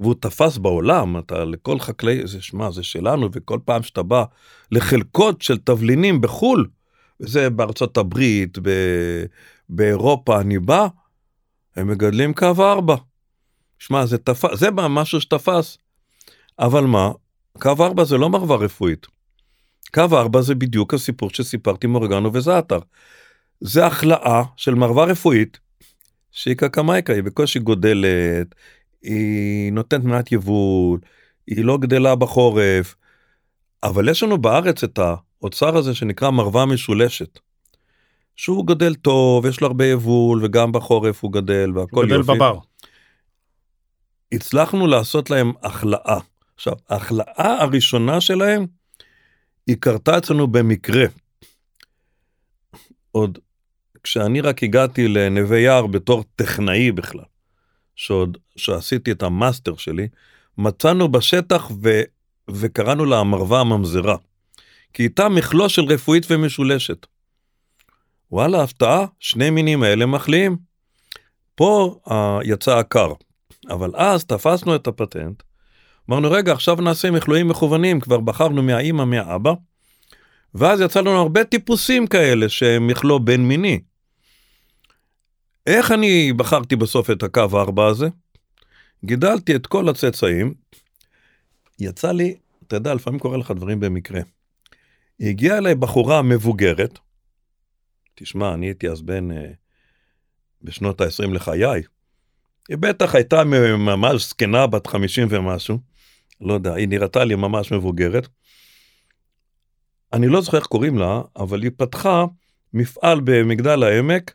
והוא 0.00 0.14
תפס 0.20 0.58
בעולם, 0.58 1.18
אתה 1.18 1.44
לכל 1.44 1.78
חקלאי, 1.78 2.26
זה 2.26 2.42
שמע, 2.42 2.70
זה 2.70 2.82
שלנו, 2.82 3.28
וכל 3.32 3.58
פעם 3.64 3.82
שאתה 3.82 4.02
בא 4.02 4.24
לחלקות 4.72 5.42
של 5.42 5.58
תבלינים 5.58 6.20
בחו"ל, 6.20 6.68
וזה 7.20 7.50
בארצות 7.50 7.96
הברית, 7.96 8.58
ב... 8.62 8.70
באירופה 9.68 10.40
אני 10.40 10.58
בא, 10.58 10.86
הם 11.76 11.88
מגדלים 11.88 12.34
קו 12.34 12.54
4. 12.58 12.96
שמע, 13.78 14.06
זה 14.06 14.18
תפס, 14.18 14.58
זה 14.58 14.70
משהו 14.70 15.20
שתפס. 15.20 15.78
אבל 16.58 16.84
מה, 16.84 17.10
קו 17.58 17.74
4 17.80 18.04
זה 18.04 18.18
לא 18.18 18.30
מרווה 18.30 18.56
רפואית. 18.56 19.06
קו 19.94 20.06
4 20.12 20.40
זה 20.40 20.54
בדיוק 20.54 20.94
הסיפור 20.94 21.30
שסיפרתי 21.30 21.86
עם 21.86 21.94
אורגנו 21.94 22.30
וזעתר. 22.32 22.78
זה 23.60 23.86
החלאה 23.86 24.42
של 24.56 24.74
מרווה 24.74 25.04
רפואית 25.04 25.58
שהיא 26.30 26.54
קקמייקה, 26.54 27.12
היא 27.12 27.22
בקושי 27.22 27.58
גודלת, 27.58 28.54
היא 29.02 29.72
נותנת 29.72 30.04
מעט 30.04 30.32
יבול, 30.32 31.00
היא 31.46 31.64
לא 31.64 31.78
גדלה 31.78 32.14
בחורף, 32.14 32.94
אבל 33.82 34.08
יש 34.08 34.22
לנו 34.22 34.38
בארץ 34.38 34.84
את 34.84 34.98
האוצר 34.98 35.76
הזה 35.76 35.94
שנקרא 35.94 36.30
מרווה 36.30 36.66
משולשת. 36.66 37.38
שהוא 38.36 38.66
גדל 38.66 38.94
טוב, 38.94 39.46
יש 39.46 39.60
לו 39.60 39.66
הרבה 39.66 39.86
יבול, 39.86 40.44
וגם 40.44 40.72
בחורף 40.72 41.22
הוא 41.22 41.32
גדל 41.32 41.70
והכל 41.74 42.06
יופי. 42.10 42.22
גדל 42.22 42.34
בבר. 42.34 42.58
הצלחנו 44.32 44.86
לעשות 44.86 45.30
להם 45.30 45.52
החלאה. 45.62 46.18
עכשיו, 46.54 46.72
ההחלאה 46.88 47.62
הראשונה 47.62 48.20
שלהם 48.20 48.66
היא 49.66 49.76
קרתה 49.80 50.18
אצלנו 50.18 50.46
במקרה. 50.46 51.04
עוד 53.12 53.38
כשאני 54.02 54.40
רק 54.40 54.62
הגעתי 54.62 55.08
לנווה 55.08 55.58
יער 55.58 55.86
בתור 55.86 56.24
טכנאי 56.36 56.92
בכלל, 56.92 57.24
שעוד, 58.00 58.38
שעשיתי 58.56 59.12
את 59.12 59.22
המאסטר 59.22 59.76
שלי, 59.76 60.08
מצאנו 60.58 61.08
בשטח 61.08 61.70
ו, 61.82 62.02
וקראנו 62.50 63.04
לה 63.04 63.18
המרווה 63.18 63.60
הממזרה. 63.60 64.16
כי 64.92 65.02
איתה 65.02 65.28
מכלוא 65.28 65.68
של 65.68 65.84
רפואית 65.84 66.26
ומשולשת. 66.30 67.06
וואלה, 68.32 68.62
הפתעה, 68.62 69.06
שני 69.18 69.50
מינים 69.50 69.82
האלה 69.82 70.06
מחליאים. 70.06 70.56
פה 71.54 72.00
uh, 72.08 72.12
יצא 72.44 72.78
הקר, 72.78 73.12
אבל 73.70 73.90
אז 73.94 74.24
תפסנו 74.24 74.74
את 74.74 74.86
הפטנט 74.86 75.42
אמרנו 76.10 76.30
רגע 76.30 76.52
עכשיו 76.52 76.76
נעשה 76.76 77.10
מכלואים 77.10 77.48
מכוונים 77.48 78.00
כבר 78.00 78.20
בחרנו 78.20 78.62
מהאימא 78.62 79.04
מהאבא. 79.04 79.52
ואז 80.54 80.80
יצא 80.80 81.00
לנו 81.00 81.18
הרבה 81.20 81.44
טיפוסים 81.44 82.06
כאלה 82.06 82.48
שהם 82.48 82.86
מכלוא 82.86 83.20
בין 83.20 83.48
מיני. 83.48 83.80
איך 85.70 85.92
אני 85.92 86.32
בחרתי 86.32 86.76
בסוף 86.76 87.10
את 87.10 87.22
הקו 87.22 87.46
הארבע 87.52 87.86
הזה? 87.86 88.08
גידלתי 89.04 89.56
את 89.56 89.66
כל 89.66 89.88
הצאצאים. 89.88 90.54
יצא 91.78 92.12
לי, 92.12 92.36
אתה 92.66 92.76
יודע, 92.76 92.94
לפעמים 92.94 93.18
קורה 93.18 93.36
לך 93.38 93.50
דברים 93.50 93.80
במקרה. 93.80 94.20
הגיעה 95.20 95.58
אליי 95.58 95.74
בחורה 95.74 96.22
מבוגרת, 96.22 96.98
תשמע, 98.14 98.54
אני 98.54 98.66
הייתי 98.66 98.88
אז 98.88 99.02
בן, 99.02 99.30
אה, 99.32 99.50
בשנות 100.62 101.00
ה-20 101.00 101.30
לחיי, 101.32 101.82
היא 102.68 102.78
בטח 102.78 103.14
הייתה 103.14 103.44
ממש 103.44 104.28
זקנה 104.28 104.66
בת 104.66 104.86
50 104.86 105.28
ומשהו, 105.30 105.78
לא 106.40 106.54
יודע, 106.54 106.74
היא 106.74 106.88
נראתה 106.88 107.24
לי 107.24 107.34
ממש 107.34 107.72
מבוגרת. 107.72 108.28
אני 110.12 110.28
לא 110.28 110.40
זוכר 110.40 110.58
איך 110.58 110.66
קוראים 110.66 110.98
לה, 110.98 111.20
אבל 111.36 111.62
היא 111.62 111.70
פתחה 111.76 112.24
מפעל 112.72 113.20
במגדל 113.24 113.82
העמק, 113.82 114.34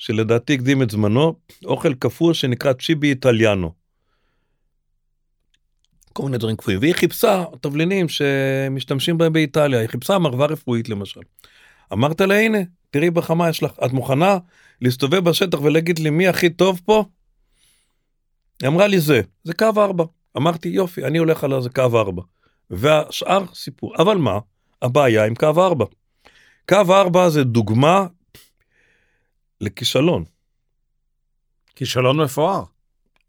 שלדעתי 0.00 0.54
הקדים 0.54 0.82
את 0.82 0.90
זמנו, 0.90 1.34
אוכל 1.64 1.94
קפוא 1.94 2.32
שנקרא 2.32 2.72
צ'יבי 2.72 3.10
איטליאנו. 3.10 3.72
כל 6.12 6.22
מיני 6.22 6.38
דברים 6.38 6.56
קפואים, 6.56 6.78
והיא 6.80 6.94
חיפשה 6.94 7.44
תבלינים 7.60 8.06
שמשתמשים 8.08 9.18
בהם 9.18 9.32
באיטליה, 9.32 9.80
היא 9.80 9.88
חיפשה 9.88 10.18
מרווה 10.18 10.46
רפואית 10.46 10.88
למשל. 10.88 11.20
אמרת 11.92 12.20
לה 12.20 12.40
הנה, 12.40 12.58
תראי 12.90 13.10
בחמה 13.10 13.48
יש 13.48 13.62
לך, 13.62 13.72
את 13.84 13.92
מוכנה 13.92 14.38
להסתובב 14.80 15.18
בשטח 15.18 15.60
ולהגיד 15.62 15.98
לי 15.98 16.10
מי 16.10 16.28
הכי 16.28 16.50
טוב 16.50 16.80
פה? 16.84 17.04
היא 18.62 18.68
אמרה 18.68 18.86
לי 18.86 19.00
זה, 19.00 19.20
זה 19.44 19.54
קו 19.54 19.66
4. 19.76 20.04
אמרתי 20.36 20.68
יופי, 20.68 21.04
אני 21.04 21.18
הולך 21.18 21.44
על 21.44 21.62
זה 21.62 21.70
קו 21.70 21.82
4. 22.00 22.22
והשאר 22.70 23.44
סיפור. 23.54 23.94
אבל 23.98 24.16
מה? 24.16 24.38
הבעיה 24.82 25.26
עם 25.26 25.34
קו 25.34 25.46
4. 25.46 25.84
קו 26.68 26.76
4 26.90 27.28
זה 27.28 27.44
דוגמה 27.44 28.06
לכישלון. 29.60 30.24
כישלון 31.76 32.20
מפואר. 32.20 32.62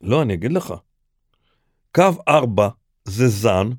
לא, 0.02 0.22
אני 0.22 0.34
אגיד 0.34 0.52
לך. 0.52 0.74
קו 1.96 2.04
4 2.28 2.70
זה 3.06 3.28
זן 3.28 3.70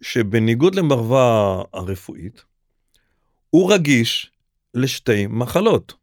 שבניגוד 0.00 0.74
למרווה 0.74 1.62
הרפואית, 1.72 2.44
הוא 3.50 3.72
רגיש 3.72 4.30
לשתי 4.74 5.26
מחלות. 5.26 5.94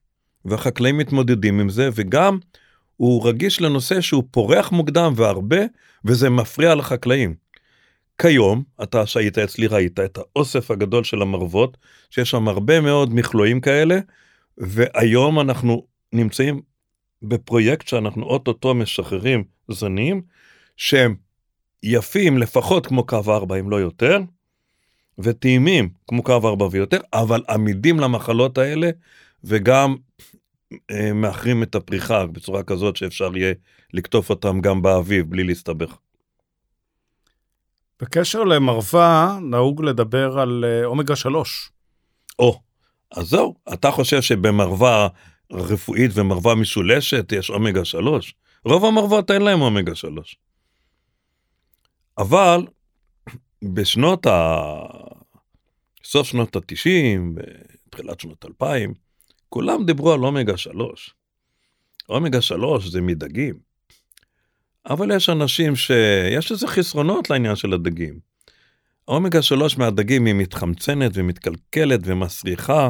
והחקלאים 0.45 0.97
מתמודדים 0.97 1.59
עם 1.59 1.69
זה, 1.69 1.89
וגם 1.95 2.39
הוא 2.97 3.27
רגיש 3.27 3.61
לנושא 3.61 4.01
שהוא 4.01 4.23
פורח 4.31 4.71
מוקדם 4.71 5.13
והרבה, 5.15 5.61
וזה 6.05 6.29
מפריע 6.29 6.75
לחקלאים. 6.75 7.35
כיום, 8.21 8.63
אתה 8.83 9.05
שהיית 9.05 9.37
אצלי 9.37 9.67
ראית 9.67 9.99
את 9.99 10.17
האוסף 10.17 10.71
הגדול 10.71 11.03
של 11.03 11.21
המרוות, 11.21 11.77
שיש 12.09 12.29
שם 12.29 12.47
הרבה 12.47 12.81
מאוד 12.81 13.13
מכלואים 13.13 13.61
כאלה, 13.61 13.99
והיום 14.57 15.39
אנחנו 15.39 15.87
נמצאים 16.13 16.61
בפרויקט 17.21 17.87
שאנחנו 17.87 18.23
אוטוטו 18.23 18.73
משחררים 18.73 19.43
זנים 19.67 20.21
שהם 20.77 21.15
יפים 21.83 22.37
לפחות 22.37 22.87
כמו 22.87 23.05
קו 23.05 23.21
4 23.27 23.59
אם 23.59 23.69
לא 23.69 23.75
יותר, 23.75 24.19
וטעימים 25.19 25.89
כמו 26.07 26.23
קו 26.23 26.49
4 26.49 26.67
ויותר, 26.71 26.99
אבל 27.13 27.43
עמידים 27.49 27.99
למחלות 27.99 28.57
האלה 28.57 28.89
וגם 29.43 29.95
אה, 30.91 31.13
מאחרים 31.13 31.63
את 31.63 31.75
הפריחה 31.75 32.25
בצורה 32.25 32.63
כזאת 32.63 32.95
שאפשר 32.95 33.37
יהיה 33.37 33.53
לקטוף 33.93 34.29
אותם 34.29 34.61
גם 34.61 34.81
באביב 34.81 35.29
בלי 35.29 35.43
להסתבך. 35.43 35.97
בקשר 38.01 38.43
למרווה, 38.43 39.39
נהוג 39.41 39.83
לדבר 39.83 40.39
על 40.39 40.65
אה, 40.67 40.85
אומגה 40.85 41.15
3. 41.15 41.71
או, 42.39 42.61
אז 43.11 43.27
זהו, 43.27 43.55
אתה 43.73 43.91
חושב 43.91 44.21
שבמרווה 44.21 45.07
רפואית 45.51 46.11
ומרווה 46.13 46.55
משולשת 46.55 47.31
יש 47.31 47.49
אומגה 47.49 47.85
3? 47.85 48.35
רוב 48.65 48.85
המרוות 48.85 49.31
אין 49.31 49.41
להם 49.41 49.61
אומגה 49.61 49.95
3. 49.95 50.37
אבל 52.17 52.67
בשנות 53.63 54.25
ה... 54.25 54.63
סוף 56.03 56.27
שנות 56.27 56.55
ה-90, 56.55 57.41
תחילת 57.89 58.19
שנות 58.19 58.45
2000, 58.45 58.93
כולם 59.49 59.85
דיברו 59.85 60.13
על 60.13 60.25
אומגה 60.25 60.57
3. 60.57 61.13
אומגה 62.09 62.41
3 62.41 62.87
זה 62.87 63.01
מדגים. 63.01 63.55
אבל 64.89 65.15
יש 65.15 65.29
אנשים 65.29 65.75
שיש 65.75 66.51
לזה 66.51 66.67
חסרונות 66.67 67.29
לעניין 67.29 67.55
של 67.55 67.73
הדגים. 67.73 68.19
האומגה 69.07 69.41
3 69.41 69.77
מהדגים 69.77 70.25
היא 70.25 70.33
מתחמצנת 70.33 71.11
ומתקלקלת 71.13 71.99
ומסריחה, 72.03 72.89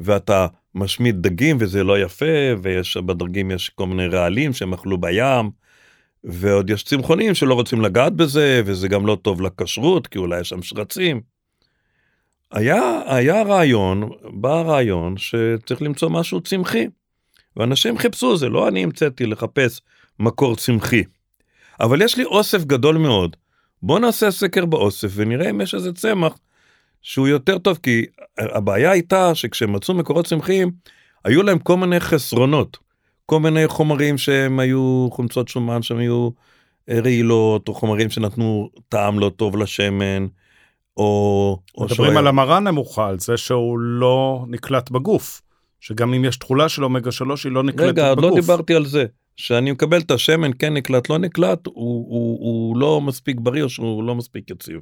ואתה 0.00 0.46
משמיד 0.74 1.22
דגים 1.22 1.56
וזה 1.60 1.84
לא 1.84 2.02
יפה, 2.02 2.24
ויש 2.62 2.96
בדרגים 2.96 3.50
יש 3.50 3.68
כל 3.68 3.86
מיני 3.86 4.06
רעלים 4.06 4.52
שהם 4.52 4.72
אכלו 4.72 4.98
בים, 5.00 5.50
ועוד 6.24 6.70
יש 6.70 6.82
צמחונים 6.82 7.34
שלא 7.34 7.54
רוצים 7.54 7.80
לגעת 7.80 8.12
בזה, 8.12 8.62
וזה 8.66 8.88
גם 8.88 9.06
לא 9.06 9.18
טוב 9.22 9.40
לכשרות, 9.40 10.06
כי 10.06 10.18
אולי 10.18 10.40
יש 10.40 10.48
שם 10.48 10.62
שרצים. 10.62 11.20
היה, 12.50 13.02
היה 13.06 13.42
רעיון, 13.42 14.10
בא 14.22 14.58
הרעיון 14.58 15.16
שצריך 15.16 15.82
למצוא 15.82 16.10
משהו 16.10 16.40
צמחי. 16.40 16.86
ואנשים 17.56 17.98
חיפשו, 17.98 18.36
זה 18.36 18.48
לא 18.48 18.68
אני 18.68 18.82
המצאתי 18.82 19.26
לחפש 19.26 19.80
מקור 20.18 20.56
צמחי. 20.56 21.02
אבל 21.80 22.02
יש 22.02 22.16
לי 22.16 22.24
אוסף 22.24 22.64
גדול 22.64 22.96
מאוד. 22.96 23.36
בוא 23.82 23.98
נעשה 23.98 24.30
סקר 24.30 24.64
באוסף 24.64 25.08
ונראה 25.14 25.50
אם 25.50 25.60
יש 25.60 25.74
איזה 25.74 25.92
צמח 25.92 26.38
שהוא 27.02 27.28
יותר 27.28 27.58
טוב, 27.58 27.78
כי 27.82 28.06
הבעיה 28.38 28.90
הייתה 28.90 29.34
שכשהם 29.34 29.72
מצאו 29.72 29.94
מקורות 29.94 30.26
צמחיים, 30.26 30.70
היו 31.24 31.42
להם 31.42 31.58
כל 31.58 31.76
מיני 31.76 32.00
חסרונות. 32.00 32.78
כל 33.26 33.40
מיני 33.40 33.68
חומרים 33.68 34.18
שהם 34.18 34.58
היו 34.58 35.08
חומצות 35.12 35.48
שומן 35.48 35.82
שהם 35.82 35.98
היו 35.98 36.30
אה, 36.88 37.00
רעילות, 37.00 37.68
או 37.68 37.74
חומרים 37.74 38.10
שנתנו 38.10 38.70
טעם 38.88 39.18
לא 39.18 39.30
טוב 39.36 39.56
לשמן, 39.56 40.26
או... 40.96 41.58
מדברים 41.80 42.16
על 42.16 42.26
המרה 42.26 42.60
נמוכה, 42.60 43.08
על 43.08 43.18
זה 43.18 43.36
שהוא 43.36 43.78
לא 43.78 44.44
נקלט 44.48 44.90
בגוף. 44.90 45.42
שגם 45.80 46.14
אם 46.14 46.24
יש 46.24 46.36
תכולה 46.36 46.68
של 46.68 46.84
אומגה 46.84 47.12
3 47.12 47.44
היא 47.44 47.52
לא 47.52 47.62
נקלטת 47.62 47.82
רגע, 47.82 48.14
בגוף. 48.14 48.24
רגע, 48.24 48.34
לא 48.34 48.40
דיברתי 48.40 48.74
על 48.74 48.86
זה. 48.86 49.04
שאני 49.36 49.72
מקבל 49.72 50.00
את 50.00 50.10
השמן 50.10 50.50
כן 50.58 50.74
נקלט 50.74 51.10
לא 51.10 51.18
נקלט 51.18 51.66
הוא, 51.66 51.74
הוא, 51.74 52.38
הוא 52.40 52.76
לא 52.76 53.00
מספיק 53.00 53.36
בריא 53.40 53.62
או 53.62 53.68
שהוא 53.68 54.04
לא 54.04 54.14
מספיק 54.14 54.50
יציב. 54.50 54.80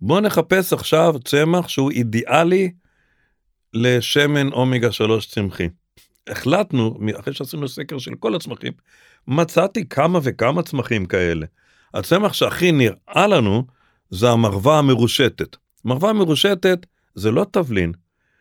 בוא 0.00 0.20
נחפש 0.20 0.72
עכשיו 0.72 1.14
צמח 1.24 1.68
שהוא 1.68 1.90
אידיאלי 1.90 2.72
לשמן 3.74 4.52
אומגה 4.52 4.92
3 4.92 5.26
צמחי. 5.26 5.68
החלטנו 6.26 6.98
אחרי 7.20 7.34
שעשינו 7.34 7.68
סקר 7.68 7.98
של 7.98 8.14
כל 8.14 8.34
הצמחים 8.34 8.72
מצאתי 9.28 9.88
כמה 9.88 10.18
וכמה 10.22 10.62
צמחים 10.62 11.06
כאלה. 11.06 11.46
הצמח 11.94 12.32
שהכי 12.32 12.72
נראה 12.72 13.26
לנו 13.26 13.66
זה 14.10 14.30
המרווה 14.30 14.78
המרושטת. 14.78 15.56
מרווה 15.84 16.12
מרושטת 16.12 16.86
זה 17.14 17.30
לא 17.30 17.46
תבלין, 17.50 17.92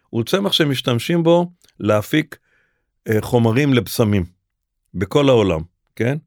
הוא 0.10 0.24
צמח 0.24 0.52
שמשתמשים 0.52 1.24
בו 1.24 1.52
להפיק 1.80 2.38
אה, 3.10 3.22
חומרים 3.22 3.74
לבשמים 3.74 4.26
בכל 4.98 5.30
העולם, 5.30 5.62
כן? 5.96 6.18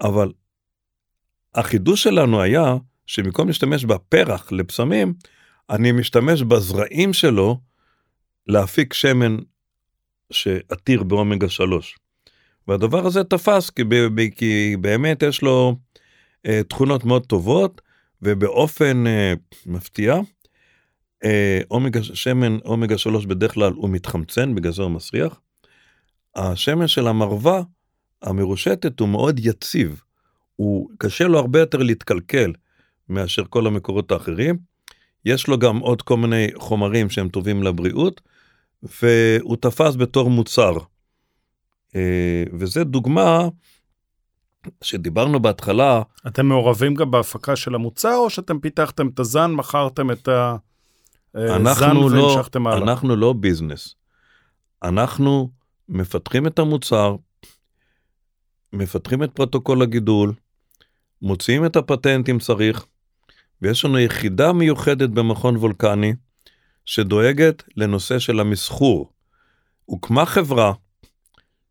אבל 0.00 0.32
החידוש 1.54 2.02
שלנו 2.02 2.42
היה 2.42 2.76
שבמקום 3.06 3.46
להשתמש 3.46 3.84
בפרח 3.84 4.52
לבשמים, 4.52 5.14
אני 5.70 5.92
משתמש 5.92 6.42
בזרעים 6.42 7.12
שלו 7.12 7.60
להפיק 8.46 8.92
שמן 8.92 9.36
שעתיר 10.30 11.02
באומגה 11.02 11.48
3. 11.48 11.98
והדבר 12.68 13.06
הזה 13.06 13.24
תפס 13.24 13.70
כי, 13.70 13.82
כי 14.36 14.76
באמת 14.80 15.22
יש 15.22 15.42
לו 15.42 15.76
אה, 16.46 16.60
תכונות 16.68 17.04
מאוד 17.04 17.26
טובות 17.26 17.80
ובאופן 18.22 19.06
אה, 19.06 19.32
מפתיע 19.66 20.16
אה, 21.24 21.60
אומגה 21.70 22.02
שמן 22.02 22.58
אומגה 22.64 22.98
3 22.98 23.26
בדרך 23.26 23.54
כלל 23.54 23.72
הוא 23.72 23.90
מתחמצן 23.90 24.54
בגלל 24.54 24.72
זה 24.72 24.82
הוא 24.82 24.90
מסריח. 24.90 25.40
השמן 26.36 26.86
של 26.86 27.06
המרווה 27.06 27.62
המרושטת 28.22 29.00
הוא 29.00 29.08
מאוד 29.08 29.40
יציב. 29.42 30.02
הוא 30.56 30.90
קשה 30.98 31.24
לו 31.24 31.38
הרבה 31.38 31.60
יותר 31.60 31.78
להתקלקל 31.78 32.52
מאשר 33.08 33.44
כל 33.50 33.66
המקורות 33.66 34.12
האחרים. 34.12 34.58
יש 35.24 35.48
לו 35.48 35.58
גם 35.58 35.78
עוד 35.78 36.02
כל 36.02 36.16
מיני 36.16 36.48
חומרים 36.56 37.10
שהם 37.10 37.28
טובים 37.28 37.62
לבריאות 37.62 38.20
והוא 38.82 39.56
תפס 39.56 39.96
בתור 39.96 40.30
מוצר. 40.30 40.72
אה, 41.96 42.44
וזה 42.52 42.84
דוגמה 42.84 43.48
שדיברנו 44.82 45.40
בהתחלה. 45.40 46.02
אתם 46.26 46.46
מעורבים 46.46 46.94
גם 46.94 47.10
בהפקה 47.10 47.56
של 47.56 47.74
המוצר 47.74 48.16
או 48.16 48.30
שאתם 48.30 48.58
פיתחתם 48.58 49.08
את 49.08 49.20
הזן, 49.20 49.50
מכרתם 49.50 50.10
את 50.10 50.28
הזן 51.34 51.96
לא, 51.96 52.00
והמשכתם 52.00 52.66
הלאה? 52.66 52.78
אנחנו 52.78 53.16
לא 53.16 53.32
business. 53.32 53.94
אנחנו 54.82 55.50
מפתחים 55.88 56.46
את 56.46 56.58
המוצר, 56.58 57.16
מפתחים 58.72 59.22
את 59.22 59.30
פרוטוקול 59.32 59.82
הגידול, 59.82 60.32
מוציאים 61.22 61.66
את 61.66 61.76
הפטנט 61.76 62.28
אם 62.28 62.38
צריך, 62.38 62.86
ויש 63.62 63.84
לנו 63.84 63.98
יחידה 63.98 64.52
מיוחדת 64.52 65.10
במכון 65.10 65.56
וולקני 65.56 66.12
שדואגת 66.84 67.62
לנושא 67.76 68.18
של 68.18 68.40
המסחור. 68.40 69.12
הוקמה 69.84 70.26
חברה 70.26 70.72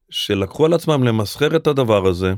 שלקחו 0.09 0.66
על 0.66 0.74
עצמם 0.74 1.03
למסחר 1.03 1.55
את 1.55 1.68
הדבר 1.68 2.07
הזה, 2.07 2.34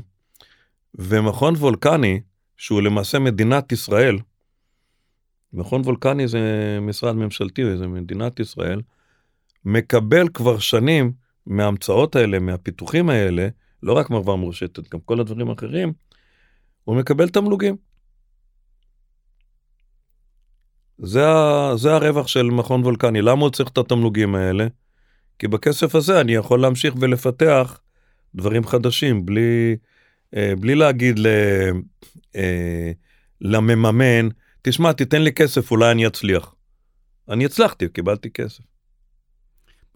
ומכון 0.94 1.54
וולקני, 1.54 2.20
שהוא 2.56 2.82
למעשה 2.82 3.18
מדינת 3.18 3.72
ישראל, 3.72 4.18
מכון 5.52 5.80
וולקני 5.80 6.28
זה 6.28 6.40
משרד 6.82 7.16
ממשלתי, 7.16 7.76
זה 7.76 7.86
מדינת 7.86 8.40
ישראל, 8.40 8.82
מקבל 9.64 10.28
כבר 10.28 10.58
שנים 10.58 11.12
מההמצאות 11.46 12.16
האלה, 12.16 12.38
מהפיתוחים 12.38 13.10
האלה, 13.10 13.48
לא 13.82 13.92
רק 13.92 14.10
מרווה 14.10 14.36
מרושטת, 14.36 14.94
גם 14.94 15.00
כל 15.00 15.20
הדברים 15.20 15.50
האחרים, 15.50 15.92
הוא 16.84 16.96
מקבל 16.96 17.28
תמלוגים. 17.28 17.76
זה, 20.98 21.24
זה 21.76 21.94
הרווח 21.94 22.26
של 22.26 22.42
מכון 22.42 22.80
וולקני. 22.82 23.22
למה 23.22 23.40
הוא 23.40 23.50
צריך 23.50 23.68
את 23.68 23.78
התמלוגים 23.78 24.34
האלה? 24.34 24.66
כי 25.38 25.48
בכסף 25.48 25.94
הזה 25.94 26.20
אני 26.20 26.34
יכול 26.34 26.60
להמשיך 26.60 26.94
ולפתח 27.00 27.80
דברים 28.34 28.66
חדשים 28.66 29.26
בלי, 29.26 29.76
אה, 30.36 30.52
בלי 30.60 30.74
להגיד 30.74 31.18
ל, 31.18 31.26
אה, 32.36 32.92
למממן, 33.40 34.28
תשמע, 34.62 34.92
תיתן 34.92 35.22
לי 35.22 35.32
כסף, 35.32 35.70
אולי 35.70 35.90
אני 35.90 36.06
אצליח. 36.06 36.54
אני 37.28 37.44
הצלחתי, 37.44 37.88
קיבלתי 37.88 38.30
כסף. 38.30 38.75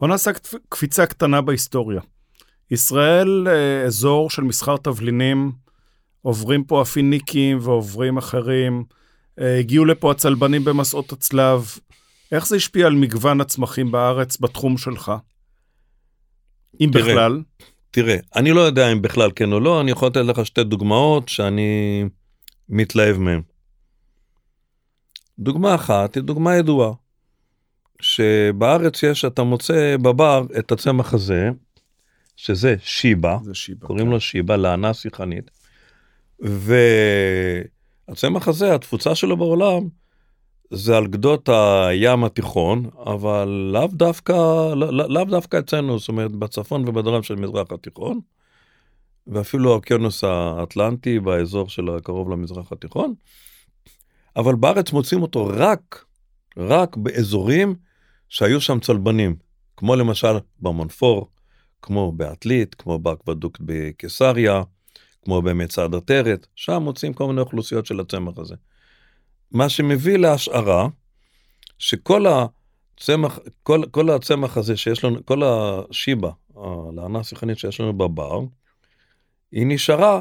בוא 0.00 0.08
נעשה 0.08 0.30
קפיצה 0.68 1.06
קטנה 1.06 1.40
בהיסטוריה. 1.40 2.00
ישראל, 2.70 3.48
אה, 3.48 3.82
אזור 3.86 4.30
של 4.30 4.42
מסחר 4.42 4.76
תבלינים, 4.76 5.52
עוברים 6.22 6.64
פה 6.64 6.82
הפיניקים 6.82 7.58
ועוברים 7.60 8.16
אחרים. 8.16 8.84
אה, 9.40 9.58
הגיעו 9.58 9.84
לפה 9.84 10.10
הצלבנים 10.10 10.64
במסעות 10.64 11.12
הצלב. 11.12 11.70
איך 12.32 12.46
זה 12.46 12.56
השפיע 12.56 12.86
על 12.86 12.94
מגוון 12.94 13.40
הצמחים 13.40 13.92
בארץ 13.92 14.40
בתחום 14.40 14.78
שלך? 14.78 15.12
אם 16.80 16.90
תראה, 16.92 17.04
בכלל. 17.04 17.42
תראה, 17.90 18.16
אני 18.36 18.52
לא 18.52 18.60
יודע 18.60 18.92
אם 18.92 19.02
בכלל 19.02 19.30
כן 19.36 19.52
או 19.52 19.60
לא, 19.60 19.80
אני 19.80 19.90
יכול 19.90 20.08
לתת 20.08 20.20
לך 20.20 20.46
שתי 20.46 20.64
דוגמאות 20.64 21.28
שאני 21.28 22.04
מתלהב 22.68 23.18
מהן. 23.18 23.42
דוגמה 25.38 25.74
אחת 25.74 26.14
היא 26.14 26.22
דוגמה 26.22 26.56
ידועה, 26.56 26.92
שבארץ 28.00 29.02
יש, 29.02 29.24
אתה 29.24 29.42
מוצא 29.42 29.96
בבר 30.02 30.46
את 30.58 30.72
הצמח 30.72 31.14
הזה, 31.14 31.50
שזה 32.36 32.74
שיבה, 32.82 33.38
שיבה 33.52 33.86
קוראים 33.86 34.06
כן. 34.06 34.12
לו 34.12 34.20
שיבה, 34.20 34.56
לענה 34.56 34.94
שיחנית, 34.94 35.50
ו... 36.44 36.74
הצמח 38.08 38.48
הזה, 38.48 38.74
התפוצה 38.74 39.14
שלו 39.14 39.36
בעולם, 39.36 39.88
זה 40.70 40.96
על 40.96 41.06
גדות 41.06 41.48
הים 41.48 42.24
התיכון, 42.24 42.90
אבל 43.06 43.48
לאו 43.72 43.86
דווקא, 43.86 44.32
לא, 44.74 44.92
לא- 44.92 45.08
לאו 45.08 45.24
דווקא 45.24 45.58
אצלנו, 45.58 45.98
זאת 45.98 46.08
אומרת 46.08 46.32
בצפון 46.32 46.88
ובדרום 46.88 47.22
של 47.22 47.34
מזרח 47.34 47.72
התיכון, 47.72 48.20
ואפילו 49.26 49.70
האוקיינוס 49.70 50.24
האטלנטי 50.24 51.20
באזור 51.20 51.68
של 51.68 51.88
הקרוב 51.96 52.30
למזרח 52.30 52.72
התיכון, 52.72 53.14
אבל 54.36 54.54
בארץ 54.54 54.92
מוצאים 54.92 55.22
אותו 55.22 55.50
רק, 55.54 56.04
רק 56.56 56.96
באזורים 56.96 57.74
שהיו 58.30 58.60
שם 58.60 58.80
צלבנים, 58.80 59.36
כמו 59.76 59.96
למשל 59.96 60.38
במונפור, 60.60 61.30
כמו 61.82 62.12
בעתלית, 62.12 62.74
כמו 62.74 62.98
באקוודוקט 62.98 63.60
בקיסריה, 63.64 64.62
כמו 65.24 65.42
במצעד 65.42 65.94
עטרת, 65.94 66.46
שם 66.54 66.82
מוצאים 66.82 67.12
כל 67.12 67.26
מיני 67.26 67.40
אוכלוסיות 67.40 67.86
של 67.86 68.00
הצמח 68.00 68.38
הזה. 68.38 68.54
מה 69.50 69.68
שמביא 69.68 70.16
להשערה 70.16 70.88
שכל 71.78 72.26
הצמח, 72.26 73.38
כל, 73.62 73.82
כל 73.90 74.10
הצמח 74.10 74.56
הזה 74.56 74.76
שיש 74.76 75.04
לנו, 75.04 75.26
כל 75.26 75.42
השיבה, 75.44 76.30
הלענה 76.56 77.18
השיחנית 77.18 77.58
שיש 77.58 77.80
לנו 77.80 77.98
בבר, 77.98 78.40
היא 79.52 79.66
נשארה, 79.66 80.20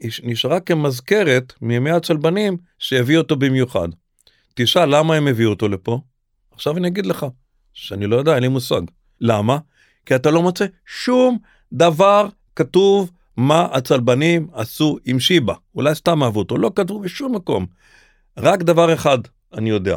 היא 0.00 0.12
נשארה 0.22 0.60
כמזכרת 0.60 1.52
מימי 1.62 1.90
הצלבנים 1.90 2.56
שהביאו 2.78 3.20
אותו 3.20 3.36
במיוחד. 3.36 3.88
תשאל 4.54 4.96
למה 4.96 5.14
הם 5.14 5.26
הביאו 5.26 5.50
אותו 5.50 5.68
לפה? 5.68 6.00
עכשיו 6.50 6.76
אני 6.76 6.88
אגיד 6.88 7.06
לך, 7.06 7.26
שאני 7.80 8.06
לא 8.06 8.16
יודע, 8.16 8.34
אין 8.34 8.42
לי 8.42 8.48
מושג. 8.48 8.82
למה? 9.20 9.58
כי 10.06 10.14
אתה 10.14 10.30
לא 10.30 10.42
מוצא 10.42 10.64
שום 10.86 11.38
דבר 11.72 12.28
כתוב 12.56 13.10
מה 13.36 13.68
הצלבנים 13.72 14.48
עשו 14.52 14.98
עם 15.04 15.20
שיבה. 15.20 15.54
אולי 15.74 15.94
סתם 15.94 16.22
אהבו 16.22 16.38
אותו, 16.38 16.58
לא 16.58 16.70
כתבו 16.74 17.00
בשום 17.00 17.34
מקום. 17.34 17.66
רק 18.36 18.62
דבר 18.62 18.94
אחד 18.94 19.18
אני 19.54 19.70
יודע, 19.70 19.96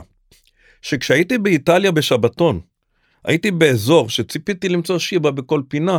שכשהייתי 0.82 1.38
באיטליה 1.38 1.92
בשבתון, 1.92 2.60
הייתי 3.26 3.52
באזור 3.52 4.10
שציפיתי 4.10 4.70
למצוא 4.70 5.00
שיבה 5.00 5.32
בכל 5.32 5.62
פינה, 5.68 5.98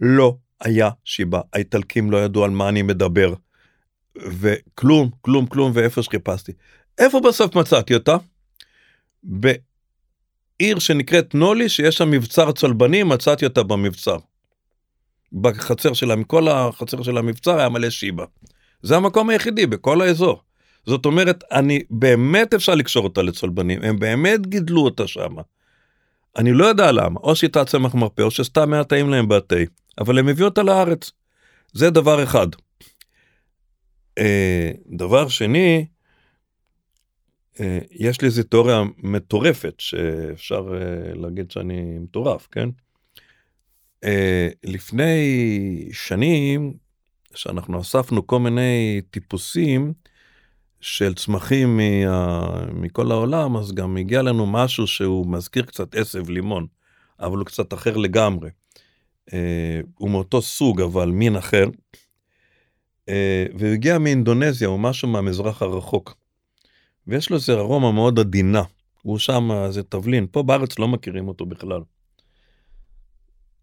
לא 0.00 0.36
היה 0.60 0.90
שיבה. 1.04 1.40
האיטלקים 1.52 2.10
לא 2.10 2.24
ידעו 2.24 2.44
על 2.44 2.50
מה 2.50 2.68
אני 2.68 2.82
מדבר. 2.82 3.34
וכלום, 4.16 5.10
כלום, 5.20 5.46
כלום, 5.46 5.72
ואיפה 5.74 6.02
שחיפשתי. 6.02 6.52
איפה 6.98 7.20
בסוף 7.20 7.56
מצאתי 7.56 7.94
אותה? 7.94 8.16
בעיר 10.60 10.78
שנקראת 10.78 11.34
נולי, 11.34 11.68
שיש 11.68 11.96
שם 11.96 12.10
מבצר 12.10 12.52
צלבנים, 12.52 13.08
מצאתי 13.08 13.44
אותה 13.44 13.62
במבצר. 13.62 14.16
בחצר 15.32 15.92
שלה, 15.92 16.16
מכל 16.16 16.48
החצר 16.48 17.02
של 17.02 17.18
המבצר 17.18 17.58
היה 17.58 17.68
מלא 17.68 17.90
שיבה. 17.90 18.24
זה 18.82 18.96
המקום 18.96 19.30
היחידי 19.30 19.66
בכל 19.66 20.00
האזור. 20.00 20.42
זאת 20.86 21.06
אומרת, 21.06 21.44
אני, 21.52 21.80
באמת 21.90 22.54
אפשר 22.54 22.74
לקשור 22.74 23.04
אותה 23.04 23.22
לצלבנים, 23.22 23.82
הם 23.82 23.98
באמת 23.98 24.46
גידלו 24.46 24.84
אותה 24.84 25.06
שמה. 25.06 25.42
אני 26.36 26.52
לא 26.52 26.64
יודע 26.64 26.92
למה, 26.92 27.20
או 27.22 27.36
שהייתה 27.36 27.64
צמח 27.64 27.94
מרפא, 27.94 28.22
או 28.22 28.30
שסתם 28.30 28.72
היה 28.72 28.84
טעים 28.84 29.10
להם 29.10 29.28
בתה, 29.28 29.56
אבל 29.98 30.18
הם 30.18 30.28
הביאו 30.28 30.48
אותה 30.48 30.62
לארץ. 30.62 31.10
זה 31.72 31.90
דבר 31.90 32.22
אחד. 32.22 32.46
אה, 34.18 34.70
דבר 34.86 35.28
שני, 35.28 35.86
יש 37.90 38.20
לי 38.20 38.26
איזו 38.26 38.42
תיאוריה 38.42 38.82
מטורפת, 38.98 39.74
שאפשר 39.78 40.74
אה, 40.74 41.14
להגיד 41.14 41.50
שאני 41.50 41.98
מטורף, 41.98 42.48
כן? 42.52 42.68
אה, 44.04 44.48
לפני 44.64 45.88
שנים, 45.92 46.74
שאנחנו 47.34 47.80
אספנו 47.80 48.26
כל 48.26 48.38
מיני 48.38 49.00
טיפוסים, 49.10 49.92
של 50.80 51.14
צמחים 51.14 51.76
מה, 51.76 52.66
מכל 52.72 53.10
העולם, 53.10 53.56
אז 53.56 53.72
גם 53.72 53.96
הגיע 53.96 54.22
לנו 54.22 54.46
משהו 54.46 54.86
שהוא 54.86 55.26
מזכיר 55.26 55.62
קצת 55.62 55.94
עשב 55.94 56.30
לימון, 56.30 56.66
אבל 57.20 57.36
הוא 57.38 57.46
קצת 57.46 57.74
אחר 57.74 57.96
לגמרי. 57.96 58.50
אה, 59.32 59.80
הוא 59.98 60.10
מאותו 60.10 60.42
סוג, 60.42 60.80
אבל 60.80 61.08
מין 61.08 61.36
אחר. 61.36 61.64
אה, 63.08 63.46
והוא 63.58 63.72
הגיע 63.72 63.98
מאינדונזיה, 63.98 64.68
הוא 64.68 64.80
משהו 64.80 65.08
מהמזרח 65.08 65.62
הרחוק. 65.62 66.16
ויש 67.06 67.30
לו 67.30 67.36
איזה 67.36 67.52
ארומה 67.52 67.92
מאוד 67.92 68.18
עדינה. 68.18 68.62
הוא 69.02 69.18
שם 69.18 69.50
איזה 69.66 69.82
תבלין, 69.82 70.26
פה 70.30 70.42
בארץ 70.42 70.78
לא 70.78 70.88
מכירים 70.88 71.28
אותו 71.28 71.46
בכלל. 71.46 71.80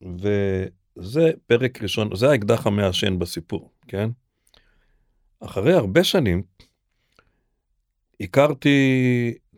וזה 0.01 1.31
פרק 1.47 1.81
ראשון, 1.81 2.15
זה 2.15 2.29
האקדח 2.29 2.67
המעשן 2.67 3.19
בסיפור, 3.19 3.71
כן? 3.87 4.09
אחרי 5.39 5.73
הרבה 5.73 6.03
שנים, 6.03 6.43
הכרתי 8.19 8.77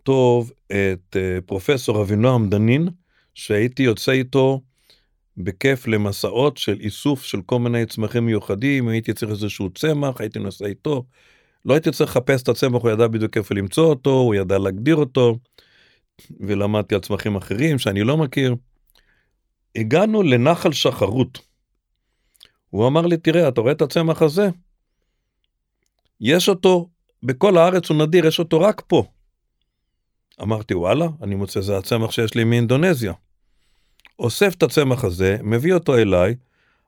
טוב 0.04 0.52
את 0.68 1.16
אה, 1.16 1.38
פרופסור 1.46 2.02
אבינועם 2.02 2.50
דנין, 2.50 2.88
שהייתי 3.34 3.84
יוצא 3.84 4.12
איתו 4.12 4.62
בכיף 5.38 5.88
למסעות 5.88 6.58
של 6.58 6.80
איסוף 6.80 7.24
של 7.24 7.42
כל 7.42 7.60
מיני 7.60 7.86
צמחים 7.86 8.26
מיוחדים, 8.26 8.88
הייתי 8.88 9.14
צריך 9.14 9.32
איזשהו 9.32 9.70
צמח, 9.70 10.22
הייתי 10.22 10.40
נוסע 10.40 10.66
איתו. 10.66 11.04
לא 11.66 11.74
הייתי 11.74 11.92
צריך 11.92 12.10
לחפש 12.10 12.44
את 12.44 12.48
הצמח, 12.48 12.82
הוא 12.82 12.92
ידע 12.92 13.08
בדיוק 13.08 13.38
איפה 13.38 13.56
למצוא 13.56 13.86
אותו, 13.86 14.10
הוא 14.10 14.36
ידע 14.36 14.58
להגדיר 14.58 14.96
אותו, 14.96 15.38
ולמדתי 16.40 16.96
על 16.96 17.02
צמחים 17.02 17.36
אחרים 17.36 17.80
שאני 17.80 18.04
לא 18.04 18.18
מכיר. 18.18 18.56
הגענו 19.76 20.24
לנחל 20.24 20.72
שחרות. 20.72 21.40
הוא 22.70 22.88
אמר 22.88 23.02
לי, 23.02 23.18
תראה, 23.18 23.48
אתה 23.48 23.62
רואה 23.62 23.72
את 23.72 23.82
הצמח 23.82 24.22
הזה? 24.22 24.50
יש 26.22 26.50
אותו 26.50 26.90
בכל 27.24 27.58
הארץ 27.58 27.90
הוא 27.90 27.98
נדיר, 27.98 28.26
יש 28.26 28.40
אותו 28.40 28.60
רק 28.60 28.82
פה. 28.88 29.04
אמרתי, 30.42 30.74
וואלה, 30.74 31.06
אני 31.22 31.36
מוצא 31.36 31.62
זה 31.62 31.78
הצמח 31.78 32.12
שיש 32.12 32.36
לי 32.36 32.44
מאינדונזיה. 32.44 33.14
אוסף 34.20 34.54
את 34.56 34.64
הצמח 34.64 35.04
הזה, 35.04 35.38
מביא 35.44 35.74
אותו 35.74 35.98
אליי, 35.98 36.36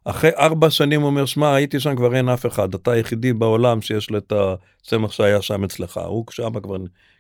אחרי 0.10 0.30
ארבע 0.38 0.70
שנים 0.70 1.02
הוא 1.02 1.10
אומר, 1.10 1.26
שמע, 1.26 1.56
הייתי 1.56 1.80
שם, 1.80 1.96
כבר 1.96 2.16
אין 2.16 2.30
אף 2.30 2.46
אחד, 2.46 2.74
אתה 2.74 2.92
היחידי 2.92 3.34
בעולם 3.34 3.82
שיש 3.82 4.10
לו 4.10 4.18
את 4.18 4.34
הצמח 4.82 5.12
שהיה 5.12 5.42
שם 5.42 5.64
אצלך. 5.64 5.98
הוא 5.98 6.26
שם 6.32 6.60
כבר 6.60 6.76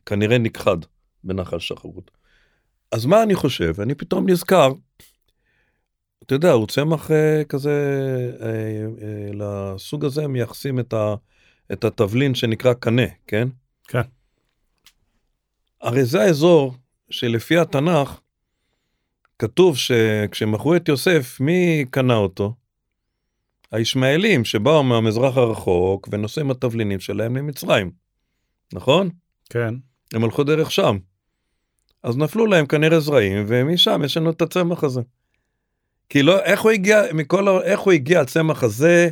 כנראה 0.05 0.38
נכחד 0.38 0.77
בנחל 1.23 1.59
שחרות. 1.59 2.11
אז 2.91 3.05
מה 3.05 3.23
אני 3.23 3.35
חושב? 3.35 3.81
אני 3.81 3.95
פתאום 3.95 4.29
נזכר, 4.29 4.71
אתה 6.23 6.35
יודע, 6.35 6.51
הוא 6.51 6.67
צמח 6.67 7.11
אה, 7.11 7.43
כזה, 7.49 7.71
אה, 8.41 8.47
אה, 8.47 9.29
לסוג 9.33 10.05
הזה 10.05 10.27
מייחסים 10.27 10.79
את 10.79 10.93
ה... 10.93 11.15
את 11.73 11.83
התבלין 11.83 12.35
שנקרא 12.35 12.73
קנה, 12.73 13.05
כן? 13.27 13.47
כן. 13.88 14.01
הרי 15.81 16.05
זה 16.05 16.21
האזור 16.21 16.73
שלפי 17.09 17.57
התנ"ך 17.57 18.19
כתוב 19.39 19.77
שכשמכרו 19.77 20.75
את 20.75 20.88
יוסף, 20.88 21.38
מי 21.39 21.85
קנה 21.91 22.15
אותו? 22.15 22.53
הישמעאלים 23.72 24.45
שבאו 24.45 24.84
מהמזרח 24.84 25.38
הרחוק 25.38 26.09
ונושאים 26.11 26.45
עם 26.45 26.51
התבלינים 26.51 26.99
שלהם 26.99 27.38
למצרים, 27.38 27.91
נכון? 28.74 29.09
כן. 29.49 29.74
הם 30.13 30.24
הלכו 30.24 30.43
דרך 30.43 30.72
שם. 30.72 30.97
אז 32.03 32.18
נפלו 32.18 32.45
להם 32.45 32.65
כנראה 32.65 32.99
זרעים, 32.99 33.45
ומשם 33.47 34.01
יש 34.05 34.18
לנו 34.18 34.30
את 34.30 34.41
הצמח 34.41 34.84
הזה. 34.84 35.01
כי 36.09 36.24
לא, 36.24 36.39
איך 36.39 36.61
הוא 36.61 36.72
הגיע, 36.72 37.03
מכל, 37.13 37.47
איך 37.63 37.80
הוא 37.80 37.93
הגיע 37.93 38.22
הצמח 38.22 38.63
הזה 38.63 39.09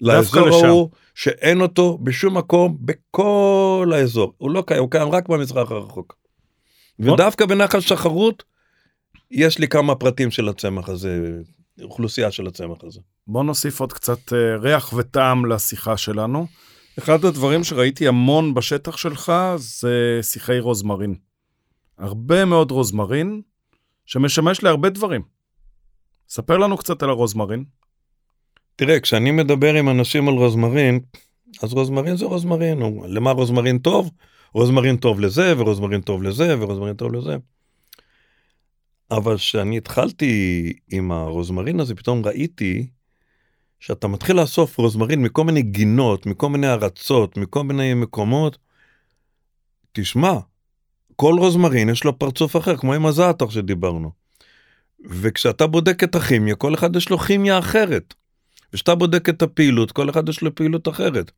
לאזור 0.00 0.48
ההוא, 0.48 0.90
שאין 1.14 1.60
אותו 1.60 1.98
בשום 2.02 2.36
מקום 2.36 2.76
בכל 2.80 3.92
האזור. 3.94 4.34
הוא 4.38 4.50
לא 4.50 4.64
קיים, 4.66 4.80
הוא 4.80 4.90
קיים 4.90 5.08
רק 5.08 5.28
במזרח 5.28 5.70
הרחוק. 5.70 6.16
ודווקא 6.98 7.46
בנחל 7.46 7.80
שחרות, 7.80 8.44
יש 9.30 9.58
לי 9.58 9.68
כמה 9.68 9.94
פרטים 9.94 10.30
של 10.30 10.48
הצמח 10.48 10.88
הזה, 10.88 11.40
אוכלוסייה 11.82 12.30
של 12.30 12.46
הצמח 12.46 12.78
הזה. 12.82 13.00
בוא 13.26 13.44
נוסיף 13.44 13.80
עוד 13.80 13.92
קצת 13.92 14.32
אה, 14.32 14.56
ריח 14.56 14.92
וטעם 14.92 15.46
לשיחה 15.46 15.96
שלנו. 15.96 16.46
אחד 16.98 17.24
הדברים 17.24 17.64
שראיתי 17.64 18.08
המון 18.08 18.54
בשטח 18.54 18.96
שלך 18.96 19.32
זה 19.56 20.18
שיחי 20.22 20.58
רוזמרין. 20.58 21.14
הרבה 21.98 22.44
מאוד 22.44 22.70
רוזמרין, 22.70 23.42
שמשמש 24.06 24.62
להרבה 24.62 24.88
דברים. 24.88 25.22
ספר 26.28 26.58
לנו 26.58 26.76
קצת 26.76 27.02
על 27.02 27.10
הרוזמרין. 27.10 27.64
תראה, 28.76 29.00
כשאני 29.00 29.30
מדבר 29.30 29.74
עם 29.74 29.88
אנשים 29.88 30.28
על 30.28 30.34
רוזמרין, 30.34 31.00
אז 31.62 31.72
רוזמרין 31.72 32.16
זה 32.16 32.24
רוזמרין, 32.24 32.78
למה 33.08 33.30
רוזמרין 33.30 33.78
טוב? 33.78 34.10
רוזמרין 34.54 34.96
טוב 34.96 35.20
לזה, 35.20 35.54
ורוזמרין 35.58 36.00
טוב 36.00 36.22
לזה, 36.22 36.54
ורוזמרין 36.60 36.94
טוב 36.94 37.12
לזה. 37.12 37.36
אבל 39.10 39.36
כשאני 39.36 39.76
התחלתי 39.76 40.72
עם 40.90 41.12
הרוזמרין 41.12 41.80
הזה, 41.80 41.94
פתאום 41.94 42.24
ראיתי 42.24 42.86
שאתה 43.80 44.08
מתחיל 44.08 44.40
לאסוף 44.40 44.78
רוזמרין 44.78 45.22
מכל 45.22 45.44
מיני 45.44 45.62
גינות, 45.62 46.26
מכל 46.26 46.48
מיני 46.48 46.68
ארצות, 46.68 47.36
מכל 47.36 47.64
מיני 47.64 47.94
מקומות. 47.94 48.58
תשמע, 49.92 50.32
כל 51.16 51.34
רוזמרין 51.38 51.88
יש 51.88 52.04
לו 52.04 52.18
פרצוף 52.18 52.56
אחר, 52.56 52.76
כמו 52.76 52.94
עם 52.94 53.06
הזעתר 53.06 53.48
שדיברנו. 53.48 54.10
וכשאתה 55.04 55.66
בודק 55.66 56.04
את 56.04 56.14
הכימיה, 56.14 56.56
כל 56.56 56.74
אחד 56.74 56.96
יש 56.96 57.10
לו 57.10 57.18
כימיה 57.18 57.58
אחרת. 57.58 58.14
וכשאתה 58.72 58.94
בודק 58.94 59.28
את 59.28 59.42
הפעילות, 59.42 59.92
כל 59.92 60.10
אחד 60.10 60.28
יש 60.28 60.42
לו 60.42 60.54
פעילות 60.54 60.88
אחרת. 60.88 61.30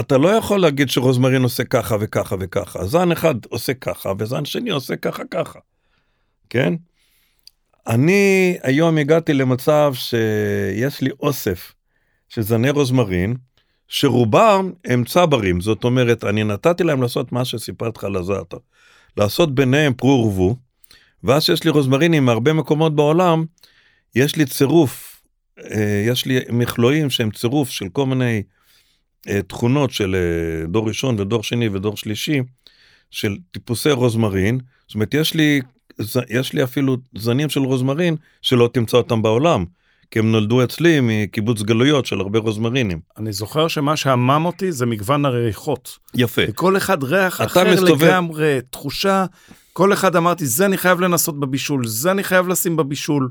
אתה 0.00 0.18
לא 0.18 0.28
יכול 0.28 0.60
להגיד 0.60 0.88
שרוזמרין 0.88 1.42
עושה 1.42 1.64
ככה 1.64 1.96
וככה 2.00 2.36
וככה. 2.40 2.84
זן 2.84 3.12
אחד 3.12 3.34
עושה 3.48 3.74
ככה 3.74 4.12
וזן 4.18 4.44
שני 4.44 4.70
עושה 4.70 4.96
ככה 4.96 5.22
ככה. 5.30 5.58
כן? 6.50 6.74
אני 7.86 8.56
היום 8.62 8.98
הגעתי 8.98 9.32
למצב 9.32 9.94
שיש 9.94 11.00
לי 11.00 11.10
אוסף 11.20 11.72
של 12.28 12.42
זני 12.42 12.70
רוזמרין, 12.70 13.36
שרובם 13.88 14.72
הם 14.84 15.04
צברים, 15.04 15.60
זאת 15.60 15.84
אומרת, 15.84 16.24
אני 16.24 16.44
נתתי 16.44 16.84
להם 16.84 17.02
לעשות 17.02 17.32
מה 17.32 17.44
שסיפרתי 17.44 17.98
לך 17.98 18.04
הזעתר. 18.16 18.56
לעשות 19.16 19.54
ביניהם 19.54 19.94
פרו 19.94 20.10
ורבו, 20.10 20.56
ואז 21.24 21.42
שיש 21.42 21.64
לי 21.64 21.70
רוזמרינים 21.70 22.24
מהרבה 22.24 22.52
מקומות 22.52 22.96
בעולם, 22.96 23.44
יש 24.14 24.36
לי 24.36 24.46
צירוף, 24.46 25.22
אה, 25.58 26.04
יש 26.06 26.26
לי 26.26 26.38
מכלואים 26.48 27.10
שהם 27.10 27.30
צירוף 27.30 27.70
של 27.70 27.88
כל 27.88 28.06
מיני 28.06 28.42
אה, 29.28 29.42
תכונות 29.42 29.90
של 29.90 30.16
אה, 30.16 30.66
דור 30.66 30.88
ראשון 30.88 31.20
ודור 31.20 31.42
שני 31.42 31.68
ודור 31.68 31.96
שלישי, 31.96 32.40
של 33.10 33.36
טיפוסי 33.50 33.90
רוזמרין, 33.90 34.58
זאת 34.86 34.94
אומרת, 34.94 35.14
יש 35.14 35.34
לי, 35.34 35.60
יש 36.28 36.52
לי 36.52 36.64
אפילו 36.64 36.96
זנים 37.14 37.48
של 37.48 37.60
רוזמרין 37.60 38.16
שלא 38.42 38.70
תמצא 38.72 38.96
אותם 38.96 39.22
בעולם. 39.22 39.64
כי 40.10 40.18
הם 40.18 40.32
נולדו 40.32 40.64
אצלי 40.64 40.98
מקיבוץ 41.02 41.62
גלויות 41.62 42.06
של 42.06 42.20
הרבה 42.20 42.38
רוזמרינים. 42.38 43.00
אני 43.18 43.32
זוכר 43.32 43.68
שמה 43.68 43.96
שהמם 43.96 44.42
אותי 44.46 44.72
זה 44.72 44.86
מגוון 44.86 45.24
הריחות. 45.24 45.98
יפה. 46.14 46.42
וכל 46.48 46.76
אחד 46.76 47.04
ריח 47.04 47.40
אחר 47.40 47.72
מסתובב... 47.72 48.04
לגמרי, 48.04 48.58
תחושה, 48.70 49.26
כל 49.72 49.92
אחד 49.92 50.16
אמרתי, 50.16 50.46
זה 50.46 50.66
אני 50.66 50.76
חייב 50.76 51.00
לנסות 51.00 51.40
בבישול, 51.40 51.86
זה 51.86 52.10
אני 52.10 52.24
חייב 52.24 52.48
לשים 52.48 52.76
בבישול, 52.76 53.30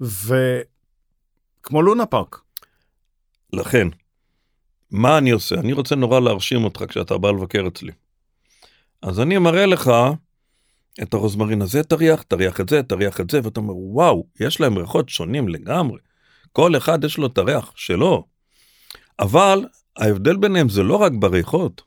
וכמו 0.00 1.82
לונה 1.82 2.06
פארק. 2.06 2.40
לכן, 3.52 3.88
מה 4.90 5.18
אני 5.18 5.30
עושה? 5.30 5.54
אני 5.54 5.72
רוצה 5.72 5.94
נורא 5.94 6.20
להרשים 6.20 6.64
אותך 6.64 6.84
כשאתה 6.88 7.18
בא 7.18 7.30
לבקר 7.30 7.64
אצלי. 7.68 7.92
אז 9.02 9.20
אני 9.20 9.38
מראה 9.38 9.66
לך 9.66 9.92
את 11.02 11.14
הרוזמרין 11.14 11.62
הזה, 11.62 11.82
תריח, 11.82 12.22
תריח 12.22 12.60
את 12.60 12.68
זה, 12.68 12.82
תריח 12.82 13.20
את 13.20 13.30
זה, 13.30 13.40
ואתה 13.44 13.60
אומר, 13.60 13.76
וואו, 13.76 14.26
יש 14.40 14.60
להם 14.60 14.78
ריחות 14.78 15.08
שונים 15.08 15.48
לגמרי. 15.48 15.98
כל 16.52 16.76
אחד 16.76 17.04
יש 17.04 17.18
לו 17.18 17.26
את 17.26 17.38
הריח 17.38 17.72
שלו. 17.76 18.26
אבל 19.18 19.64
ההבדל 19.96 20.36
ביניהם 20.36 20.68
זה 20.68 20.82
לא 20.82 20.96
רק 20.96 21.12
בריחות, 21.12 21.82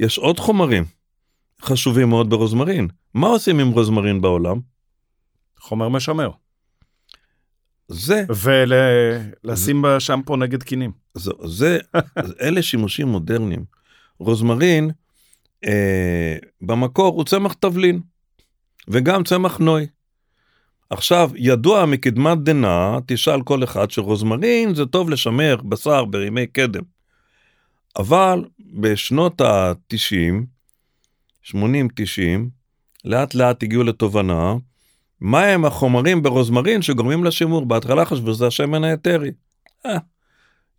יש 0.00 0.18
עוד 0.18 0.40
חומרים 0.40 0.84
חשובים 1.62 2.08
מאוד 2.08 2.30
ברוזמרין. 2.30 2.88
מה 3.14 3.26
עושים 3.26 3.58
עם 3.58 3.68
רוזמרין 3.68 4.20
בעולם? 4.20 4.60
חומר 5.60 5.88
משמר. 5.88 6.30
זה. 7.88 8.24
ולשים 8.28 9.84
ול... 9.84 9.96
בשמפו 9.96 10.36
נגד 10.36 10.62
קינים. 10.62 10.92
זה, 11.14 11.30
זה, 11.44 11.78
אלה 12.40 12.62
שימושים 12.62 13.08
מודרניים. 13.08 13.64
רוזמרין, 14.18 14.90
אה, 15.64 16.36
במקור 16.60 17.14
הוא 17.14 17.24
צמח 17.24 17.52
תבלין, 17.52 18.00
וגם 18.88 19.24
צמח 19.24 19.58
נוי. 19.58 19.86
עכשיו, 20.90 21.30
ידוע 21.36 21.86
מקדמת 21.86 22.38
דנא, 22.38 22.98
תשאל 23.06 23.42
כל 23.42 23.64
אחד 23.64 23.90
שרוזמרין 23.90 24.74
זה 24.74 24.86
טוב 24.86 25.10
לשמר 25.10 25.56
בשר 25.56 26.04
בימי 26.04 26.46
קדם. 26.46 26.82
אבל 27.98 28.44
בשנות 28.72 29.40
ה-90, 29.40 30.44
80-90, 31.44 31.54
לאט 33.04 33.34
לאט 33.34 33.62
הגיעו 33.62 33.82
לתובנה, 33.82 34.54
מהם 35.20 35.64
החומרים 35.64 36.22
ברוזמרין 36.22 36.82
שגורמים 36.82 37.24
לשימור. 37.24 37.66
בהתחלה 37.66 38.04
חשבו 38.04 38.34
שזה 38.34 38.46
השמן 38.46 38.84
האתרי. 38.84 39.30
אה, 39.86 39.98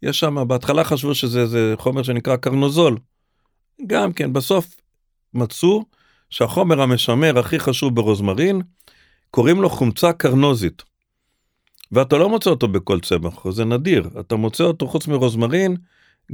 יש 0.04 0.20
שם, 0.20 0.48
בהתחלה 0.48 0.84
חשבו 0.84 1.16
שזה 1.16 1.74
חומר 1.78 2.04
שנקרא 2.04 2.36
קרנוזול. 2.36 2.98
גם 3.88 4.14
כן, 4.14 4.34
בסוף 4.34 4.76
מצאו 5.34 5.86
שהחומר 6.30 6.82
המשמר 6.82 7.40
הכי 7.40 7.60
חשוב 7.60 7.96
ברוזמרין 7.96 8.62
קוראים 9.32 9.62
לו 9.62 9.70
חומצה 9.70 10.14
קרנוזית. 10.14 10.84
ואתה 11.92 12.18
לא 12.18 12.30
מוצא 12.30 12.50
אותו 12.50 12.68
בכל 12.68 13.00
צמח, 13.00 13.50
זה 13.50 13.66
נדיר. 13.66 14.10
אתה 14.20 14.36
מוצא 14.36 14.64
אותו 14.64 14.88
חוץ 14.88 15.08
מרוזמרין 15.08 15.76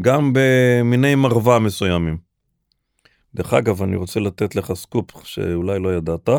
גם 0.02 0.34
במיני 0.34 1.16
מרווה 1.16 1.60
מסוימים. 1.60 2.18
דרך 3.36 3.54
אגב, 3.54 3.84
אני 3.84 3.96
רוצה 3.96 4.20
לתת 4.20 4.56
לך 4.56 4.74
סקופ 4.74 5.12
שאולי 5.24 5.80
לא 5.80 5.96
ידעת. 5.96 6.30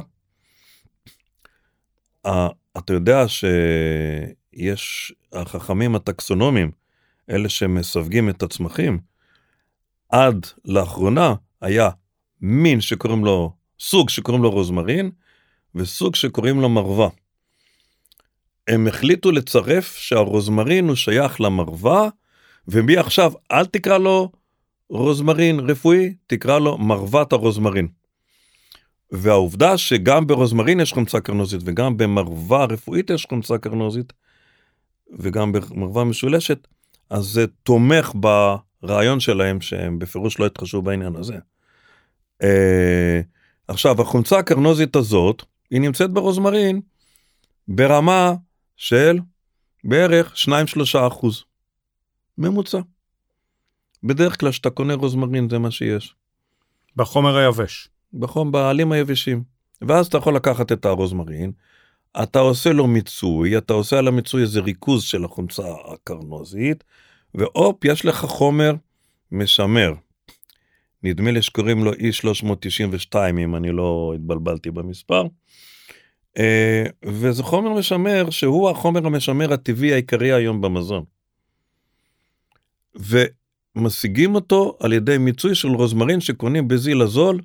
אתה 2.78 2.92
יודע 2.92 3.24
שיש 3.28 5.12
החכמים 5.32 5.94
הטקסונומיים, 5.94 6.70
אלה 7.30 7.48
שמסווגים 7.48 8.28
את 8.28 8.42
הצמחים, 8.42 8.98
עד 10.08 10.46
לאחרונה 10.64 11.34
היה 11.60 11.90
מין 12.40 12.80
שקוראים 12.80 13.24
לו, 13.24 13.52
סוג 13.80 14.10
שקוראים 14.10 14.42
לו 14.42 14.50
רוזמרין, 14.50 15.10
וסוג 15.74 16.14
שקוראים 16.14 16.60
לו 16.60 16.68
מרווה. 16.68 17.08
הם 18.68 18.86
החליטו 18.86 19.32
לצרף 19.32 19.96
שהרוזמרין 19.96 20.88
הוא 20.88 20.96
שייך 20.96 21.40
למרווה, 21.40 22.08
ומעכשיו 22.68 23.32
אל 23.52 23.66
תקרא 23.66 23.98
לו 23.98 24.32
רוזמרין 24.88 25.60
רפואי, 25.60 26.14
תקרא 26.26 26.58
לו 26.58 26.78
מרוות 26.78 27.32
הרוזמרין. 27.32 27.88
והעובדה 29.12 29.78
שגם 29.78 30.26
ברוזמרין 30.26 30.80
יש 30.80 30.92
חומצה 30.92 31.20
קרנוזית 31.20 31.60
וגם 31.64 31.96
במרווה 31.96 32.64
רפואית 32.64 33.10
יש 33.10 33.26
חומצה 33.28 33.58
קרנוזית, 33.58 34.12
וגם 35.18 35.52
במרווה 35.52 36.04
משולשת, 36.04 36.68
אז 37.10 37.24
זה 37.24 37.46
תומך 37.46 38.12
ברעיון 38.14 39.20
שלהם 39.20 39.60
שהם 39.60 39.98
בפירוש 39.98 40.40
לא 40.40 40.46
התחשבו 40.46 40.82
בעניין 40.82 41.16
הזה. 41.16 41.36
Uh, 42.42 42.46
עכשיו 43.68 44.02
החומצה 44.02 44.38
הקרנוזית 44.38 44.96
הזאת 44.96 45.42
היא 45.70 45.80
נמצאת 45.80 46.10
ברוזמרין 46.10 46.80
ברמה 47.68 48.34
של 48.76 49.18
בערך 49.84 50.34
2-3 50.34 51.06
אחוז. 51.08 51.44
ממוצע. 52.38 52.80
בדרך 54.04 54.40
כלל 54.40 54.50
כשאתה 54.50 54.70
קונה 54.70 54.94
רוזמרין 54.94 55.48
זה 55.48 55.58
מה 55.58 55.70
שיש. 55.70 56.14
בחומר 56.96 57.36
היבש. 57.36 57.88
בחום, 58.14 58.52
בעלים 58.52 58.92
היבשים. 58.92 59.42
ואז 59.82 60.06
אתה 60.06 60.18
יכול 60.18 60.36
לקחת 60.36 60.72
את 60.72 60.84
הרוזמרין, 60.84 61.52
אתה 62.22 62.38
עושה 62.38 62.72
לו 62.72 62.86
מיצוי, 62.86 63.58
אתה 63.58 63.72
עושה 63.72 63.98
על 63.98 64.08
המיצוי 64.08 64.42
איזה 64.42 64.60
ריכוז 64.60 65.02
של 65.02 65.24
החומצה 65.24 65.62
הקרנוזית, 65.92 66.84
והופ, 67.34 67.84
יש 67.84 68.04
לך 68.04 68.16
חומר 68.16 68.74
משמר. 69.32 69.92
נדמה 71.06 71.30
לי 71.30 71.42
שקוראים 71.42 71.84
לו 71.84 71.92
E392 71.92 73.14
אם 73.38 73.56
אני 73.56 73.72
לא 73.72 74.12
התבלבלתי 74.14 74.70
במספר. 74.70 75.26
אה, 76.38 76.84
וזה 77.04 77.42
חומר 77.42 77.72
משמר 77.78 78.30
שהוא 78.30 78.70
החומר 78.70 79.06
המשמר 79.06 79.52
הטבעי 79.52 79.92
העיקרי 79.92 80.32
היום 80.32 80.60
במזון. 80.60 81.04
ומשיגים 83.76 84.34
אותו 84.34 84.76
על 84.80 84.92
ידי 84.92 85.18
מיצוי 85.18 85.54
של 85.54 85.68
רוזמרין 85.68 86.20
שקונים 86.20 86.68
בזיל 86.68 87.02
הזול 87.02 87.40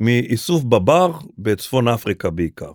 מאיסוף 0.00 0.64
בבר 0.64 1.18
בצפון 1.38 1.88
אפריקה 1.88 2.30
בעיקר. 2.30 2.72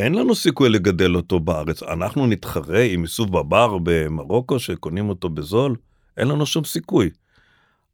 אין 0.00 0.14
לנו 0.14 0.34
סיכוי 0.34 0.68
לגדל 0.68 1.16
אותו 1.16 1.40
בארץ. 1.40 1.82
אנחנו 1.82 2.26
נתחרה 2.26 2.82
עם 2.82 3.02
איסוף 3.02 3.30
בבר 3.30 3.78
במרוקו 3.82 4.58
שקונים 4.58 5.08
אותו 5.08 5.28
בזול? 5.28 5.76
אין 6.16 6.28
לנו 6.28 6.46
שום 6.46 6.64
סיכוי. 6.64 7.10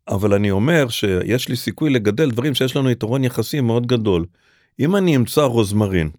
אבל 0.08 0.34
אני 0.34 0.50
אומר 0.50 0.88
שיש 0.88 1.48
לי 1.48 1.56
סיכוי 1.56 1.90
לגדל 1.90 2.30
דברים 2.30 2.54
שיש 2.54 2.76
לנו 2.76 2.90
יתרון 2.90 3.24
יחסי 3.24 3.60
מאוד 3.60 3.86
גדול. 3.86 4.24
אם 4.80 4.96
אני 4.96 5.16
אמצא 5.16 5.42
רוזמרין, 5.42 6.10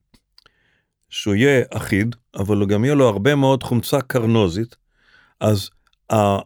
שהוא 1.10 1.36
יהיה 1.36 1.64
אחיד, 1.72 2.16
אבל 2.36 2.66
גם 2.66 2.86
יהיה 2.86 2.96
לו 2.96 3.08
הרבה 3.08 3.36
מאוד 3.36 3.64
חומצה 3.64 4.02
קרנוזית, 4.02 4.76
אז 5.40 5.70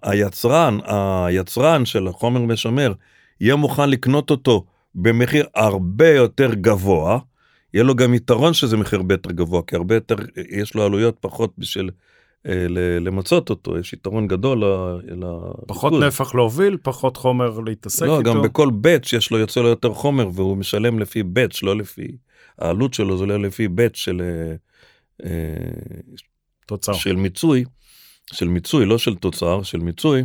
היצרן, 0.04 0.78
היצרן 0.86 1.86
של 1.86 2.08
החומר 2.08 2.42
משמר, 2.42 2.94
יהיה 3.42 3.56
מוכן 3.56 3.90
לקנות 3.90 4.30
אותו 4.30 4.66
במחיר 4.96 5.46
הרבה 5.56 6.10
יותר 6.10 6.54
גבוה, 6.54 7.20
יהיה 7.74 7.84
לו 7.84 7.96
גם 7.96 8.14
יתרון 8.14 8.54
שזה 8.54 8.78
מחיר 8.78 9.00
הרבה 9.00 9.14
יותר 9.14 9.32
גבוה, 9.32 9.62
כי 9.68 9.76
הרבה 9.76 9.96
יותר, 9.96 10.16
יש 10.50 10.76
לו 10.76 10.84
עלויות 10.84 11.18
פחות 11.20 11.54
בשביל 11.58 11.90
אה, 12.48 12.66
למצות 13.00 13.50
אותו, 13.50 13.78
יש 13.78 13.94
יתרון 13.94 14.28
גדול 14.28 14.64
לפיקוד. 14.64 15.68
פחות 15.68 15.94
נפח 15.94 16.36
להוביל, 16.36 16.78
פחות 16.84 17.18
חומר 17.18 17.60
להתעסק 17.60 18.06
לא, 18.06 18.20
איתו. 18.20 18.34
גם 18.34 18.42
בכל 18.42 18.70
באץ' 18.72 19.14
יש 19.14 19.32
לו, 19.32 19.38
יוצא 19.38 19.62
לו 19.62 19.68
יותר 19.68 19.94
חומר 19.94 20.30
והוא 20.34 20.58
משלם 20.58 21.00
לפי 21.00 21.24
באץ', 21.24 21.64
לא 21.64 21.78
לפי, 21.78 22.08
העלות 22.60 22.94
שלו 22.94 23.18
זה 23.18 23.26
לא 23.26 23.40
לפי 23.40 23.68
באץ' 23.68 23.96
של... 23.96 24.22
אה, 24.22 24.56
אה, 25.26 26.12
תוצר. 26.66 26.94
של 26.94 27.16
מיצוי, 27.16 27.64
של 28.34 28.48
מיצוי, 28.48 28.86
לא 28.86 28.98
של 28.98 29.16
תוצר, 29.16 29.64
של 29.64 29.80
מיצוי. 29.80 30.24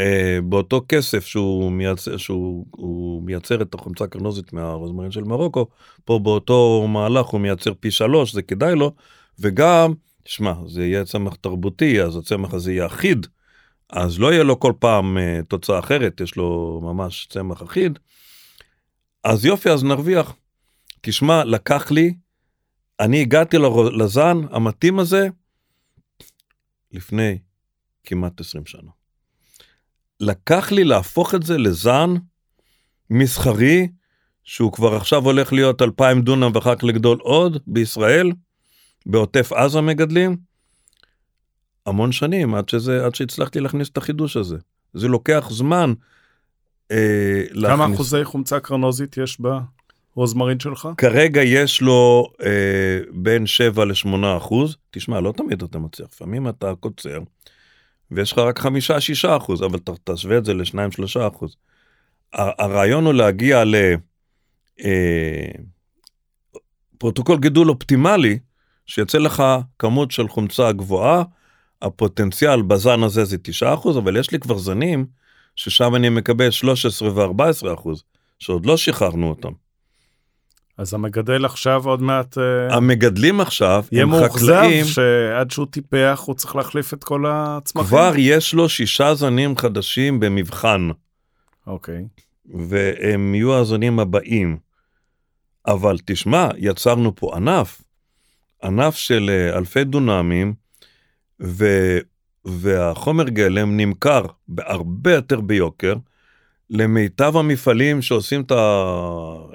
Uh, 0.00 0.42
באותו 0.42 0.84
כסף 0.88 1.26
שהוא 1.26 1.72
מייצר, 1.72 2.16
שהוא 2.16 3.22
מייצר 3.22 3.62
את 3.62 3.74
החומצה 3.74 4.04
הקרנוזית 4.04 4.52
מהרוזמרין 4.52 5.10
של 5.10 5.24
מרוקו, 5.24 5.66
פה 6.04 6.18
באותו 6.18 6.86
מהלך 6.88 7.26
הוא 7.26 7.40
מייצר 7.40 7.72
פי 7.80 7.90
שלוש, 7.90 8.32
זה 8.32 8.42
כדאי 8.42 8.74
לו, 8.74 8.92
וגם 9.38 9.92
שמע, 10.24 10.52
זה 10.66 10.86
יהיה 10.86 11.04
צמח 11.04 11.34
תרבותי, 11.34 12.02
אז 12.02 12.16
הצמח 12.16 12.54
הזה 12.54 12.72
יהיה 12.72 12.86
אחיד, 12.86 13.26
אז 13.90 14.20
לא 14.20 14.32
יהיה 14.32 14.42
לו 14.42 14.60
כל 14.60 14.72
פעם 14.78 15.16
uh, 15.16 15.44
תוצאה 15.44 15.78
אחרת, 15.78 16.20
יש 16.20 16.36
לו 16.36 16.80
ממש 16.84 17.26
צמח 17.30 17.62
אחיד. 17.62 17.98
אז 19.24 19.44
יופי, 19.44 19.70
אז 19.70 19.84
נרוויח. 19.84 20.34
תשמע, 21.00 21.44
לקח 21.44 21.90
לי, 21.90 22.14
אני 23.00 23.20
הגעתי 23.20 23.56
לזן 23.98 24.36
המתאים 24.50 24.98
הזה 24.98 25.28
לפני 26.92 27.38
כמעט 28.04 28.40
20 28.40 28.66
שנה. 28.66 28.90
לקח 30.20 30.72
לי 30.72 30.84
להפוך 30.84 31.34
את 31.34 31.42
זה 31.42 31.58
לזן 31.58 32.14
מסחרי, 33.10 33.88
שהוא 34.44 34.72
כבר 34.72 34.94
עכשיו 34.96 35.24
הולך 35.24 35.52
להיות 35.52 35.82
2,000 35.82 36.22
דונם 36.22 36.50
ואחר 36.54 36.74
כך 36.74 36.84
לגדול 36.84 37.18
עוד 37.20 37.58
בישראל, 37.66 38.32
בעוטף 39.06 39.52
עזה 39.52 39.80
מגדלים, 39.80 40.36
המון 41.86 42.12
שנים 42.12 42.54
עד 42.54 42.68
שזה, 42.68 43.06
עד 43.06 43.14
שהצלחתי 43.14 43.60
להכניס 43.60 43.88
את 43.88 43.96
החידוש 43.96 44.36
הזה. 44.36 44.56
זה 44.94 45.08
לוקח 45.08 45.48
זמן. 45.50 45.92
אה, 46.90 47.42
כמה 47.52 47.76
להכניס... 47.76 47.94
אחוזי 47.94 48.24
חומצה 48.24 48.60
קרנוזית 48.60 49.16
יש 49.16 49.38
ברוזמרין 50.16 50.60
שלך? 50.60 50.88
כרגע 50.96 51.42
יש 51.42 51.80
לו 51.80 52.32
אה, 52.42 53.00
בין 53.12 53.46
7 53.46 53.84
ל-8 53.84 54.08
אחוז. 54.36 54.76
תשמע, 54.90 55.20
לא 55.20 55.32
תמיד 55.36 55.62
אתה 55.62 55.78
מצליח, 55.78 56.08
לפעמים 56.12 56.48
אתה 56.48 56.72
קוצר, 56.80 57.18
ויש 58.10 58.32
לך 58.32 58.38
רק 58.38 58.58
5-6 58.58 58.68
אחוז, 59.36 59.62
אבל 59.62 59.78
ת, 59.78 59.90
תשווה 60.10 60.38
את 60.38 60.44
זה 60.44 60.54
ל-2-3 60.54 61.28
אחוז. 61.28 61.56
הרעיון 62.32 63.04
הוא 63.06 63.14
להגיע 63.14 63.64
ל... 63.64 63.74
אה, 64.84 65.50
גידול 67.40 67.70
אופטימלי, 67.70 68.38
שיוצא 68.86 69.18
לך 69.18 69.42
כמות 69.78 70.10
של 70.10 70.28
חומצה 70.28 70.72
גבוהה, 70.72 71.22
הפוטנציאל 71.82 72.62
בזן 72.62 73.02
הזה 73.02 73.24
זה 73.24 73.36
9%, 73.62 73.98
אבל 73.98 74.16
יש 74.16 74.30
לי 74.30 74.38
כבר 74.38 74.58
זנים 74.58 75.06
ששם 75.56 75.94
אני 75.94 76.08
מקבל 76.08 76.50
13 76.50 77.28
ו-14%, 77.28 77.88
שעוד 78.38 78.66
לא 78.66 78.76
שחררנו 78.76 79.28
אותם. 79.28 79.52
אז 80.78 80.94
המגדל 80.94 81.44
עכשיו 81.44 81.86
עוד 81.88 82.02
מעט... 82.02 82.38
אה, 82.38 82.76
המגדלים 82.76 83.40
עכשיו 83.40 83.84
יהיה 83.92 84.04
מאוכזב 84.06 84.62
שעד 84.84 85.50
שהוא 85.50 85.66
טיפח 85.70 86.22
הוא 86.26 86.34
צריך 86.34 86.56
להחליף 86.56 86.94
את 86.94 87.04
כל 87.04 87.24
הצמחים. 87.28 87.88
כבר 87.88 88.12
יש 88.16 88.54
לו 88.54 88.68
שישה 88.68 89.14
זנים 89.14 89.56
חדשים 89.56 90.20
במבחן. 90.20 90.88
אוקיי. 91.66 92.06
והם 92.54 93.34
יהיו 93.34 93.54
הזנים 93.54 94.00
הבאים. 94.00 94.56
אבל 95.66 95.96
תשמע, 96.04 96.48
יצרנו 96.56 97.14
פה 97.14 97.36
ענף, 97.36 97.82
ענף 98.64 98.94
של 98.94 99.30
אה, 99.30 99.58
אלפי 99.58 99.84
דונמים, 99.84 100.54
ו, 101.42 101.66
והחומר 102.44 103.28
גלם 103.28 103.76
נמכר 103.76 104.22
בהרבה 104.48 105.12
יותר 105.12 105.40
ביוקר 105.40 105.94
למיטב 106.70 107.36
המפעלים 107.36 108.02
שעושים 108.02 108.42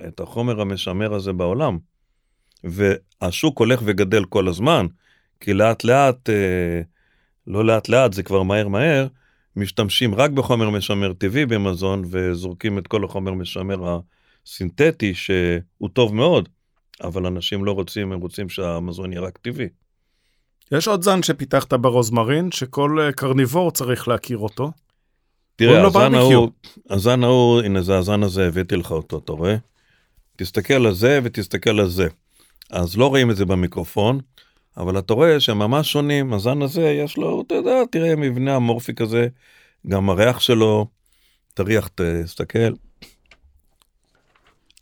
את, 0.08 0.20
החומר 0.20 0.62
המשמר 0.62 1.14
הזה 1.14 1.34
בעולם. 1.34 1.78
והשוק 2.64 3.60
הולך 3.60 3.82
וגדל 3.86 4.26
כל 4.26 4.48
הזמן, 4.48 4.86
כי 5.40 5.54
לאט 5.54 5.84
לאט, 5.84 6.30
אה, 6.30 6.82
לא 7.48 7.66
לאט 7.66 7.90
לאט, 7.90 8.14
זה 8.14 8.24
כבר 8.24 8.44
מהר 8.44 8.68
מהר, 8.68 9.08
משתמשים 9.56 10.16
רק 10.16 10.32
בחומר 10.32 10.70
משמר 10.70 11.14
טבעי 11.14 11.46
במזון 11.46 12.04
וזורקים 12.10 12.78
את 12.78 12.88
כל 12.88 13.04
החומר 13.04 13.34
משמר 13.34 14.00
הסינתטי 14.46 15.14
שהוא 15.14 15.90
טוב 15.94 16.16
מאוד, 16.16 16.50
אבל 17.04 17.26
אנשים 17.26 17.66
לא 17.66 17.72
רוצים, 17.72 18.12
הם 18.12 18.20
רוצים 18.20 18.50
שהמזון 18.50 19.14
יהיה 19.14 19.22
רק 19.22 19.38
טבעי. 19.38 19.68
יש 20.72 20.88
עוד 20.88 21.02
זן 21.04 21.24
שפיתחת 21.24 21.74
ברוזמרין, 21.74 22.52
שכל 22.52 22.98
אה, 23.02 23.12
קרניבור 23.12 23.72
צריך 23.72 24.08
להכיר 24.08 24.38
אותו. 24.38 24.72
תראה, 25.56 25.86
הזן 25.86 26.16
ההוא, 26.16 26.50
הזן 26.90 27.24
ההוא, 27.24 27.62
הנה 27.62 27.82
זה 27.82 27.98
הזן 27.98 28.24
הזה, 28.24 28.48
הבאתי 28.48 28.76
לך 28.76 28.92
אותו, 28.92 29.18
אתה 29.18 29.32
רואה? 29.32 29.56
תסתכל 30.36 30.74
על 30.74 30.94
זה 30.94 31.20
ותסתכל 31.24 31.80
על 31.80 31.90
זה. 31.90 32.08
אז 32.70 32.98
לא 32.98 33.08
רואים 33.08 33.32
את 33.32 33.36
זה 33.36 33.46
במיקרופון, 33.46 34.20
אבל 34.78 35.00
אתה 35.00 35.14
רואה 35.14 35.40
שהם 35.40 35.60
ממש 35.60 35.92
שונים, 35.92 36.34
הזן 36.34 36.62
הזה 36.62 36.82
יש 36.82 37.18
לו, 37.18 37.44
אתה 37.48 37.56
יודע, 37.56 37.76
תראה 37.92 38.16
מבנה 38.16 38.58
אמורפי 38.58 38.94
כזה, 38.94 39.28
גם 39.88 40.10
הריח 40.10 40.40
שלו, 40.40 40.88
תריח, 41.54 41.90
תסתכל. 41.96 42.74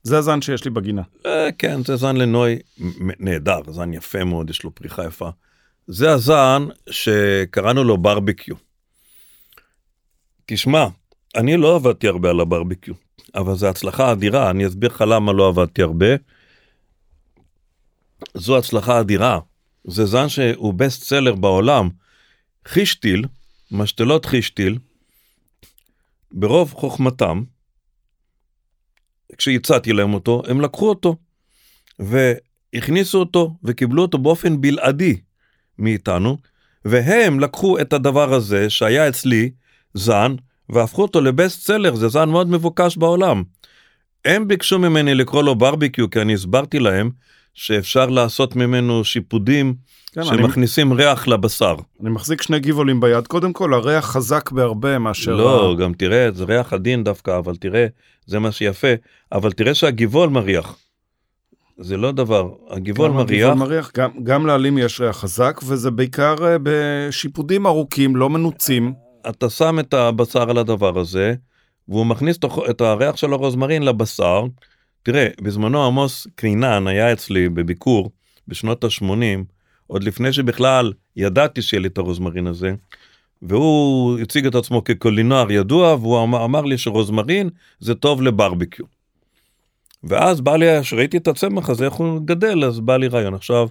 זה 0.03 0.17
הזן 0.17 0.41
שיש 0.41 0.65
לי 0.65 0.71
בגינה. 0.71 1.01
אה, 1.25 1.49
כן, 1.57 1.83
זה 1.83 1.95
זן 1.95 2.17
לנוי 2.17 2.59
נהדר, 3.19 3.59
זן 3.67 3.93
יפה 3.93 4.23
מאוד, 4.23 4.49
יש 4.49 4.63
לו 4.63 4.75
פריחה 4.75 5.05
יפה. 5.05 5.29
זה 5.87 6.11
הזן 6.11 6.65
שקראנו 6.89 7.83
לו 7.83 7.97
ברביקיו. 7.97 8.55
תשמע, 10.51 10.87
אני 11.35 11.57
לא 11.57 11.75
עבדתי 11.75 12.07
הרבה 12.07 12.29
על 12.29 12.39
הברביקיו, 12.39 12.93
אבל 13.35 13.55
זו 13.55 13.67
הצלחה 13.67 14.11
אדירה, 14.11 14.49
אני 14.49 14.67
אסביר 14.67 14.89
לך 14.89 15.01
למה 15.07 15.33
לא 15.33 15.47
עבדתי 15.47 15.81
הרבה. 15.81 16.05
זו 18.33 18.57
הצלחה 18.57 18.99
אדירה. 18.99 19.39
זה 19.87 20.05
זן 20.05 20.29
שהוא 20.29 20.73
בסט 20.73 21.03
סלר 21.03 21.35
בעולם. 21.35 21.89
חישטיל, 22.67 23.25
משתלות 23.71 24.25
חישטיל, 24.25 24.77
ברוב 26.31 26.73
חוכמתם, 26.73 27.43
כשהצעתי 29.37 29.93
להם 29.93 30.13
אותו, 30.13 30.43
הם 30.47 30.61
לקחו 30.61 30.89
אותו 30.89 31.15
והכניסו 31.99 33.19
אותו 33.19 33.55
וקיבלו 33.63 34.01
אותו 34.01 34.17
באופן 34.17 34.61
בלעדי 34.61 35.21
מאיתנו, 35.77 36.37
והם 36.85 37.39
לקחו 37.39 37.79
את 37.79 37.93
הדבר 37.93 38.33
הזה 38.33 38.69
שהיה 38.69 39.09
אצלי, 39.09 39.51
זן, 39.93 40.35
והפכו 40.69 41.01
אותו 41.01 41.21
לבסט 41.21 41.61
סלר, 41.61 41.95
זה 41.95 42.07
זן 42.07 42.29
מאוד 42.29 42.49
מבוקש 42.49 42.97
בעולם. 42.97 43.43
הם 44.25 44.47
ביקשו 44.47 44.79
ממני 44.79 45.15
לקרוא 45.15 45.43
לו 45.43 45.55
ברביקיו, 45.55 46.09
כי 46.09 46.21
אני 46.21 46.33
הסברתי 46.33 46.79
להם 46.79 47.09
שאפשר 47.53 48.05
לעשות 48.05 48.55
ממנו 48.55 49.03
שיפודים 49.03 49.73
כן, 50.11 50.23
שמכניסים 50.23 50.93
אני... 50.93 51.03
ריח 51.03 51.27
לבשר. 51.27 51.75
אני 52.01 52.09
מחזיק 52.09 52.41
שני 52.41 52.59
גיבולים 52.59 52.99
ביד, 52.99 53.27
קודם 53.27 53.53
כל 53.53 53.73
הריח 53.73 54.05
חזק 54.05 54.51
בהרבה 54.51 54.99
מאשר... 54.99 55.35
לא, 55.35 55.71
ה... 55.71 55.75
גם 55.75 55.93
תראה, 55.93 56.31
זה 56.31 56.43
ריח 56.43 56.73
עדין 56.73 57.03
דווקא, 57.03 57.37
אבל 57.37 57.55
תראה, 57.55 57.87
זה 58.25 58.39
מה 58.39 58.51
שיפה, 58.51 58.87
אבל 59.31 59.51
תראה 59.51 59.73
שהגיבול 59.73 60.29
מריח. 60.29 60.77
זה 61.77 61.97
לא 61.97 62.11
דבר, 62.11 62.53
הגיבול 62.69 63.11
מריח. 63.11 63.29
הגיבול 63.29 63.53
מריח, 63.53 63.91
גם, 63.97 64.09
גם 64.23 64.45
לעלים 64.45 64.77
יש 64.77 65.01
ריח 65.01 65.17
חזק, 65.17 65.59
וזה 65.67 65.91
בעיקר 65.91 66.35
אה, 66.41 66.57
בשיפודים 66.63 67.65
ארוכים, 67.67 68.15
לא 68.15 68.29
מנוצים. 68.29 68.93
אתה 69.29 69.49
שם 69.49 69.79
את 69.79 69.93
הבשר 69.93 70.49
על 70.49 70.57
הדבר 70.57 70.99
הזה, 70.99 71.33
והוא 71.87 72.05
מכניס 72.05 72.37
את 72.69 72.81
הריח 72.81 73.15
של 73.15 73.33
הרוזמרין 73.33 73.83
לבשר. 73.83 74.45
תראה, 75.03 75.27
בזמנו 75.41 75.85
עמוס 75.85 76.27
קינן 76.35 76.87
היה 76.87 77.13
אצלי 77.13 77.49
בביקור 77.49 78.11
בשנות 78.47 78.83
ה-80, 78.83 79.43
עוד 79.87 80.03
לפני 80.03 80.33
שבכלל 80.33 80.93
ידעתי 81.15 81.61
שיהיה 81.61 81.81
לי 81.81 81.87
את 81.87 81.97
הרוזמרין 81.97 82.47
הזה, 82.47 82.73
והוא 83.41 84.19
הציג 84.19 84.45
את 84.45 84.55
עצמו 84.55 84.83
כקולינר 84.83 85.51
ידוע, 85.51 85.93
והוא 85.93 86.23
אמר, 86.23 86.45
אמר 86.45 86.61
לי 86.61 86.77
שרוזמרין 86.77 87.49
זה 87.79 87.95
טוב 87.95 88.21
לברביקיו. 88.21 88.85
ואז 90.03 90.41
בא 90.41 90.55
לי, 90.55 90.81
כשראיתי 90.81 91.17
את 91.17 91.27
הצמח 91.27 91.69
הזה, 91.69 91.85
איך 91.85 91.93
הוא 91.93 92.21
גדל, 92.25 92.65
אז 92.65 92.79
בא 92.79 92.97
לי 92.97 93.07
רעיון. 93.07 93.33
עכשיו, 93.33 93.67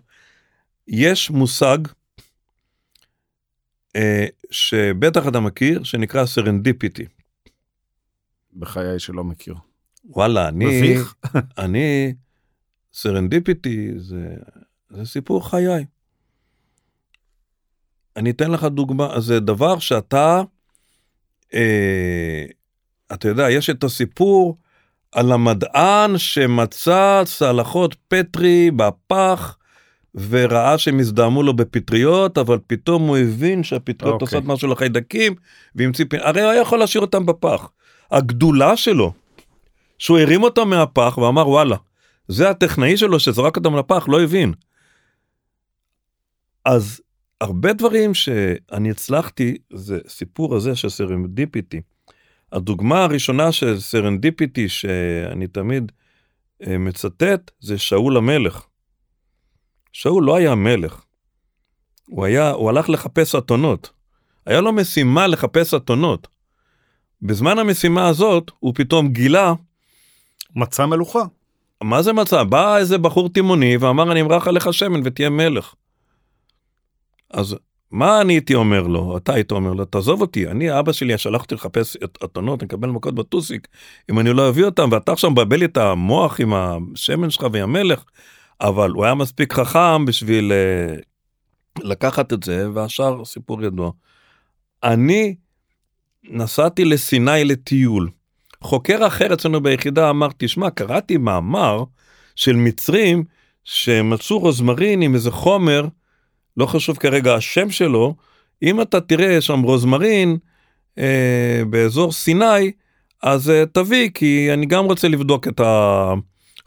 יש 0.88 1.30
מושג 1.30 1.78
אה, 3.96 4.26
שבטח 4.50 5.28
אתה 5.28 5.40
מכיר, 5.40 5.82
שנקרא 5.82 6.26
serendipity. 6.26 7.04
בחיי 8.56 8.98
שלא 8.98 9.24
מכיר. 9.24 9.54
וואלה, 10.04 10.48
אני, 10.48 10.64
מביך. 10.64 11.14
אני, 11.64 12.14
serendipity 12.92 13.90
זה, 13.96 14.36
זה 14.90 15.04
סיפור 15.04 15.50
חיי. 15.50 15.84
אני 18.16 18.30
אתן 18.30 18.50
לך 18.50 18.64
דוגמה, 18.64 19.20
זה 19.20 19.40
דבר 19.40 19.78
שאתה, 19.78 20.42
אה, 21.54 22.44
אתה 23.12 23.28
יודע, 23.28 23.50
יש 23.50 23.70
את 23.70 23.84
הסיפור 23.84 24.58
על 25.12 25.32
המדען 25.32 26.18
שמצא 26.18 27.22
צלחות 27.26 27.96
פטרי 28.08 28.70
בפח 28.70 29.57
וראה 30.14 30.78
שהם 30.78 31.00
הזדהמו 31.00 31.42
לו 31.42 31.56
בפטריות, 31.56 32.38
אבל 32.38 32.58
פתאום 32.66 33.08
הוא 33.08 33.16
הבין 33.16 33.62
שהפטריות 33.62 34.20
okay. 34.20 34.24
אוקיי. 34.24 34.38
עושות 34.38 34.54
משהו 34.54 34.68
לחיידקים, 34.68 35.34
והמציא 35.74 36.04
פ... 36.08 36.14
הרי 36.14 36.42
הוא 36.42 36.50
היה 36.50 36.60
יכול 36.60 36.78
להשאיר 36.78 37.00
אותם 37.00 37.26
בפח. 37.26 37.70
הגדולה 38.10 38.76
שלו, 38.76 39.12
שהוא 39.98 40.18
הרים 40.18 40.42
אותם 40.42 40.68
מהפח 40.70 41.18
ואמר 41.18 41.48
וואלה, 41.48 41.76
זה 42.28 42.50
הטכנאי 42.50 42.96
שלו 42.96 43.20
שזרק 43.20 43.56
אותם 43.56 43.76
לפח, 43.76 44.08
לא 44.08 44.22
הבין. 44.22 44.52
אז 46.64 47.00
הרבה 47.40 47.72
דברים 47.72 48.14
שאני 48.14 48.90
הצלחתי, 48.90 49.56
זה 49.72 49.98
סיפור 50.08 50.56
הזה 50.56 50.76
של 50.76 50.88
serendipity. 50.88 51.80
הדוגמה 52.52 53.04
הראשונה 53.04 53.52
של 53.52 53.80
serendipity 53.80 54.68
שאני 54.68 55.46
תמיד 55.46 55.92
אה, 56.66 56.78
מצטט 56.78 57.50
זה 57.60 57.78
שאול 57.78 58.16
המלך. 58.16 58.66
שאול 59.92 60.24
לא 60.24 60.36
היה 60.36 60.54
מלך. 60.54 61.00
הוא 62.06 62.24
היה, 62.24 62.50
הוא 62.50 62.68
הלך 62.68 62.88
לחפש 62.88 63.34
אתונות. 63.34 63.90
היה 64.46 64.60
לו 64.60 64.72
משימה 64.72 65.26
לחפש 65.26 65.74
אתונות. 65.74 66.28
בזמן 67.22 67.58
המשימה 67.58 68.08
הזאת, 68.08 68.50
הוא 68.58 68.72
פתאום 68.74 69.08
גילה, 69.08 69.52
מצא 70.56 70.86
מלוכה. 70.86 71.22
מה 71.82 72.02
זה 72.02 72.12
מצא? 72.12 72.42
בא 72.42 72.76
איזה 72.76 72.98
בחור 72.98 73.28
תימוני 73.28 73.76
ואמר, 73.76 74.12
אני 74.12 74.20
אמרח 74.20 74.48
עליך 74.48 74.74
שמן 74.74 75.00
ותהיה 75.04 75.30
מלך. 75.30 75.74
אז 77.30 77.56
מה 77.90 78.20
אני 78.20 78.32
הייתי 78.32 78.54
אומר 78.54 78.82
לו, 78.82 79.16
אתה 79.16 79.32
היית 79.34 79.52
אומר 79.52 79.72
לו, 79.72 79.84
תעזוב 79.84 80.20
אותי, 80.20 80.48
אני, 80.48 80.78
אבא 80.78 80.92
שלי 80.92 81.18
שלח 81.18 81.42
אותי 81.42 81.54
לחפש 81.54 81.96
את 82.04 82.18
אתונות, 82.24 82.62
נקבל 82.62 82.88
מכות 82.88 83.14
בטוסיק, 83.14 83.68
אם 84.10 84.18
אני 84.18 84.32
לא 84.32 84.48
אביא 84.48 84.64
אותם, 84.64 84.88
ואתה 84.92 85.12
עכשיו 85.12 85.30
מבלבל 85.30 85.56
לי 85.58 85.64
את 85.64 85.76
המוח 85.76 86.40
עם 86.40 86.52
השמן 86.54 87.30
שלך 87.30 87.46
ועם 87.52 87.62
המלך, 87.62 88.04
אבל 88.60 88.90
הוא 88.90 89.04
היה 89.04 89.14
מספיק 89.14 89.52
חכם 89.52 90.04
בשביל 90.04 90.52
uh, 90.52 91.84
לקחת 91.84 92.32
את 92.32 92.42
זה, 92.42 92.70
והשאר 92.74 93.24
סיפור 93.24 93.62
ידוע. 93.62 93.90
אני 94.82 95.34
נסעתי 96.24 96.84
לסיני 96.84 97.44
לטיול. 97.44 98.10
חוקר 98.60 99.06
אחר 99.06 99.34
אצלנו 99.34 99.60
ביחידה 99.60 100.10
אמר, 100.10 100.28
תשמע, 100.38 100.70
קראתי 100.70 101.16
מאמר 101.16 101.84
של 102.36 102.56
מצרים 102.56 103.24
שמצאו 103.64 104.38
רוזמרין 104.38 105.02
עם 105.02 105.14
איזה 105.14 105.30
חומר, 105.30 105.86
לא 106.56 106.66
חשוב 106.66 106.96
כרגע 106.96 107.34
השם 107.34 107.70
שלו, 107.70 108.14
אם 108.62 108.80
אתה 108.80 109.00
תראה 109.00 109.40
שם 109.40 109.60
רוזמרין 109.60 110.36
אה, 110.98 111.62
באזור 111.70 112.12
סיני, 112.12 112.72
אז 113.22 113.50
אה, 113.50 113.66
תביא, 113.72 114.10
כי 114.14 114.52
אני 114.52 114.66
גם 114.66 114.84
רוצה 114.84 115.08
לבדוק 115.08 115.48
את 115.48 115.60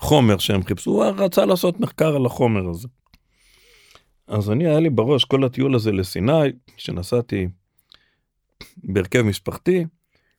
החומר 0.01 0.37
שהם 0.37 0.63
חיפשו, 0.63 0.91
הוא 0.91 1.03
רצה 1.03 1.45
לעשות 1.45 1.79
מחקר 1.79 2.15
על 2.15 2.25
החומר 2.25 2.69
הזה. 2.69 2.87
אז 4.27 4.51
אני, 4.51 4.67
היה 4.67 4.79
לי 4.79 4.89
בראש 4.89 5.25
כל 5.25 5.43
הטיול 5.43 5.75
הזה 5.75 5.91
לסיני, 5.91 6.51
שנסעתי 6.77 7.47
בהרכב 8.77 9.21
משפחתי, 9.21 9.85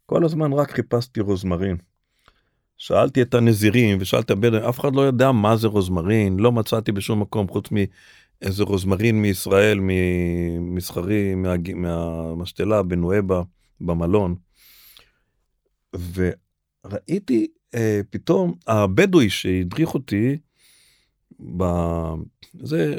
כל 0.07 0.25
הזמן 0.25 0.53
רק 0.53 0.71
חיפשתי 0.71 1.21
רוזמרין. 1.21 1.77
שאלתי 2.79 3.23
את 3.23 3.35
הנזירים 3.35 3.99
ושאלתי 4.01 4.33
הבדואים, 4.33 4.65
אף 4.65 4.81
אחד 4.81 4.95
לא 4.95 5.01
יודע 5.01 5.33
מה 5.33 5.57
זה 5.57 5.69
רוזמרין, 5.69 6.39
לא 6.39 6.53
מצאתי 6.53 6.93
בשום 6.93 7.21
מקום 7.21 7.49
חוץ 7.49 7.67
מאיזה 7.71 8.65
רוזמרין 8.65 9.23
מישראל, 9.23 9.79
מסחרי, 10.61 11.35
מה, 11.35 11.55
מהמשתלה 11.75 12.83
בנואבה, 12.83 13.43
במלון. 13.81 14.35
וראיתי 15.95 17.47
אה, 17.75 18.01
פתאום, 18.11 18.55
הבדואי 18.67 19.31
שהדריך 19.31 19.95
אותי, 19.95 20.37
ב... 21.57 21.65
זה, 22.63 22.97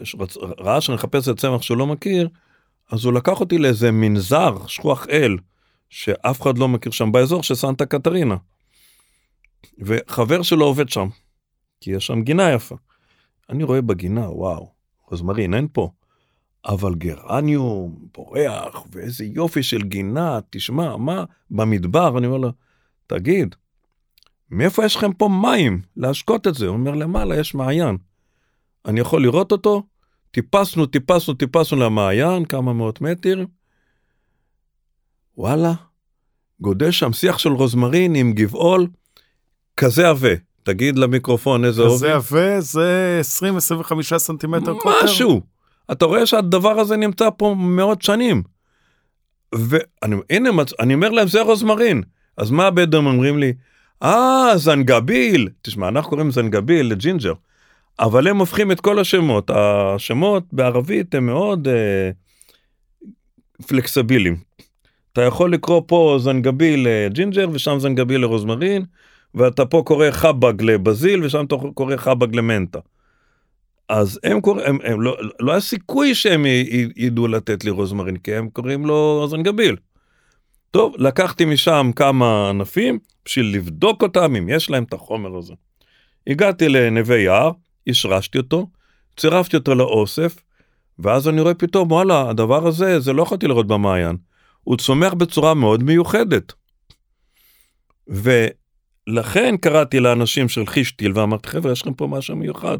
ראה 0.60 0.82
שאני 0.82 0.96
מחפש 0.96 1.30
את 1.30 1.38
צמח 1.38 1.62
שהוא 1.62 1.78
לא 1.78 1.88
מכיר, 1.88 2.30
אז 2.92 3.06
הוא 3.06 3.14
לקח 3.14 3.40
אותי 3.40 3.58
לאיזה 3.58 3.92
מנזר, 3.92 4.68
שכוח 4.68 5.08
אל, 5.10 5.38
שאף 5.90 6.42
אחד 6.42 6.58
לא 6.58 6.68
מכיר 6.68 6.92
שם 6.92 7.12
באזור 7.12 7.44
של 7.44 7.56
סנטה 7.56 7.86
קטרינה. 7.86 8.36
וחבר 9.80 10.42
שלו 10.42 10.66
עובד 10.66 10.90
שם, 10.90 11.08
כי 11.82 11.92
יש 11.92 12.08
שם 12.08 12.22
גינה 12.22 12.52
יפה. 12.52 12.76
אני 13.50 13.64
רואה 13.64 13.82
בגינה, 13.82 14.30
וואו, 14.30 14.72
רוזמרין 15.10 15.54
אין 15.54 15.68
פה, 15.74 15.90
אבל 16.66 16.96
גרניום, 16.96 18.08
פורח, 18.12 18.84
ואיזה 18.92 19.26
יופי 19.26 19.64
של 19.64 19.84
גינה, 19.84 20.40
תשמע, 20.50 20.98
מה, 20.98 21.24
במדבר, 21.52 22.18
אני 22.18 22.28
אומר 22.28 22.38
לו, 22.38 22.52
תגיד, 23.08 23.56
מאיפה 24.54 24.86
יש 24.86 24.96
לכם 24.96 25.14
פה 25.14 25.30
מים 25.42 25.82
להשקות 25.98 26.48
את 26.48 26.56
זה? 26.56 26.68
הוא 26.68 26.74
אומר, 26.74 26.92
למעלה 26.92 27.40
יש 27.40 27.56
מעיין. 27.56 27.98
אני 28.86 29.00
יכול 29.00 29.22
לראות 29.22 29.52
אותו? 29.52 29.84
טיפסנו, 30.32 30.86
טיפסנו, 30.86 31.34
טיפסנו 31.34 31.80
למעיין, 31.80 32.46
כמה 32.46 32.74
מאות 32.74 33.02
מטר. 33.02 33.46
וואלה, 35.38 35.74
גודל 36.62 36.92
שם 36.92 37.14
שיח 37.14 37.38
של 37.38 37.50
רוזמרין 37.50 38.16
עם 38.16 38.34
גבעול 38.34 38.88
כזה 39.78 40.10
עבה. 40.10 40.34
תגיד 40.64 40.98
למיקרופון 40.98 41.66
איזה 41.66 41.82
עובי. 41.82 41.96
כזה 41.96 42.14
עבה 42.16 42.62
זה 42.62 43.22
20-25 44.12 44.18
סנטימטר 44.18 44.74
קוטר. 44.74 45.04
משהו. 45.04 45.42
אתה 45.92 46.06
רואה 46.06 46.26
שהדבר 46.26 46.80
הזה 46.80 46.98
נמצא 46.98 47.30
פה 47.38 47.56
מאות 47.58 48.02
שנים. 48.02 48.44
והנה, 49.56 50.50
אני 50.80 50.94
אומר 50.94 51.10
להם 51.10 51.28
זה 51.28 51.42
רוזמרין. 51.42 52.04
אז 52.38 52.52
מה 52.52 52.68
הבדואים 52.68 53.06
אומרים 53.06 53.40
לי? 53.40 53.54
אה, 54.04 54.52
זנגביל. 54.56 55.50
תשמע, 55.62 55.88
אנחנו 55.88 56.10
קוראים 56.10 56.32
זנגביל 56.32 56.92
לג'ינג'ר. 56.92 57.34
אבל 58.00 58.28
הם 58.28 58.38
הופכים 58.38 58.72
את 58.72 58.82
כל 58.82 59.00
השמות. 59.00 59.52
השמות 59.54 60.44
בערבית 60.52 61.16
הם 61.16 61.26
מאוד 61.26 61.68
אה, 61.68 62.10
פלקסביליים. 63.68 64.38
אתה 65.14 65.22
יכול 65.22 65.54
לקרוא 65.54 65.82
פה 65.88 66.18
זנגביל 66.20 66.88
לג'ינג'ר 66.90 67.50
ושם 67.54 67.80
זנגביל 67.80 68.22
לרוזמרין, 68.22 68.86
ואתה 69.36 69.66
פה 69.66 69.84
קורא 69.86 70.12
חבג 70.12 70.62
לבזיל 70.62 71.24
ושם 71.24 71.46
אתה 71.46 71.56
קורא 71.74 71.98
חבג 71.98 72.36
למנטה. 72.36 72.80
אז 73.90 74.20
הם 74.24 74.42
קוראים, 74.42 74.66
הם, 74.66 74.78
הם 74.84 75.02
לא, 75.02 75.18
לא 75.40 75.52
היה 75.52 75.62
סיכוי 75.62 76.16
שהם 76.16 76.46
י, 76.46 76.88
ידעו 76.96 77.28
לתת 77.28 77.64
לי 77.64 77.72
רוזמרין, 77.72 78.18
כי 78.18 78.36
הם 78.36 78.50
קוראים 78.50 78.86
לו 78.86 79.28
זנגביל. 79.30 79.76
טוב, 80.72 80.96
לקחתי 80.98 81.46
משם 81.46 81.92
כמה 81.96 82.50
ענפים 82.50 83.00
בשביל 83.26 83.56
לבדוק 83.56 84.04
אותם 84.04 84.36
אם 84.36 84.50
יש 84.50 84.70
להם 84.70 84.84
את 84.84 84.94
החומר 84.94 85.38
הזה. 85.38 85.54
הגעתי 86.28 86.70
לנווה 86.70 87.18
יער, 87.18 87.52
השרשתי 87.88 88.38
אותו, 88.38 88.68
צירפתי 89.18 89.58
אותו 89.58 89.76
לאוסף, 89.76 90.36
ואז 91.00 91.28
אני 91.28 91.42
רואה 91.42 91.54
פתאום, 91.54 91.92
וואלה, 91.92 92.30
הדבר 92.30 92.68
הזה, 92.68 93.00
זה 93.00 93.14
לא 93.14 93.24
יכולתי 93.24 93.48
לראות 93.48 93.68
במעיין. 93.68 94.18
הוא 94.64 94.78
צומח 94.78 95.14
בצורה 95.14 95.54
מאוד 95.54 95.84
מיוחדת. 95.84 96.54
ולכן 98.08 99.58
קראתי 99.58 100.00
לאנשים 100.00 100.50
של 100.50 100.66
חישטיל 100.66 101.12
ואמרתי, 101.16 101.50
חבר'ה, 101.50 101.72
יש 101.72 101.82
לכם 101.82 101.94
פה 101.94 102.08
משהו 102.08 102.36
מיוחד. 102.36 102.78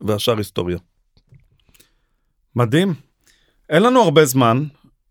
והשאר 0.00 0.38
היסטוריה. 0.38 0.78
מדהים. 2.56 2.94
אין 3.70 3.82
לנו 3.82 4.02
הרבה 4.02 4.24
זמן. 4.24 4.64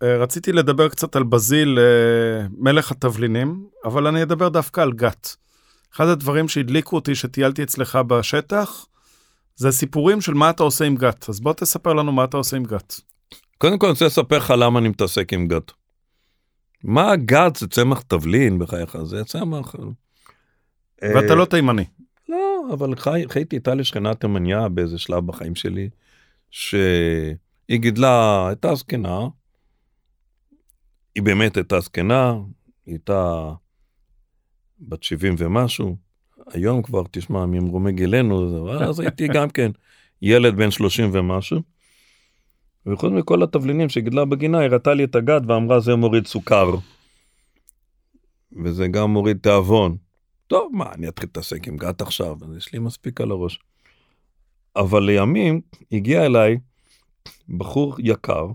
אה, 0.03 0.17
רציתי 0.17 0.51
לדבר 0.51 0.89
קצת 0.89 1.15
על 1.15 1.23
בזיל, 1.23 1.79
אה, 1.79 2.47
מלך 2.57 2.91
התבלינים, 2.91 3.67
אבל 3.85 4.07
אני 4.07 4.23
אדבר 4.23 4.49
דווקא 4.49 4.81
על 4.81 4.93
גת. 4.93 5.35
אחד 5.95 6.07
הדברים 6.07 6.47
שהדליקו 6.47 6.95
אותי 6.95 7.15
שטיילתי 7.15 7.63
אצלך 7.63 7.95
בשטח, 8.07 8.85
זה 9.55 9.71
סיפורים 9.71 10.21
של 10.21 10.33
מה 10.33 10.49
אתה 10.49 10.63
עושה 10.63 10.85
עם 10.85 10.95
גת. 10.95 11.29
אז 11.29 11.39
בוא 11.39 11.53
תספר 11.53 11.93
לנו 11.93 12.11
מה 12.11 12.23
אתה 12.23 12.37
עושה 12.37 12.57
עם 12.57 12.63
גת. 12.63 13.01
קודם 13.57 13.79
כל 13.79 13.85
אני 13.85 13.91
רוצה 13.91 14.05
לספר 14.05 14.37
לך 14.37 14.53
למה 14.57 14.79
אני 14.79 14.89
מתעסק 14.89 15.33
עם 15.33 15.47
גת. 15.47 15.71
מה 16.83 17.15
גת 17.15 17.55
זה 17.55 17.67
צמח 17.67 18.01
תבלין 18.01 18.59
בחייך, 18.59 18.97
זה 19.03 19.23
צמח... 19.23 19.75
ואתה 21.01 21.35
לא 21.35 21.45
תימני. 21.45 21.85
לא, 22.29 22.63
אבל 22.73 22.95
חי, 22.95 23.23
חייתי 23.29 23.55
איתה 23.55 23.75
לשכנה 23.75 24.15
תימניה 24.15 24.69
באיזה 24.69 24.97
שלב 24.97 25.27
בחיים 25.27 25.55
שלי, 25.55 25.89
שהיא 26.51 27.35
גידלה, 27.71 28.47
הייתה 28.47 28.75
זקנה, 28.75 29.19
היא 31.17 31.23
באמת 31.23 31.57
הייתה 31.57 31.79
זקנה, 31.79 32.31
היא 32.85 32.93
הייתה 32.93 33.51
בת 34.79 35.03
70 35.03 35.35
ומשהו, 35.37 35.95
היום 36.47 36.81
כבר, 36.81 37.03
תשמע, 37.11 37.45
ממרומי 37.45 37.91
גילנו, 37.91 38.69
אז 38.89 38.99
הייתי 38.99 39.27
גם 39.27 39.49
כן 39.49 39.71
ילד 40.21 40.55
בן 40.55 40.71
30 40.71 41.09
ומשהו. 41.13 41.61
וחוץ 42.85 43.11
מכל 43.11 43.43
התבלינים 43.43 43.89
שגידלה 43.89 44.25
בגינה, 44.25 44.59
היא 44.59 44.69
ראתה 44.69 44.93
לי 44.93 45.03
את 45.03 45.15
הגת 45.15 45.41
ואמרה 45.47 45.79
זה 45.79 45.95
מוריד 45.95 46.27
סוכר. 46.27 46.75
וזה 48.63 48.87
גם 48.87 49.09
מוריד 49.09 49.37
תיאבון. 49.37 49.97
טוב, 50.47 50.71
מה, 50.73 50.91
אני 50.93 51.07
אתחיל 51.07 51.29
להתעסק 51.29 51.67
עם 51.67 51.77
גת 51.77 52.01
עכשיו, 52.01 52.37
יש 52.57 52.73
לי 52.73 52.79
מספיק 52.79 53.21
על 53.21 53.31
הראש. 53.31 53.59
אבל 54.75 55.03
לימים 55.03 55.61
הגיע 55.91 56.25
אליי 56.25 56.57
בחור 57.49 57.95
יקר, 57.99 58.47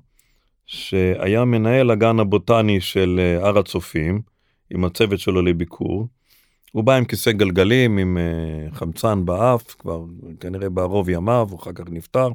שהיה 0.72 1.44
מנהל 1.44 1.90
הגן 1.90 2.20
הבוטני 2.20 2.80
של 2.80 3.20
אה, 3.22 3.48
הר 3.48 3.58
הצופים, 3.58 4.22
עם 4.70 4.84
הצוות 4.84 5.18
שלו 5.18 5.42
לביקור. 5.42 6.08
הוא 6.72 6.84
בא 6.84 6.96
עם 6.96 7.04
כיסא 7.04 7.32
גלגלים, 7.32 7.98
עם 7.98 8.18
uh, 8.18 8.74
חמצן 8.74 9.24
באף, 9.24 9.74
כבר 9.78 10.04
כנראה 10.40 10.68
בערוב 10.68 11.08
ימיו, 11.08 11.46
הוא 11.50 11.58
אחר 11.58 11.72
כך 11.72 11.84
נפטר. 11.88 12.28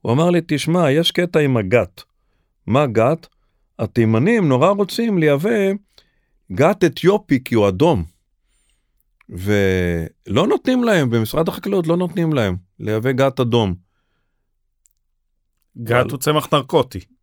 הוא 0.00 0.12
אמר 0.12 0.30
לי, 0.30 0.40
תשמע, 0.46 0.90
יש 0.90 1.10
קטע 1.10 1.40
עם 1.40 1.56
הגת. 1.56 2.02
מה 2.66 2.86
גת? 2.86 3.26
התימנים 3.78 4.48
נורא 4.48 4.70
רוצים 4.70 5.18
לייבא 5.18 5.72
גת 6.52 6.84
אתיופי 6.84 7.44
כי 7.44 7.54
הוא 7.54 7.68
אדום. 7.68 8.04
ולא 9.28 10.46
נותנים 10.46 10.84
להם, 10.84 11.10
במשרד 11.10 11.48
החקלאות 11.48 11.86
לא 11.86 11.96
נותנים 11.96 12.32
להם 12.32 12.56
לייבא 12.80 13.12
גת 13.12 13.40
אדום. 13.40 13.74
גת 15.78 15.92
אבל... 15.92 16.10
הוא 16.10 16.18
צמח 16.18 16.48
נרקוטי. 16.52 17.13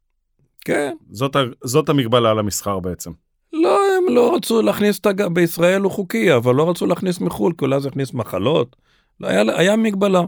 כן. 0.66 0.96
זאת, 1.12 1.36
זאת 1.64 1.90
המגבלה 1.90 2.34
למסחר 2.34 2.80
בעצם. 2.80 3.12
לא, 3.54 3.80
הם 3.98 4.16
לא 4.16 4.36
רצו 4.36 4.62
להכניס 4.62 5.00
את 5.00 5.06
הגת, 5.06 5.32
בישראל 5.32 5.82
הוא 5.82 5.92
חוקי, 5.92 6.36
אבל 6.36 6.56
לא 6.56 6.70
רצו 6.70 6.86
להכניס 6.86 7.20
מחו"ל, 7.20 7.54
כי 7.58 7.66
אולי 7.66 7.80
זה 7.80 7.88
הכניס 7.88 8.14
מחלות. 8.14 8.76
לא, 9.20 9.28
היה, 9.28 9.42
היה 9.58 9.76
מגבלה. 9.76 10.22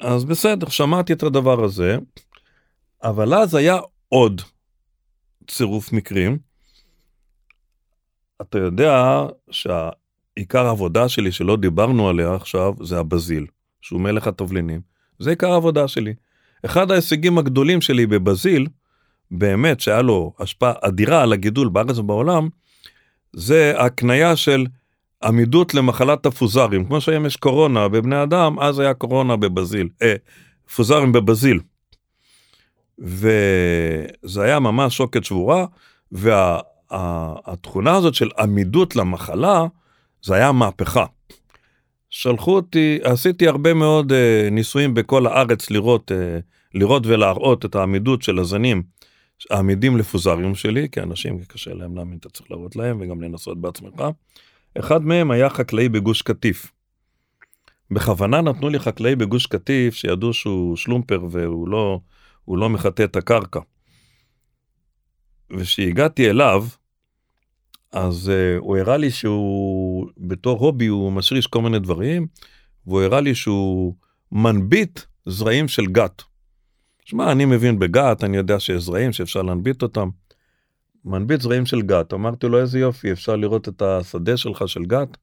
אז 0.00 0.24
בסדר, 0.24 0.68
שמעתי 0.68 1.12
את 1.12 1.22
הדבר 1.22 1.64
הזה. 1.64 1.98
אבל 3.02 3.34
אז 3.34 3.54
היה 3.54 3.78
עוד 4.08 4.42
צירוף 5.48 5.92
מקרים. 5.92 6.38
אתה 8.40 8.58
יודע 8.58 9.22
שהעיקר 9.50 10.66
העבודה 10.66 11.08
שלי 11.08 11.32
שלא 11.32 11.56
דיברנו 11.56 12.08
עליה 12.08 12.34
עכשיו 12.34 12.74
זה 12.82 12.98
הבזיל, 12.98 13.46
שהוא 13.80 14.00
מלך 14.00 14.26
התבלינים. 14.26 14.80
זה 15.18 15.30
עיקר 15.30 15.52
העבודה 15.52 15.88
שלי. 15.88 16.14
אחד 16.64 16.90
ההישגים 16.90 17.38
הגדולים 17.38 17.80
שלי 17.80 18.06
בבזיל, 18.06 18.66
באמת 19.30 19.80
שהיה 19.80 20.02
לו 20.02 20.32
השפעה 20.38 20.72
אדירה 20.80 21.22
על 21.22 21.32
הגידול 21.32 21.68
בארץ 21.68 21.98
ובעולם, 21.98 22.48
זה 23.32 23.74
הקנייה 23.78 24.36
של 24.36 24.66
עמידות 25.22 25.74
למחלת 25.74 26.26
הפוזרים. 26.26 26.84
כמו 26.84 27.00
שהיום 27.00 27.26
יש 27.26 27.36
קורונה 27.36 27.88
בבני 27.88 28.22
אדם, 28.22 28.58
אז 28.58 28.78
היה 28.78 28.94
קורונה 28.94 29.36
בבזיל, 29.36 29.88
אה, 30.02 30.14
פוזרים 30.76 31.12
בבזיל. 31.12 31.60
וזה 32.98 34.42
היה 34.42 34.60
ממש 34.60 34.96
שוקת 34.96 35.24
שבורה, 35.24 35.66
והתכונה 36.12 37.90
וה, 37.90 37.96
הזאת 37.96 38.14
של 38.14 38.28
עמידות 38.38 38.96
למחלה, 38.96 39.64
זה 40.22 40.34
היה 40.34 40.52
מהפכה. 40.52 41.04
שלחו 42.10 42.54
אותי, 42.54 42.98
עשיתי 43.02 43.48
הרבה 43.48 43.74
מאוד 43.74 44.12
uh, 44.12 44.50
ניסויים 44.50 44.94
בכל 44.94 45.26
הארץ 45.26 45.70
לראות, 45.70 46.10
uh, 46.10 46.14
לראות 46.74 47.06
ולהראות 47.06 47.64
את 47.64 47.74
העמידות 47.74 48.22
של 48.22 48.38
הזנים 48.38 48.82
העמידים 49.50 49.96
לפוזריום 49.96 50.54
שלי, 50.54 50.88
כי 50.92 51.00
אנשים 51.00 51.44
קשה 51.44 51.74
להם 51.74 51.96
להאמין, 51.96 52.18
אתה 52.18 52.28
צריך 52.28 52.50
להראות 52.50 52.76
להם 52.76 53.00
וגם 53.00 53.20
לנסות 53.20 53.60
בעצמך. 53.60 54.02
אחד 54.78 55.02
מהם 55.02 55.30
היה 55.30 55.50
חקלאי 55.50 55.88
בגוש 55.88 56.22
קטיף. 56.22 56.72
בכוונה 57.90 58.40
נתנו 58.40 58.68
לי 58.68 58.78
חקלאי 58.78 59.16
בגוש 59.16 59.46
קטיף 59.46 59.94
שידעו 59.94 60.32
שהוא 60.32 60.76
שלומפר 60.76 61.26
והוא 61.30 61.68
לא, 61.68 62.00
לא 62.48 62.68
מחטא 62.68 63.02
את 63.02 63.16
הקרקע. 63.16 63.60
וכשהגעתי 65.50 66.30
אליו, 66.30 66.64
אז 67.92 68.32
uh, 68.32 68.60
הוא 68.60 68.76
הראה 68.76 68.96
לי 68.96 69.10
שהוא, 69.10 70.06
בתור 70.18 70.58
הובי 70.58 70.86
הוא 70.86 71.12
משריש 71.12 71.46
כל 71.46 71.62
מיני 71.62 71.78
דברים, 71.78 72.26
והוא 72.86 73.02
הראה 73.02 73.20
לי 73.20 73.34
שהוא 73.34 73.94
מנביט 74.32 75.00
זרעים 75.26 75.68
של 75.68 75.86
גת. 75.86 76.22
שמע, 77.08 77.32
אני 77.32 77.44
מבין 77.44 77.78
בגת, 77.78 78.24
אני 78.24 78.36
יודע 78.36 78.60
שיש 78.60 78.82
זרעים 78.82 79.12
שאפשר 79.12 79.42
להנביט 79.42 79.82
אותם. 79.82 80.08
מנביט 81.04 81.40
זרעים 81.40 81.66
של 81.66 81.82
גת, 81.82 82.12
אמרתי 82.12 82.46
לו 82.46 82.60
איזה 82.60 82.78
יופי, 82.78 83.12
אפשר 83.12 83.36
לראות 83.36 83.68
את 83.68 83.82
השדה 83.82 84.36
שלך 84.36 84.68
של 84.68 84.84
גת. 84.84 85.16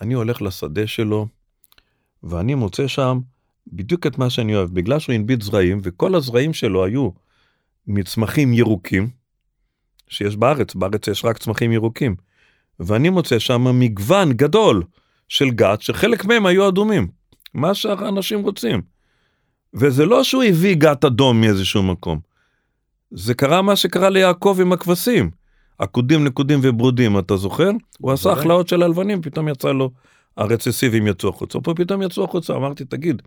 אני 0.00 0.14
הולך 0.14 0.42
לשדה 0.42 0.86
שלו, 0.86 1.26
ואני 2.22 2.54
מוצא 2.54 2.86
שם 2.86 3.18
בדיוק 3.66 4.06
את 4.06 4.18
מה 4.18 4.30
שאני 4.30 4.56
אוהב, 4.56 4.74
בגלל 4.74 4.98
שהוא 4.98 5.14
הנביט 5.14 5.42
זרעים, 5.42 5.80
וכל 5.82 6.14
הזרעים 6.14 6.52
שלו 6.52 6.84
היו 6.84 7.10
מצמחים 7.86 8.52
ירוקים, 8.52 9.08
שיש 10.08 10.36
בארץ, 10.36 10.74
בארץ 10.74 11.08
יש 11.08 11.24
רק 11.24 11.38
צמחים 11.38 11.72
ירוקים. 11.72 12.16
ואני 12.80 13.08
מוצא 13.08 13.38
שם 13.38 13.78
מגוון 13.80 14.32
גדול 14.32 14.82
של 15.28 15.50
גת, 15.50 15.82
שחלק 15.82 16.24
מהם 16.24 16.46
היו 16.46 16.68
אדומים, 16.68 17.08
מה 17.54 17.74
שהאנשים 17.74 18.42
רוצים. 18.42 18.95
וזה 19.76 20.06
לא 20.06 20.24
שהוא 20.24 20.42
הביא 20.42 20.74
גת 20.74 21.04
אדום 21.04 21.40
מאיזשהו 21.40 21.82
מקום. 21.82 22.20
זה 23.10 23.34
קרה 23.34 23.62
מה 23.62 23.76
שקרה 23.76 24.10
ליעקב 24.10 24.58
עם 24.60 24.72
הכבשים. 24.72 25.30
עקודים, 25.78 26.24
נקודים 26.24 26.60
וברודים, 26.62 27.18
אתה 27.18 27.36
זוכר? 27.36 27.70
הוא 27.98 28.12
עשה 28.12 28.32
החלאות 28.32 28.68
של 28.68 28.82
הלבנים, 28.82 29.22
פתאום 29.22 29.48
יצא 29.48 29.72
לו, 29.72 29.90
הרצסיבים 30.36 31.06
יצאו 31.06 31.28
החוצה. 31.28 31.60
פה 31.60 31.74
פתאום 31.74 32.02
יצאו 32.02 32.24
החוצה, 32.24 32.54
אמרתי, 32.56 32.84
תגיד, 32.84 33.22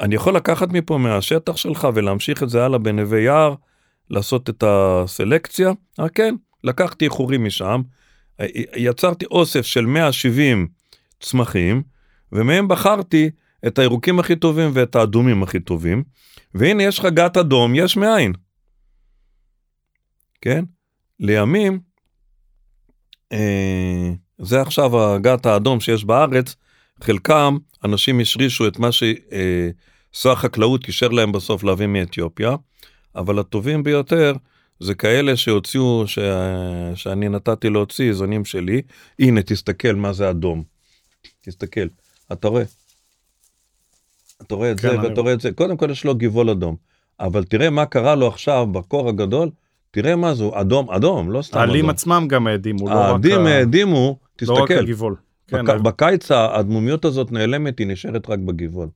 אני 0.00 0.14
יכול 0.14 0.36
לקחת 0.36 0.68
מפה 0.68 0.98
מהשטח 0.98 1.56
שלך 1.56 1.88
ולהמשיך 1.94 2.42
את 2.42 2.50
זה 2.50 2.64
הלאה 2.64 2.78
בנווה 2.78 3.20
יער, 3.20 3.54
לעשות 4.10 4.50
את 4.50 4.64
הסלקציה? 4.66 5.72
אה 6.00 6.08
כן, 6.08 6.34
לקחתי 6.64 7.04
איחורים 7.04 7.44
משם, 7.44 7.82
יצרתי 8.76 9.24
אוסף 9.30 9.66
של 9.66 9.86
170 9.86 10.68
צמחים, 11.20 11.82
ומהם 12.32 12.68
בחרתי 12.68 13.30
את 13.66 13.78
הירוקים 13.78 14.18
הכי 14.18 14.36
טובים 14.36 14.70
ואת 14.74 14.96
האדומים 14.96 15.42
הכי 15.42 15.60
טובים, 15.60 16.02
והנה 16.54 16.82
יש 16.82 16.98
לך 16.98 17.04
גת 17.04 17.36
אדום 17.36 17.74
יש 17.74 17.96
מאין. 17.96 18.32
כן? 20.40 20.64
לימים, 21.20 21.80
אה, 23.32 24.12
זה 24.38 24.60
עכשיו 24.60 25.14
הגת 25.14 25.46
האדום 25.46 25.80
שיש 25.80 26.04
בארץ, 26.04 26.54
חלקם 27.02 27.56
אנשים 27.84 28.20
השרישו 28.20 28.68
את 28.68 28.78
מה 28.78 28.92
ששר 28.92 30.28
אה, 30.28 30.32
החקלאות 30.32 30.86
אישר 30.86 31.08
להם 31.08 31.32
בסוף 31.32 31.64
להביא 31.64 31.86
מאתיופיה, 31.86 32.56
אבל 33.16 33.38
הטובים 33.38 33.82
ביותר 33.82 34.32
זה 34.80 34.94
כאלה 34.94 35.36
שהוציאו, 35.36 36.04
ש... 36.06 36.18
שאני 36.94 37.28
נתתי 37.28 37.70
להוציא 37.70 38.12
זונים 38.12 38.44
שלי, 38.44 38.82
הנה 39.18 39.42
תסתכל 39.42 39.92
מה 39.92 40.12
זה 40.12 40.30
אדום. 40.30 40.62
תסתכל, 41.40 41.86
אתה 42.32 42.48
רואה. 42.48 42.64
אתה 44.46 44.54
רואה 44.54 44.72
את 44.72 44.80
כן, 44.80 44.88
זה 44.90 45.08
ואתה 45.08 45.20
רואה 45.20 45.32
את 45.32 45.40
זה, 45.40 45.52
קודם 45.52 45.76
כל 45.76 45.90
יש 45.90 46.04
לו 46.04 46.14
גבעול 46.14 46.50
אדום, 46.50 46.76
אבל 47.20 47.44
תראה 47.44 47.70
מה 47.70 47.86
קרה 47.86 48.14
לו 48.14 48.26
עכשיו 48.26 48.66
בקור 48.72 49.08
הגדול, 49.08 49.50
תראה 49.90 50.16
מה 50.16 50.34
זה, 50.34 50.44
אדום, 50.52 50.90
אדום, 50.90 51.30
לא 51.30 51.42
סתם 51.42 51.58
אדום. 51.58 51.68
העלים 51.70 51.90
עצמם 51.90 52.26
גם 52.28 52.46
העדימו, 52.46 52.88
לא 52.88 52.94
רק... 52.94 52.96
העדים 52.96 53.46
העדימו, 53.46 54.18
תסתכל. 54.36 54.52
לא 54.52 54.62
רק 54.62 54.70
הגבעול. 54.70 55.16
כן, 55.48 55.64
בק... 55.64 55.80
בקיץ 55.80 56.30
הדמומיות 56.30 57.04
הזאת 57.04 57.32
נעלמת, 57.32 57.78
היא 57.78 57.86
נשארת 57.86 58.30
רק 58.30 58.38
בגבעול. 58.38 58.88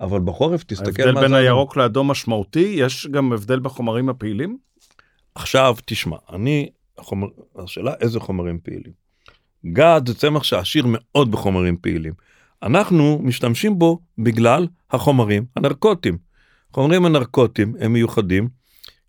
אבל 0.00 0.20
בחורף 0.20 0.64
תסתכל 0.64 0.88
מה 0.88 0.92
זה... 0.92 1.04
ההבדל 1.04 1.20
בין 1.20 1.34
הירוק 1.34 1.76
לאדום 1.76 2.10
משמעותי, 2.10 2.74
יש 2.78 3.06
גם 3.06 3.32
הבדל 3.32 3.60
בחומרים 3.60 4.08
הפעילים? 4.08 4.58
עכשיו 5.34 5.76
תשמע, 5.84 6.16
אני, 6.32 6.68
החומר, 6.98 7.26
השאלה 7.56 7.94
איזה 8.00 8.20
חומרים 8.20 8.58
פעילים. 8.62 8.92
גד 9.66 10.00
זה 10.06 10.14
צמח 10.14 10.42
שעשיר 10.42 10.84
מאוד 10.88 11.30
בחומרים 11.30 11.76
פעילים. 11.76 12.12
אנחנו 12.64 13.20
משתמשים 13.22 13.78
בו 13.78 13.98
בגלל 14.18 14.66
החומרים 14.90 15.44
הנרקוטיים. 15.56 16.18
חומרים 16.72 17.04
הנרקוטיים 17.04 17.74
הם 17.80 17.92
מיוחדים, 17.92 18.48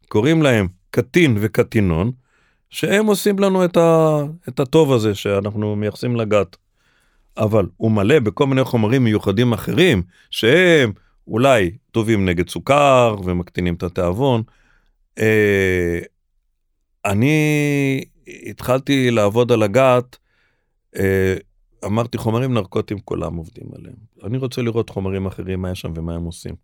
קוראים 0.07 0.41
להם 0.41 0.67
קטין 0.91 1.37
וקטינון, 1.39 2.11
שהם 2.69 3.05
עושים 3.05 3.39
לנו 3.39 3.65
את, 3.65 3.77
ה, 3.77 4.17
את 4.49 4.59
הטוב 4.59 4.93
הזה 4.93 5.15
שאנחנו 5.15 5.75
מייחסים 5.75 6.15
לגת. 6.15 6.57
אבל 7.37 7.65
הוא 7.77 7.91
מלא 7.91 8.19
בכל 8.19 8.47
מיני 8.47 8.63
חומרים 8.63 9.03
מיוחדים 9.03 9.53
אחרים, 9.53 10.03
שהם 10.31 10.91
אולי 11.27 11.71
טובים 11.91 12.25
נגד 12.25 12.49
סוכר 12.49 13.15
ומקטינים 13.23 13.73
את 13.73 13.83
התיאבון. 13.83 14.43
אה, 15.19 15.99
אני 17.05 18.03
התחלתי 18.47 19.11
לעבוד 19.11 19.51
על 19.51 19.63
הגת 19.63 20.17
אה, 20.95 21.35
אמרתי 21.85 22.17
חומרים 22.17 22.53
נרקוטיים 22.53 22.99
כולם 22.99 23.35
עובדים 23.35 23.67
עליהם. 23.75 23.95
אני 24.23 24.37
רוצה 24.37 24.61
לראות 24.61 24.89
חומרים 24.89 25.25
אחרים 25.25 25.61
מה 25.61 25.71
יש 25.71 25.81
שם 25.81 25.93
ומה 25.95 26.15
הם 26.15 26.23
עושים. 26.23 26.55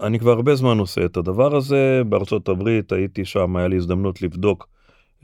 אני 0.00 0.18
כבר 0.18 0.30
הרבה 0.30 0.54
זמן 0.54 0.78
עושה 0.78 1.04
את 1.04 1.16
הדבר 1.16 1.56
הזה, 1.56 2.02
בארצות 2.08 2.48
הברית 2.48 2.92
הייתי 2.92 3.24
שם, 3.24 3.56
היה 3.56 3.68
לי 3.68 3.76
הזדמנות 3.76 4.22
לבדוק 4.22 4.68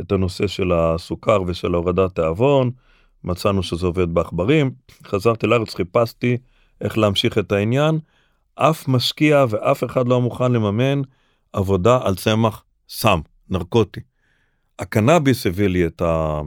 את 0.00 0.12
הנושא 0.12 0.46
של 0.46 0.72
הסוכר 0.72 1.42
ושל 1.46 1.74
הורדת 1.74 2.14
תיאבון, 2.14 2.70
מצאנו 3.24 3.62
שזה 3.62 3.86
עובד 3.86 4.14
בעכברים, 4.14 4.70
חזרתי 5.04 5.46
לארץ, 5.46 5.74
חיפשתי 5.74 6.36
איך 6.80 6.98
להמשיך 6.98 7.38
את 7.38 7.52
העניין, 7.52 7.98
אף 8.54 8.88
משקיע 8.88 9.44
ואף 9.48 9.84
אחד 9.84 10.08
לא 10.08 10.20
מוכן 10.20 10.52
לממן 10.52 11.02
עבודה 11.52 11.98
על 12.02 12.14
צמח 12.14 12.64
סם, 12.88 13.20
נרקוטי. 13.50 14.00
הקנאביס 14.78 15.46
הביא 15.46 15.68
לי 15.68 15.86
את 15.86 16.02
ה... 16.02 16.40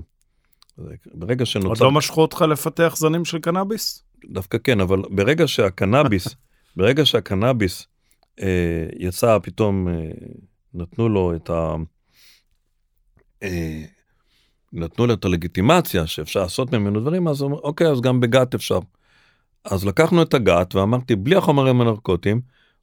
ברגע 1.14 1.46
שנוצר... 1.46 1.70
עוד 1.70 1.80
לא 1.80 1.92
משכו 1.92 2.22
אותך 2.22 2.42
לפתח 2.42 2.96
זנים 2.98 3.26
של 3.26 3.40
קנאביס? 3.40 4.04
דווקא 4.26 4.58
כן, 4.64 4.80
אבל 4.80 5.02
ברגע 5.10 5.48
שהקנאביס, 5.48 6.28
ברגע 6.78 7.06
שהקנאביס 7.06 7.88
אה, 8.42 8.86
יצא 9.00 9.38
פתאום, 9.44 9.88
אה, 9.88 9.94
נתנו 10.74 11.10
לו 11.10 11.36
את 11.36 11.50
ה... 11.50 11.76
אה, 13.44 13.84
נתנו 14.74 15.08
לו 15.08 15.14
את 15.14 15.26
הלגיטימציה 15.26 16.08
שאפשר 16.08 16.42
לעשות 16.42 16.74
ממנו 16.74 17.00
דברים, 17.00 17.28
אז 17.28 17.42
אוקיי, 17.42 17.88
אז 17.88 18.02
גם 18.02 18.20
בגת 18.20 18.56
אפשר. 18.56 18.80
אז 19.66 19.86
לקחנו 19.86 20.22
את 20.22 20.34
הגת 20.34 20.76
ואמרתי, 20.76 21.16
בלי 21.16 21.36
החומרים 21.36 21.82
הנרקוטיים, 21.82 22.42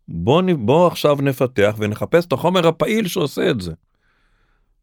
בוא, 0.09 0.43
בוא 0.59 0.87
עכשיו 0.87 1.19
נפתח 1.23 1.75
ונחפש 1.79 2.27
את 2.27 2.33
החומר 2.33 2.69
הפעיל 2.69 3.09
שעושה 3.09 3.51
את 3.51 3.61
זה. 3.61 3.73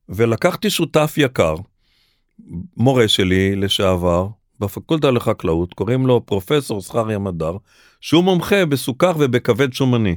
ולקחתי 0.09 0.69
שותף 0.69 1.13
יקר, 1.17 1.55
מורה 2.77 3.07
שלי 3.07 3.55
לשעבר 3.55 4.27
בפקולטה 4.59 5.11
לחקלאות, 5.11 5.73
קוראים 5.73 6.07
לו 6.07 6.25
פרופסור 6.25 6.81
זכריה 6.81 7.19
מדר, 7.19 7.57
שהוא 8.01 8.23
מומחה 8.23 8.65
בסוכר 8.65 9.11
ובכבד 9.19 9.73
שומני. 9.73 10.15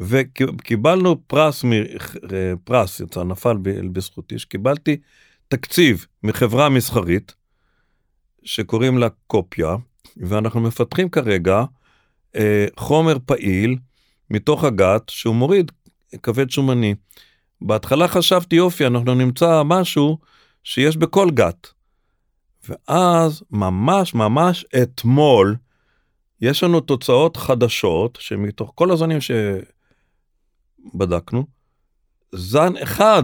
וקיבלנו 0.00 1.16
פרס, 1.26 1.64
פרס 2.64 3.00
יצא, 3.00 3.24
נפל 3.24 3.56
בזכותי, 3.92 4.38
שקיבלתי 4.38 4.96
תקציב 5.48 6.06
מחברה 6.22 6.68
מסחרית, 6.68 7.34
שקוראים 8.44 8.98
לה 8.98 9.08
קופיה, 9.26 9.76
ואנחנו 10.16 10.60
מפתחים 10.60 11.08
כרגע 11.08 11.64
אה, 12.36 12.66
חומר 12.76 13.16
פעיל 13.26 13.76
מתוך 14.30 14.64
הגת 14.64 15.08
שהוא 15.08 15.34
מוריד 15.34 15.72
כבד 16.22 16.50
שומני. 16.50 16.94
בהתחלה 17.60 18.08
חשבתי 18.08 18.56
יופי 18.56 18.86
אנחנו 18.86 19.14
נמצא 19.14 19.62
משהו 19.64 20.18
שיש 20.64 20.96
בכל 20.96 21.30
גת. 21.30 21.68
ואז 22.68 23.42
ממש 23.50 24.14
ממש 24.14 24.64
אתמול 24.82 25.56
יש 26.40 26.62
לנו 26.62 26.80
תוצאות 26.80 27.36
חדשות 27.36 28.18
שמתוך 28.20 28.72
כל 28.74 28.90
הזנים 28.90 29.18
שבדקנו, 30.90 31.46
זן 32.32 32.76
אחד 32.82 33.22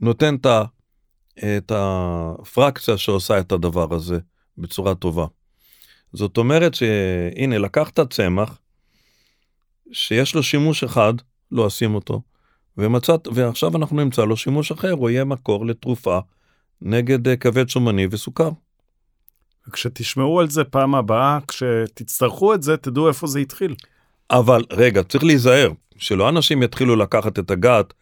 נותן 0.00 0.34
את, 0.34 1.72
הפרקציה 1.74 2.96
שעושה 2.96 3.40
את 3.40 3.52
הדבר 3.52 3.94
הזה 3.94 4.18
בצורה 4.58 4.94
טובה. 4.94 5.26
זאת 6.12 6.36
אומרת 6.36 6.74
שהנה 6.74 7.58
לקחת 7.58 8.00
צמח 8.12 8.58
שיש 9.92 10.34
לו 10.34 10.42
שימוש 10.42 10.84
אחד, 10.84 11.14
לא 11.52 11.66
אשים 11.66 11.94
אותו, 11.94 12.22
ומצאת, 12.78 13.28
ועכשיו 13.34 13.76
אנחנו 13.76 13.96
נמצא 13.96 14.24
לו 14.24 14.36
שימוש 14.36 14.72
אחר, 14.72 14.90
הוא 14.90 15.10
יהיה 15.10 15.24
מקור 15.24 15.66
לתרופה 15.66 16.18
נגד 16.82 17.28
אה, 17.28 17.36
כבד 17.36 17.68
שומני 17.68 18.06
וסוכר. 18.10 18.50
וכשתשמעו 19.68 20.40
על 20.40 20.50
זה 20.50 20.64
פעם 20.64 20.94
הבאה, 20.94 21.38
כשתצטרכו 21.48 22.54
את 22.54 22.62
זה, 22.62 22.76
תדעו 22.76 23.08
איפה 23.08 23.26
זה 23.26 23.38
התחיל. 23.38 23.74
אבל 24.30 24.64
רגע, 24.72 25.02
צריך 25.02 25.24
להיזהר, 25.24 25.72
שלא 25.96 26.28
אנשים 26.28 26.62
יתחילו 26.62 26.96
לקחת 26.96 27.38
את 27.38 27.50
הגת 27.50 27.92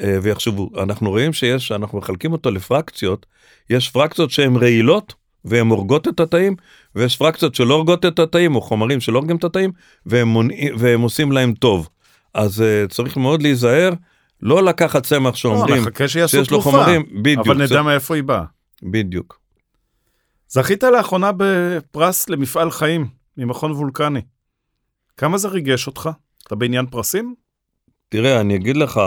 אה, 0.00 0.18
ויחשבו, 0.22 0.70
אנחנו 0.82 1.10
רואים 1.10 1.32
שיש, 1.32 1.72
אנחנו 1.72 1.98
מחלקים 1.98 2.32
אותו 2.32 2.50
לפרקציות, 2.50 3.26
יש 3.70 3.90
פרקציות 3.90 4.30
שהן 4.30 4.56
רעילות 4.56 5.14
והן 5.44 5.66
הורגות 5.66 6.08
את 6.08 6.20
התאים, 6.20 6.56
ויש 6.94 7.16
פרקציות 7.16 7.54
שלא 7.54 7.74
הורגות 7.74 8.06
את 8.06 8.18
התאים, 8.18 8.54
או 8.54 8.60
חומרים 8.60 9.00
שלא 9.00 9.18
הורגים 9.18 9.36
את 9.36 9.44
התאים, 9.44 9.72
והם, 10.06 10.28
מונעים, 10.28 10.74
והם 10.78 11.00
עושים 11.00 11.32
להם 11.32 11.54
טוב. 11.54 11.88
אז 12.34 12.60
uh, 12.60 12.88
צריך 12.88 13.16
מאוד 13.16 13.42
להיזהר, 13.42 13.92
לא 14.42 14.62
לקחת 14.62 15.06
צמח 15.06 15.34
שאומרים 15.34 15.84
לא, 16.00 16.06
שיש 16.06 16.50
לו 16.50 16.60
חומרים, 16.60 17.22
בדיוק. 17.22 17.46
אבל 17.46 17.62
נדע. 17.62 17.82
מאיפה 17.82 18.14
היא 18.14 18.22
באה. 18.22 18.44
בדיוק. 18.82 19.40
זכית 20.48 20.82
לאחרונה 20.82 21.30
בפרס 21.36 22.28
למפעל 22.28 22.70
חיים 22.70 23.06
ממכון 23.36 23.72
וולקני. 23.72 24.20
כמה 25.16 25.38
זה 25.38 25.48
ריגש 25.48 25.86
אותך? 25.86 26.10
אתה 26.46 26.54
בעניין 26.54 26.86
פרסים? 26.86 27.34
תראה, 28.08 28.40
אני 28.40 28.56
אגיד 28.56 28.76
לך, 28.76 28.98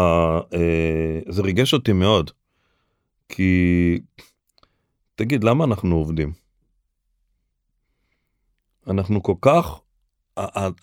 אה, 0.53 1.19
זה 1.30 1.41
ריגש 1.41 1.73
אותי 1.73 1.93
מאוד. 1.93 2.31
כי, 3.30 3.99
תגיד, 5.15 5.43
למה 5.43 5.64
אנחנו 5.64 5.95
עובדים? 5.95 6.34
אנחנו 8.88 9.23
כל 9.23 9.35
כך, 9.41 9.80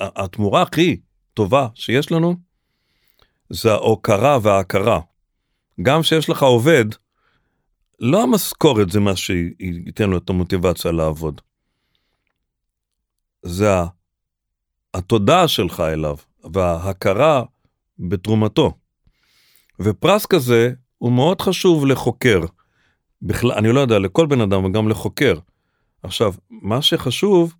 התמורה 0.01 0.63
הכי 0.63 1.01
טובה 1.35 1.69
שיש 1.75 2.13
לנו, 2.13 2.37
זה 3.51 3.73
ההוקרה 3.73 4.39
וההכרה. 4.43 5.01
גם 5.83 6.03
שיש 6.03 6.31
לך 6.31 6.43
עובד, 6.43 6.85
לא 8.01 8.23
המשכורת 8.23 8.91
זה 8.91 9.01
מה 9.01 9.17
שייתן 9.17 10.11
לו 10.11 10.19
את 10.19 10.31
המוטיבציה 10.31 10.93
לעבוד. 10.93 11.41
זה 13.43 13.69
התודעה 14.95 15.49
שלך 15.49 15.81
אליו 15.81 16.17
וההכרה 16.53 17.43
בתרומתו. 17.99 18.73
ופרס 19.81 20.27
כזה 20.27 20.71
הוא 20.99 21.13
מאוד 21.13 21.41
חשוב 21.41 21.87
לחוקר. 21.87 22.41
בכלל, 23.23 23.53
אני 23.53 23.73
לא 23.73 23.81
יודע, 23.81 23.99
לכל 23.99 24.27
בן 24.27 24.41
אדם 24.41 24.65
וגם 24.65 24.89
לחוקר. 24.89 25.39
עכשיו, 26.03 26.35
מה 26.51 26.83
שחשוב 26.83 27.55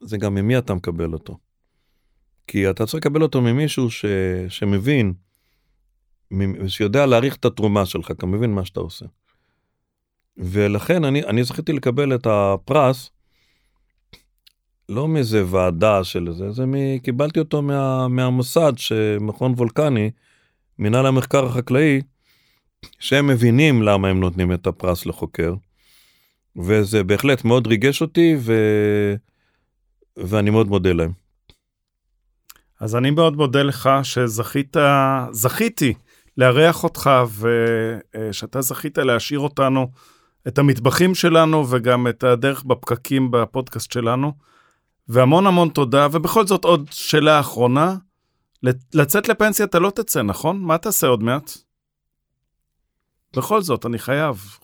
זה 0.00 0.16
גם 0.16 0.34
ממי 0.34 0.58
אתה 0.58 0.74
מקבל 0.74 1.12
אותו. 1.12 1.38
כי 2.46 2.70
אתה 2.70 2.86
צריך 2.86 2.94
לקבל 3.06 3.22
אותו 3.22 3.42
ממישהו 3.42 3.90
ש... 3.90 4.04
שמבין, 4.48 5.12
שיודע 6.66 7.06
להעריך 7.06 7.36
את 7.36 7.44
התרומה 7.44 7.86
שלך, 7.86 8.12
כי 8.20 8.26
מבין 8.26 8.54
מה 8.54 8.64
שאתה 8.64 8.80
עושה. 8.80 9.06
ולכן 10.36 11.04
אני, 11.04 11.24
אני 11.24 11.44
זכיתי 11.44 11.72
לקבל 11.72 12.14
את 12.14 12.26
הפרס, 12.30 13.10
לא 14.88 15.08
מאיזה 15.08 15.44
ועדה 15.46 16.04
של 16.04 16.32
זה, 16.32 16.52
זה 16.52 16.66
מ... 16.66 16.98
קיבלתי 16.98 17.38
אותו 17.38 17.62
מה, 17.62 18.08
מהמוסד, 18.08 18.72
שמכון 18.76 19.52
וולקני, 19.52 20.10
מנהל 20.78 21.06
המחקר 21.06 21.46
החקלאי, 21.46 22.00
שהם 22.98 23.26
מבינים 23.26 23.82
למה 23.82 24.08
הם 24.08 24.20
נותנים 24.20 24.52
את 24.52 24.66
הפרס 24.66 25.06
לחוקר. 25.06 25.54
וזה 26.56 27.04
בהחלט 27.04 27.44
מאוד 27.44 27.66
ריגש 27.66 28.02
אותי, 28.02 28.36
ו... 28.38 28.54
ואני 30.16 30.50
מאוד 30.50 30.68
מודה 30.68 30.92
להם. 30.92 31.25
אז 32.80 32.96
אני 32.96 33.10
מאוד 33.10 33.36
מודה 33.36 33.62
לך 33.62 33.90
שזכית, 34.02 34.76
זכיתי 35.30 35.94
לארח 36.38 36.84
אותך 36.84 37.10
ושאתה 37.38 38.60
זכית 38.60 38.98
להשאיר 38.98 39.40
אותנו, 39.40 39.90
את 40.48 40.58
המטבחים 40.58 41.14
שלנו 41.14 41.70
וגם 41.70 42.08
את 42.08 42.24
הדרך 42.24 42.64
בפקקים 42.64 43.30
בפודקאסט 43.30 43.92
שלנו. 43.92 44.32
והמון 45.08 45.46
המון 45.46 45.68
תודה, 45.68 46.08
ובכל 46.12 46.46
זאת 46.46 46.64
עוד 46.64 46.88
שאלה 46.90 47.40
אחרונה, 47.40 47.96
לצאת 48.94 49.28
לפנסיה 49.28 49.64
אתה 49.64 49.78
לא 49.78 49.90
תצא, 49.90 50.22
נכון? 50.22 50.60
מה 50.60 50.78
תעשה 50.78 51.06
עוד 51.06 51.22
מעט? 51.22 51.50
בכל 53.36 53.62
זאת, 53.62 53.86
אני 53.86 53.98
חייב. 53.98 54.58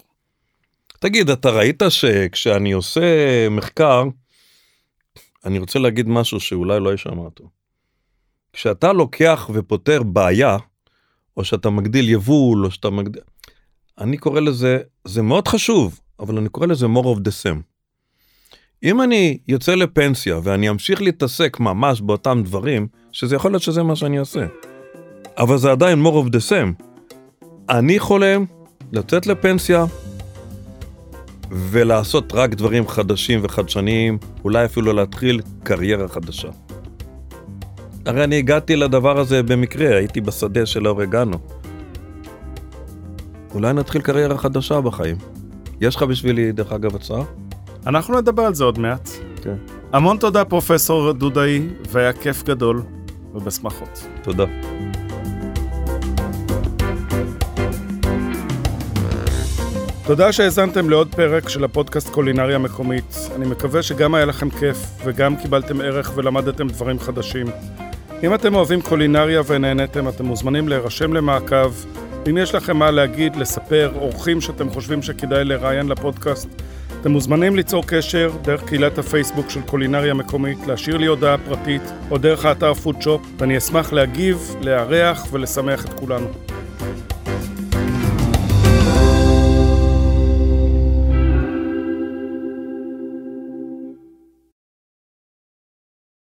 תגיד, 0.98 1.30
אתה 1.30 1.50
ראית 1.50 1.82
שכשאני 1.88 2.72
עושה 2.72 3.00
מחקר, 3.50 4.04
אני 5.44 5.58
רוצה 5.58 5.78
להגיד 5.78 6.08
משהו 6.08 6.40
שאולי 6.40 6.80
לא 6.80 6.94
ישמע 6.94 7.22
אותו. 7.22 7.61
כשאתה 8.52 8.92
לוקח 8.92 9.50
ופותר 9.52 10.02
בעיה, 10.02 10.56
או 11.36 11.44
שאתה 11.44 11.70
מגדיל 11.70 12.08
יבול, 12.08 12.64
או 12.64 12.70
שאתה 12.70 12.90
מגדיל... 12.90 13.22
אני 13.98 14.16
קורא 14.16 14.40
לזה, 14.40 14.78
זה 15.04 15.22
מאוד 15.22 15.48
חשוב, 15.48 16.00
אבל 16.20 16.38
אני 16.38 16.48
קורא 16.48 16.66
לזה 16.66 16.86
more 16.86 17.16
of 17.16 17.18
the 17.18 17.44
same. 17.44 17.62
אם 18.82 19.02
אני 19.02 19.38
יוצא 19.48 19.74
לפנסיה 19.74 20.40
ואני 20.42 20.70
אמשיך 20.70 21.02
להתעסק 21.02 21.60
ממש 21.60 22.00
באותם 22.00 22.42
דברים, 22.44 22.88
שזה 23.12 23.36
יכול 23.36 23.50
להיות 23.50 23.62
שזה 23.62 23.82
מה 23.82 23.96
שאני 23.96 24.18
אעשה. 24.18 24.46
אבל 25.38 25.58
זה 25.58 25.70
עדיין 25.70 26.06
more 26.06 26.26
of 26.26 26.30
the 26.30 26.50
same. 26.50 26.84
אני 27.70 27.98
חולם 27.98 28.44
לצאת 28.92 29.26
לפנסיה 29.26 29.84
ולעשות 31.50 32.32
רק 32.34 32.54
דברים 32.54 32.88
חדשים 32.88 33.40
וחדשניים, 33.42 34.18
אולי 34.44 34.64
אפילו 34.64 34.92
להתחיל 34.92 35.40
קריירה 35.62 36.08
חדשה. 36.08 36.48
הרי 38.06 38.24
אני 38.24 38.38
הגעתי 38.38 38.76
לדבר 38.76 39.18
הזה 39.18 39.42
במקרה, 39.42 39.96
הייתי 39.96 40.20
בשדה 40.20 40.66
של 40.66 40.88
אורגנו. 40.88 41.38
אולי 43.54 43.72
נתחיל 43.72 44.00
קריירה 44.02 44.38
חדשה 44.38 44.80
בחיים. 44.80 45.16
יש 45.80 45.96
לך 45.96 46.02
בשבילי, 46.02 46.52
דרך 46.52 46.72
אגב, 46.72 46.96
הצעה? 46.96 47.22
אנחנו 47.86 48.20
נדבר 48.20 48.42
על 48.42 48.54
זה 48.54 48.64
עוד 48.64 48.78
מעט. 48.78 49.08
כן. 49.42 49.54
המון 49.92 50.16
תודה, 50.16 50.44
פרופסור 50.44 51.12
דודאי, 51.12 51.68
והיה 51.90 52.12
כיף 52.12 52.42
גדול, 52.42 52.82
ובשמחות. 53.34 54.06
תודה. 54.22 54.44
תודה 60.06 60.32
שהאזנתם 60.32 60.90
לעוד 60.90 61.14
פרק 61.14 61.48
של 61.48 61.64
הפודקאסט 61.64 62.08
קולינריה 62.08 62.58
מקומית. 62.58 63.16
אני 63.36 63.46
מקווה 63.46 63.82
שגם 63.82 64.14
היה 64.14 64.24
לכם 64.24 64.50
כיף 64.50 64.76
וגם 65.04 65.36
קיבלתם 65.36 65.80
ערך 65.80 66.12
ולמדתם 66.16 66.68
דברים 66.68 66.98
חדשים. 66.98 67.46
אם 68.22 68.34
אתם 68.34 68.54
אוהבים 68.54 68.82
קולינריה 68.82 69.42
ונהנתם, 69.46 70.08
אתם 70.08 70.24
מוזמנים 70.24 70.68
להירשם 70.68 71.12
למעקב. 71.12 71.72
אם 72.30 72.38
יש 72.38 72.54
לכם 72.54 72.76
מה 72.76 72.90
להגיד, 72.90 73.36
לספר, 73.36 73.92
אורחים 73.94 74.40
שאתם 74.40 74.70
חושבים 74.70 75.02
שכדאי 75.02 75.44
לראיין 75.44 75.88
לפודקאסט, 75.88 76.48
אתם 77.00 77.10
מוזמנים 77.10 77.56
ליצור 77.56 77.84
קשר 77.86 78.30
דרך 78.42 78.64
קהילת 78.64 78.98
הפייסבוק 78.98 79.50
של 79.50 79.60
קולינריה 79.62 80.14
מקומית, 80.14 80.66
להשאיר 80.66 80.96
לי 80.96 81.06
הודעה 81.06 81.38
פרטית 81.38 81.82
או 82.10 82.18
דרך 82.18 82.44
האתר 82.44 82.74
פודשופ, 82.74 83.22
ואני 83.38 83.58
אשמח 83.58 83.92
להגיב, 83.92 84.54
לארח 84.60 85.26
ולשמח 85.32 85.84
את 85.84 85.92
כולנו. 85.92 86.28